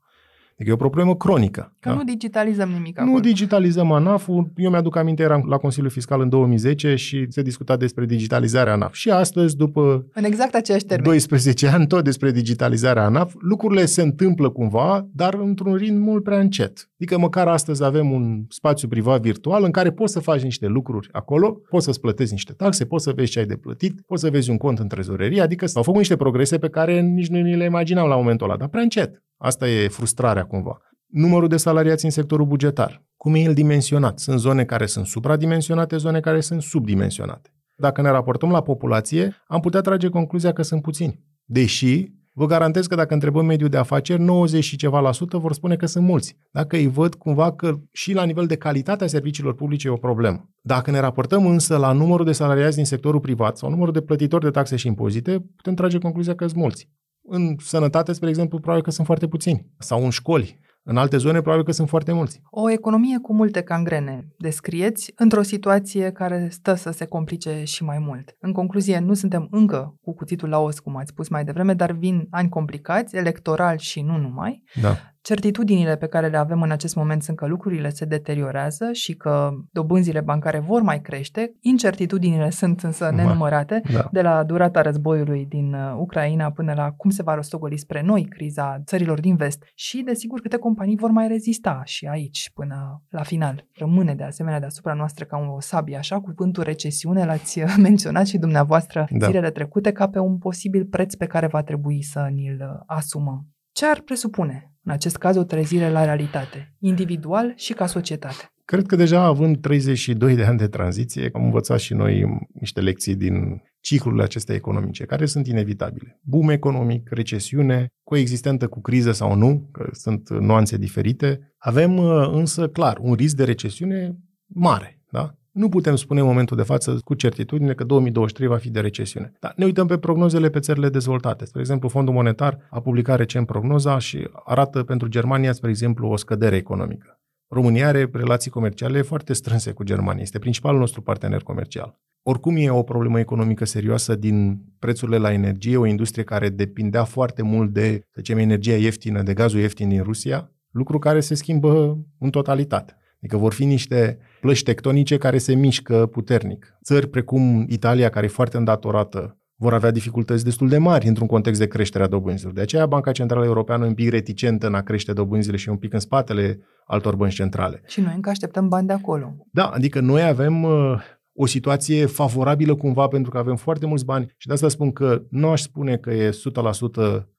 Adică 0.56 0.70
e 0.70 0.74
o 0.74 0.76
problemă 0.88 1.15
cronică. 1.15 1.76
Că 1.80 1.89
da? 1.89 1.96
nu 1.96 2.04
digitalizăm 2.04 2.70
nimic 2.70 2.98
Nu 2.98 3.04
acolo. 3.04 3.20
digitalizăm 3.20 3.91
ANAF-ul. 3.91 4.52
Eu 4.56 4.70
mi-aduc 4.70 4.96
aminte, 4.96 5.24
eram 5.24 5.46
la 5.50 5.58
Consiliul 5.58 5.91
Fiscal 5.91 6.22
în 6.22 6.30
2010 6.30 6.96
și 6.96 7.26
se 7.30 7.41
discuta 7.41 7.78
despre 7.78 8.06
digitalizarea 8.06 8.74
ANAF. 8.74 8.94
Și 8.94 9.10
astăzi, 9.10 9.56
după 9.56 10.06
în 10.13 10.24
exact 10.24 10.56
aceeași 10.56 10.86
termen. 10.86 11.06
12 11.06 11.68
ani, 11.68 11.88
tot 11.88 12.04
despre 12.04 12.32
digitalizarea 12.32 13.04
ANAF, 13.06 13.34
lucrurile 13.39 13.86
se 13.86 14.02
întâmplă 14.02 14.50
cumva, 14.50 15.08
dar 15.13 15.34
într-un 15.34 15.76
ritm 15.76 15.96
mult 15.96 16.24
prea 16.24 16.39
încet. 16.39 16.89
Adică 17.00 17.20
măcar 17.20 17.48
astăzi 17.48 17.84
avem 17.84 18.12
un 18.12 18.46
spațiu 18.50 18.88
privat 18.88 19.22
virtual 19.22 19.63
în 19.63 19.72
care 19.72 19.91
poți 19.91 20.13
să 20.13 20.20
faci 20.20 20.41
niște 20.41 20.68
lucruri 20.68 21.10
acolo, 21.12 21.62
poți 21.70 21.86
să-ți 21.86 22.00
plătezi 22.00 22.32
niște 22.32 22.54
taxe, 22.54 22.86
poți 22.86 23.04
să 23.04 23.12
vezi 23.15 23.32
ce 23.32 23.39
ai 23.39 23.46
de 23.46 23.56
plătit, 23.56 24.02
poți 24.02 24.22
să 24.22 24.30
vezi 24.30 24.50
un 24.50 24.58
cont 24.58 24.80
în 24.80 24.88
trezorerie, 24.88 25.41
adică 25.41 25.65
s-au 25.65 25.84
făcut 25.84 26.00
niște 26.00 26.15
progrese 26.15 26.58
pe 26.58 26.70
care 26.70 27.00
nici 27.02 27.28
nu 27.28 27.41
ni 27.41 27.56
le 27.56 27.65
imaginam 27.65 28.08
la 28.08 28.15
momentul 28.15 28.48
ăla, 28.50 28.58
dar 28.58 28.68
prea 28.68 28.82
încet. 28.82 29.24
Asta 29.38 29.69
e 29.69 29.88
frustrarea 29.88 30.45
cumva. 30.45 30.78
Numărul 31.06 31.48
de 31.48 31.58
salariați 31.58 32.06
în 32.06 32.12
sectorul 32.12 32.45
bugetar. 32.45 33.06
Cum 33.17 33.36
e 33.36 33.39
el 33.39 33.54
dimensionat? 33.54 34.19
Sunt 34.19 34.39
zone 34.39 34.65
care 34.65 34.86
sunt 34.86 35.06
supradimensionate, 35.06 35.98
zone 35.98 36.19
care 36.19 36.39
sunt 36.39 36.62
subdimensionate. 36.62 37.50
Dacă 37.76 38.02
ne 38.02 38.10
raportăm 38.10 38.52
la 38.52 38.62
populație, 38.62 39.36
am 39.48 39.60
putea 39.60 39.82
trage 39.82 40.10
concluzia 40.10 40.54
că 40.54 40.62
sunt 40.62 40.82
puțini. 40.82 41.24
Deși, 41.43 42.06
vă 42.34 42.45
garantez 42.45 42.88
că 42.88 42.95
dacă 42.95 43.13
întrebăm 43.13 43.45
mediul 43.45 43.69
de 43.69 43.78
afaceri, 43.78 44.21
90 44.21 44.63
și 44.63 44.76
ceva 44.76 45.00
la 45.00 45.12
sută 45.12 45.38
vor 45.38 45.54
spune 45.54 45.76
că 45.76 45.86
sunt 45.86 46.06
mulți. 46.06 46.38
Dacă 46.52 46.76
îi 46.76 46.88
văd 46.88 47.15
cumva 47.15 47.52
că 47.52 47.80
și 47.91 48.13
la 48.13 48.24
nivel 48.24 48.45
de 48.45 48.56
calitate 48.56 49.04
a 49.04 49.08
serviciilor 49.08 49.56
publice 49.56 49.88
e 49.88 49.91
o 49.91 49.95
problemă. 49.95 50.50
Dacă 50.62 50.91
ne 50.91 51.00
raportăm 51.00 51.45
însă 51.45 51.78
la 51.78 51.91
numărul 51.91 52.26
de 52.26 52.32
salariați 52.32 52.76
din 52.76 52.86
sectorul 52.86 53.19
privat 53.19 53.58
sau 53.58 53.69
numărul 53.69 53.93
de 53.93 54.02
plătitori 54.02 54.43
de 54.43 54.50
taxe 54.50 54.76
și 54.76 54.88
impozite, 54.88 55.45
putem 55.56 55.74
trage 55.74 55.98
concluzia 55.98 56.36
că 56.36 56.48
sunt 56.48 56.60
mulți. 56.60 56.89
În 57.27 57.55
sănătate, 57.59 58.13
spre 58.13 58.29
exemplu, 58.29 58.59
probabil 58.59 58.83
că 58.83 58.91
sunt 58.91 59.05
foarte 59.05 59.27
puțini. 59.27 59.65
Sau 59.77 60.03
în 60.03 60.09
școli. 60.09 60.59
În 60.88 60.97
alte 60.97 61.17
zone, 61.17 61.41
probabil 61.41 61.65
că 61.65 61.71
sunt 61.71 61.89
foarte 61.89 62.11
mulți. 62.11 62.41
O 62.49 62.69
economie 62.69 63.17
cu 63.19 63.33
multe 63.33 63.61
cangrene 63.61 64.27
descrieți 64.38 65.11
într-o 65.15 65.41
situație 65.41 66.11
care 66.11 66.47
stă 66.51 66.73
să 66.73 66.91
se 66.91 67.05
complice 67.05 67.63
și 67.63 67.83
mai 67.83 67.99
mult. 67.99 68.35
În 68.39 68.51
concluzie, 68.51 68.99
nu 68.99 69.13
suntem 69.13 69.47
încă 69.51 69.97
cu 70.01 70.13
cuțitul 70.13 70.49
la 70.49 70.59
os, 70.59 70.79
cum 70.79 70.97
ați 70.97 71.09
spus 71.09 71.29
mai 71.29 71.43
devreme, 71.43 71.73
dar 71.73 71.91
vin 71.91 72.27
ani 72.29 72.49
complicați, 72.49 73.15
electoral 73.15 73.77
și 73.77 74.01
nu 74.01 74.17
numai. 74.17 74.63
Da. 74.81 74.97
Certitudinile 75.25 75.95
pe 75.95 76.07
care 76.07 76.27
le 76.27 76.38
avem 76.38 76.61
în 76.61 76.71
acest 76.71 76.95
moment 76.95 77.23
sunt 77.23 77.38
că 77.38 77.45
lucrurile 77.45 77.89
se 77.89 78.05
deteriorează 78.05 78.91
și 78.91 79.13
că 79.13 79.51
dobânzile 79.71 80.21
bancare 80.21 80.59
vor 80.59 80.81
mai 80.81 81.01
crește. 81.01 81.51
Incertitudinile 81.61 82.49
sunt 82.49 82.81
însă 82.81 83.11
nenumărate, 83.15 83.81
Da. 83.93 84.07
de 84.11 84.21
la 84.21 84.43
durata 84.43 84.81
războiului 84.81 85.45
din 85.45 85.73
uh, 85.73 85.95
Ucraina 85.97 86.51
până 86.51 86.73
la 86.73 86.91
cum 86.91 87.09
se 87.09 87.23
va 87.23 87.35
rostogoli 87.35 87.77
spre 87.77 88.01
noi 88.01 88.25
criza 88.25 88.81
țărilor 88.85 89.19
din 89.19 89.35
vest 89.35 89.63
și, 89.75 90.01
desigur, 90.01 90.39
câte 90.39 90.57
companii 90.57 90.95
vor 90.95 91.09
mai 91.09 91.27
rezista 91.27 91.81
și 91.83 92.05
aici 92.05 92.51
până 92.53 93.03
la 93.09 93.23
final. 93.23 93.67
Rămâne 93.73 94.15
de 94.15 94.23
asemenea 94.23 94.59
deasupra 94.59 94.93
noastră 94.93 95.25
ca 95.25 95.38
o 95.55 95.59
sabie, 95.59 95.97
așa, 95.97 96.19
cuvântul 96.19 96.63
recesiune 96.63 97.25
l-ați 97.25 97.61
uh, 97.61 97.75
menționat 97.88 98.25
și 98.27 98.38
dumneavoastră 98.38 99.07
Da. 99.09 99.25
zilele 99.25 99.49
trecute 99.49 99.91
ca 99.91 100.07
pe 100.07 100.19
un 100.19 100.38
posibil 100.38 100.85
preț 100.85 101.13
pe 101.13 101.25
care 101.25 101.47
va 101.47 101.61
trebui 101.63 102.03
să 102.03 102.27
ni-l 102.31 102.59
uh, 102.61 102.81
asumăm. 102.85 103.47
Ce 103.71 103.85
ar 103.85 103.99
presupune, 103.99 104.74
în 104.86 104.91
acest 104.91 105.17
caz, 105.17 105.36
o 105.36 105.43
trezire 105.43 105.89
la 105.89 106.04
realitate, 106.04 106.76
individual 106.80 107.54
și 107.56 107.74
ca 107.74 107.86
societate? 107.86 108.50
Cred 108.65 108.86
că 108.86 108.95
deja 108.95 109.21
având 109.21 109.62
32 109.62 110.36
de 110.36 110.43
ani 110.43 110.58
de 110.58 110.67
tranziție, 110.67 111.30
am 111.34 111.43
învățat 111.43 111.80
și 111.80 111.93
noi 111.93 112.39
niște 112.54 112.82
lecții 112.82 113.15
din 113.15 113.62
ciclurile 113.80 114.24
acestea 114.24 114.56
economice, 114.56 115.06
care 115.06 115.26
sunt 115.26 115.48
inevitabile. 115.48 116.19
Boom 116.24 116.50
economic, 116.50 117.10
recesiune, 117.10 117.88
coexistentă 118.04 118.67
cu 118.67 118.82
criză 118.82 119.12
sau 119.12 119.36
nu, 119.36 119.69
că 119.71 119.89
sunt 119.91 120.30
nuanțe 120.30 120.78
diferite. 120.78 121.54
Avem 121.58 121.98
uh, 121.98 122.30
însă, 122.32 122.67
clar, 122.67 122.98
un 123.02 123.13
risc 123.13 123.36
de 123.36 123.43
recesiune 123.43 124.17
mare. 124.45 125.02
Da? 125.12 125.36
Nu 125.56 125.70
putem 125.70 125.96
spune 125.96 126.20
în 126.20 126.26
momentul 126.26 126.58
de 126.58 126.63
față 126.63 127.00
cu 127.04 127.13
certitudine 127.13 127.74
că 127.74 127.84
2023 127.84 128.48
va 128.48 128.58
fi 128.58 128.70
de 128.70 128.80
recesiune. 128.80 129.34
Dar 129.39 129.54
ne 129.56 129.65
uităm 129.65 129.88
pe 129.88 129.98
prognozele 129.98 130.50
pe 130.50 130.60
țările 130.60 130.89
dezvoltate. 130.89 131.46
Spre 131.46 131.60
exemplu, 131.60 131.89
Fondul 131.89 132.13
Monetar 132.13 132.58
a 132.70 132.82
publicat 132.82 133.18
recent 133.18 133.46
prognoza 133.46 133.98
și 133.98 134.28
arată 134.44 134.84
pentru 134.84 135.08
Germania, 135.08 135.52
spre 135.52 135.70
exemplu, 135.70 136.08
o 136.08 136.15
scădere 136.15 136.56
economică. 136.56 137.20
România 137.48 137.88
are 137.88 138.10
relații 138.13 138.52
comerciale 138.52 139.02
foarte 139.02 139.34
strânse 139.34 139.72
cu 139.72 139.84
Germania. 139.84 140.22
Este 140.22 140.39
principalul 140.39 140.80
nostru 140.80 141.02
partener 141.02 141.41
comercial. 141.41 142.00
Oricum 142.24 142.56
e 142.58 142.70
o 142.70 142.84
problemă 142.84 143.20
economică 143.20 143.65
serioasă 143.65 144.15
din 144.15 144.62
prețurile 144.80 145.18
la 145.18 145.34
energie, 145.34 145.78
o 145.78 145.86
industrie 145.86 146.24
care 146.24 146.50
depindea 146.50 147.04
foarte 147.04 147.41
mult 147.41 147.74
de, 147.74 148.00
să 148.00 148.15
zicem, 148.15 148.38
energia 148.38 148.76
ieftină, 148.76 149.22
de 149.22 149.34
gazul 149.34 149.60
ieftin 149.60 149.89
din 149.89 150.04
Rusia, 150.04 150.52
lucru 150.72 151.00
care 151.00 151.20
se 151.20 151.36
schimbă 151.36 151.98
în 152.20 152.30
totalitate. 152.30 152.98
Adică 153.26 153.38
vor 153.38 153.54
fi 153.54 153.65
niște 153.65 154.18
plăci 154.45 154.63
tectonice 154.63 155.17
care 155.17 155.38
se 155.38 155.55
mișcă 155.55 156.05
puternic. 156.05 156.77
Țări 156.84 157.08
precum 157.08 157.65
Italia, 157.69 158.10
care 158.10 158.25
e 158.25 158.29
foarte 158.29 158.58
îndatorată, 158.58 159.38
vor 159.55 159.73
avea 159.73 159.91
dificultăți 159.91 160.43
destul 160.43 160.67
de 160.69 160.77
mari 160.77 161.08
într-un 161.08 161.27
context 161.27 161.60
de 161.60 161.67
creștere 161.67 162.03
a 162.03 162.08
dobânzilor. 162.08 162.53
De 162.53 162.62
aceea 162.62 162.86
Banca 162.86 163.12
Centrală 163.12 163.45
Europeană 163.45 163.86
e 163.86 163.88
un 163.88 163.93
pic 163.93 164.10
reticentă 164.10 164.67
în 164.67 164.73
a 164.73 164.81
crește 164.81 165.13
dobânzile 165.13 165.58
și 165.58 165.67
e 165.67 165.71
un 165.71 165.77
pic 165.77 165.93
în 165.93 165.99
spatele 165.99 166.60
altor 166.86 167.15
bănci 167.15 167.34
centrale. 167.34 167.81
Și 167.88 168.01
noi 168.01 168.12
încă 168.15 168.29
așteptăm 168.29 168.67
bani 168.67 168.88
de 168.88 168.93
acolo. 168.93 169.36
Da, 169.51 169.65
adică 169.65 169.99
noi 169.99 170.23
avem 170.23 170.63
uh, 170.63 171.01
o 171.34 171.45
situație 171.45 172.05
favorabilă 172.05 172.75
cumva 172.75 173.08
pentru 173.08 173.31
că 173.31 173.38
avem 173.38 173.55
foarte 173.55 173.86
mulți 173.86 174.05
bani 174.05 174.34
și 174.38 174.47
de 174.47 174.53
asta 174.53 174.67
spun 174.67 174.91
că 174.91 175.21
nu 175.29 175.49
aș 175.49 175.62
spune 175.62 175.97
că 175.97 176.12
e 176.12 176.29
100% 176.29 176.34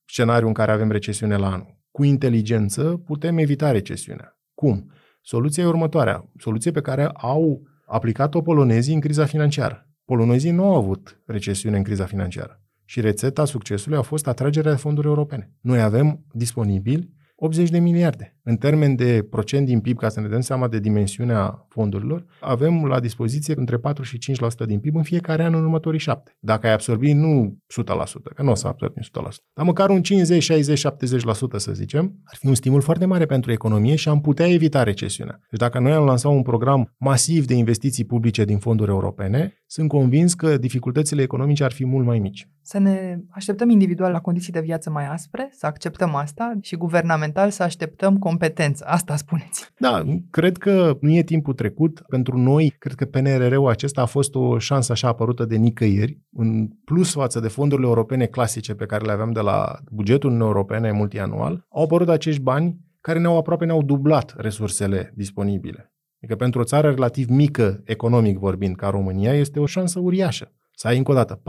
scenariul 0.04 0.48
în 0.48 0.54
care 0.54 0.72
avem 0.72 0.90
recesiune 0.90 1.36
la 1.36 1.46
anul. 1.46 1.78
Cu 1.90 2.04
inteligență 2.04 2.82
putem 3.04 3.38
evita 3.38 3.70
recesiunea. 3.70 4.38
Cum? 4.54 4.90
Soluția 5.28 5.62
e 5.62 5.66
următoarea. 5.66 6.30
Soluție 6.38 6.70
pe 6.70 6.80
care 6.80 7.06
au 7.06 7.62
aplicat-o 7.86 8.42
polonezii 8.42 8.94
în 8.94 9.00
criza 9.00 9.24
financiară. 9.24 9.88
Polonezii 10.04 10.50
nu 10.50 10.64
au 10.64 10.74
avut 10.74 11.22
recesiune 11.26 11.76
în 11.76 11.82
criza 11.82 12.04
financiară. 12.04 12.62
Și 12.84 13.00
rețeta 13.00 13.44
succesului 13.44 13.98
a 13.98 14.02
fost 14.02 14.26
atragerea 14.26 14.70
de 14.70 14.76
fonduri 14.76 15.06
europene. 15.06 15.52
Noi 15.60 15.80
avem 15.80 16.24
disponibil 16.32 17.10
80 17.36 17.70
de 17.70 17.78
miliarde. 17.78 18.35
În 18.48 18.56
termen 18.56 18.94
de 18.94 19.26
procent 19.30 19.66
din 19.66 19.80
PIB, 19.80 19.98
ca 19.98 20.08
să 20.08 20.20
ne 20.20 20.28
dăm 20.28 20.40
seama 20.40 20.68
de 20.68 20.78
dimensiunea 20.78 21.66
fondurilor, 21.68 22.26
avem 22.40 22.84
la 22.84 23.00
dispoziție 23.00 23.54
între 23.56 23.76
4 23.76 24.02
și 24.02 24.18
5% 24.62 24.66
din 24.66 24.78
PIB 24.78 24.96
în 24.96 25.02
fiecare 25.02 25.42
an 25.42 25.54
în 25.54 25.62
următorii 25.62 25.98
șapte. 25.98 26.36
Dacă 26.38 26.66
ai 26.66 26.72
absorbi 26.72 27.12
nu 27.12 27.58
100%, 27.82 28.34
că 28.34 28.42
nu 28.42 28.50
o 28.50 28.54
să 28.54 28.66
absorbim 28.66 29.02
100%, 29.02 29.08
dar 29.54 29.64
măcar 29.64 29.90
un 29.90 30.02
50, 30.02 30.42
60, 30.42 30.86
70% 30.86 31.56
să 31.56 31.72
zicem, 31.72 32.20
ar 32.24 32.36
fi 32.36 32.46
un 32.46 32.54
stimul 32.54 32.80
foarte 32.80 33.04
mare 33.04 33.26
pentru 33.26 33.52
economie 33.52 33.94
și 33.94 34.08
am 34.08 34.20
putea 34.20 34.46
evita 34.46 34.82
recesiunea. 34.82 35.40
Deci 35.50 35.60
dacă 35.60 35.78
noi 35.78 35.92
am 35.92 36.04
lansat 36.04 36.32
un 36.32 36.42
program 36.42 36.94
masiv 36.98 37.46
de 37.46 37.54
investiții 37.54 38.04
publice 38.04 38.44
din 38.44 38.58
fonduri 38.58 38.90
europene, 38.90 39.54
sunt 39.66 39.88
convins 39.88 40.34
că 40.34 40.56
dificultățile 40.56 41.22
economice 41.22 41.64
ar 41.64 41.72
fi 41.72 41.86
mult 41.86 42.06
mai 42.06 42.18
mici. 42.18 42.48
Să 42.62 42.78
ne 42.78 43.18
așteptăm 43.30 43.70
individual 43.70 44.12
la 44.12 44.20
condiții 44.20 44.52
de 44.52 44.60
viață 44.60 44.90
mai 44.90 45.06
aspre, 45.06 45.48
să 45.52 45.66
acceptăm 45.66 46.14
asta 46.14 46.58
și 46.60 46.76
guvernamental 46.76 47.50
să 47.50 47.62
așteptăm 47.62 48.18
competență. 48.38 48.84
Asta 48.88 49.16
spuneți. 49.16 49.72
Da, 49.78 50.02
cred 50.30 50.56
că 50.56 50.96
nu 51.00 51.14
e 51.14 51.22
timpul 51.22 51.54
trecut. 51.54 52.02
Pentru 52.08 52.38
noi, 52.38 52.74
cred 52.78 52.94
că 52.94 53.04
PNRR-ul 53.04 53.68
acesta 53.68 54.00
a 54.02 54.06
fost 54.06 54.34
o 54.34 54.58
șansă 54.58 54.92
așa 54.92 55.08
apărută 55.08 55.44
de 55.44 55.56
nicăieri, 55.56 56.20
în 56.32 56.68
plus 56.84 57.12
față 57.12 57.40
de 57.40 57.48
fondurile 57.48 57.86
europene 57.86 58.26
clasice 58.26 58.74
pe 58.74 58.86
care 58.86 59.04
le 59.04 59.12
aveam 59.12 59.32
de 59.32 59.40
la 59.40 59.78
bugetul 59.90 60.30
Uniunii 60.30 60.52
Europene 60.52 60.92
multianual, 60.92 61.66
au 61.68 61.82
apărut 61.82 62.08
acești 62.08 62.40
bani 62.40 62.76
care 63.00 63.18
ne-au 63.18 63.36
aproape 63.36 63.64
ne-au 63.64 63.82
dublat 63.82 64.34
resursele 64.36 65.12
disponibile. 65.14 65.92
Adică 66.22 66.36
pentru 66.36 66.60
o 66.60 66.64
țară 66.64 66.90
relativ 66.90 67.28
mică, 67.28 67.80
economic 67.84 68.38
vorbind, 68.38 68.76
ca 68.76 68.88
România, 68.88 69.34
este 69.34 69.60
o 69.60 69.66
șansă 69.66 70.00
uriașă. 70.00 70.52
Să 70.78 70.88
ai 70.88 70.96
încă 70.96 71.10
o 71.10 71.14
dată 71.14 71.40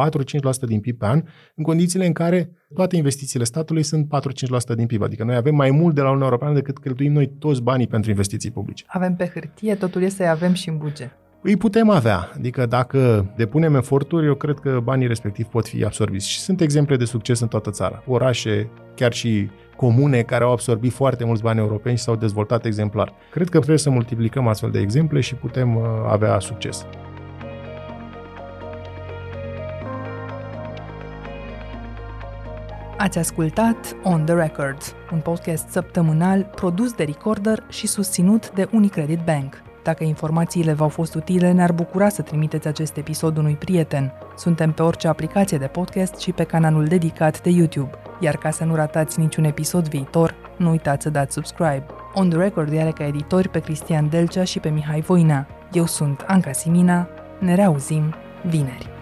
4-5% 0.66 0.68
din 0.68 0.80
PIB 0.80 0.98
pe 0.98 1.06
an, 1.06 1.24
în 1.56 1.64
condițiile 1.64 2.06
în 2.06 2.14
care 2.14 2.52
toate 2.74 2.96
investițiile 2.96 3.44
statului 3.46 3.84
sunt 3.84 4.08
4-5% 4.72 4.76
din 4.76 4.86
PIB. 4.86 5.02
Adică 5.02 5.24
noi 5.24 5.36
avem 5.36 5.56
mai 5.56 5.72
mult 5.72 5.96
de 5.96 6.02
la 6.02 6.08
Uniunea 6.08 6.28
Europeană 6.28 6.54
decât 6.54 6.78
cheltuim 6.78 7.12
noi 7.12 7.28
toți 7.40 7.62
banii 7.62 7.88
pentru 7.88 8.10
investiții 8.10 8.52
publice. 8.52 8.84
Avem 8.88 9.16
pe 9.16 9.32
hârtie, 9.34 9.76
totul 9.76 10.02
este 10.02 10.24
să 10.24 10.30
avem 10.30 10.54
și 10.54 10.70
în 10.70 10.78
buget. 10.78 11.12
Îi 11.42 11.58
putem 11.58 11.90
avea, 11.90 12.32
adică 12.36 12.66
dacă 12.66 13.32
depunem 13.36 13.76
eforturi, 13.76 14.26
eu 14.26 14.36
cred 14.36 14.60
că 14.60 14.80
banii 14.84 15.08
respectivi 15.08 15.50
pot 15.50 15.68
fi 15.68 15.84
absorbiți. 15.84 16.30
Și 16.30 16.40
sunt 16.40 16.62
exemple 16.62 16.96
de 16.96 17.06
succes 17.06 17.40
în 17.40 17.48
toată 17.48 17.70
țara. 17.72 18.04
Orașe, 18.06 18.70
chiar 18.96 19.14
și 19.14 19.50
comune 19.76 20.22
care 20.22 20.44
au 20.44 20.52
absorbit 20.52 20.92
foarte 20.92 21.26
mulți 21.26 21.42
bani 21.42 21.60
europeni 21.60 21.98
și 21.98 22.04
s-au 22.04 22.16
dezvoltat 22.16 22.66
exemplar. 22.66 23.14
Cred 23.32 23.50
că 23.50 23.58
trebuie 23.58 23.78
să 23.78 23.90
multiplicăm 23.90 24.48
astfel 24.48 24.72
de 24.72 24.80
exemple 24.80 25.20
și 25.20 25.36
putem 25.36 25.76
uh, 25.76 25.84
avea 26.08 26.40
succes. 26.40 26.86
Ați 32.98 33.18
ascultat 33.18 33.96
On 34.04 34.26
The 34.26 34.34
Record, 34.34 34.78
un 35.12 35.20
podcast 35.20 35.70
săptămânal 35.70 36.44
produs 36.56 36.94
de 36.94 37.04
Recorder 37.04 37.64
și 37.70 37.88
susținut 37.88 38.52
de 38.52 38.68
Unicredit 38.72 39.20
Bank. 39.26 39.62
Dacă 39.84 40.04
informațiile 40.04 40.74
v-au 40.74 40.88
fost 40.88 41.16
utile, 41.16 41.52
ne-ar 41.52 41.72
bucura 41.72 42.10
să 42.10 42.22
trimiteți 42.22 42.68
acest 42.68 42.98
episod 42.98 43.38
unui 43.38 43.54
prieten. 43.54 44.14
Suntem 44.38 44.72
pe 44.72 44.82
orice 44.82 45.08
aplicație 45.08 45.58
de 45.58 45.66
podcast 45.68 46.20
și 46.20 46.32
pe 46.32 46.44
canalul 46.44 46.86
dedicat 46.86 47.42
de 47.42 47.50
YouTube. 47.50 47.92
Iar 48.20 48.36
ca 48.36 48.50
să 48.50 48.64
nu 48.64 48.76
ratați 48.76 49.20
niciun 49.20 49.44
episod 49.44 49.88
viitor, 49.88 50.36
nu 50.58 50.70
uitați 50.70 51.04
să 51.04 51.10
dați 51.10 51.34
subscribe. 51.34 51.86
On 52.14 52.30
The 52.30 52.40
Record 52.40 52.78
are 52.78 52.92
ca 52.92 53.06
editori 53.06 53.50
pe 53.50 53.60
Cristian 53.60 54.10
Delcea 54.10 54.44
și 54.44 54.60
pe 54.60 54.70
Mihai 54.70 55.02
Voina. 55.02 55.48
Eu 55.72 55.86
sunt 55.86 56.24
Anca 56.28 56.52
Simina. 56.52 57.08
Ne 57.40 57.56
reauzim 57.56 58.14
vineri. 58.50 58.97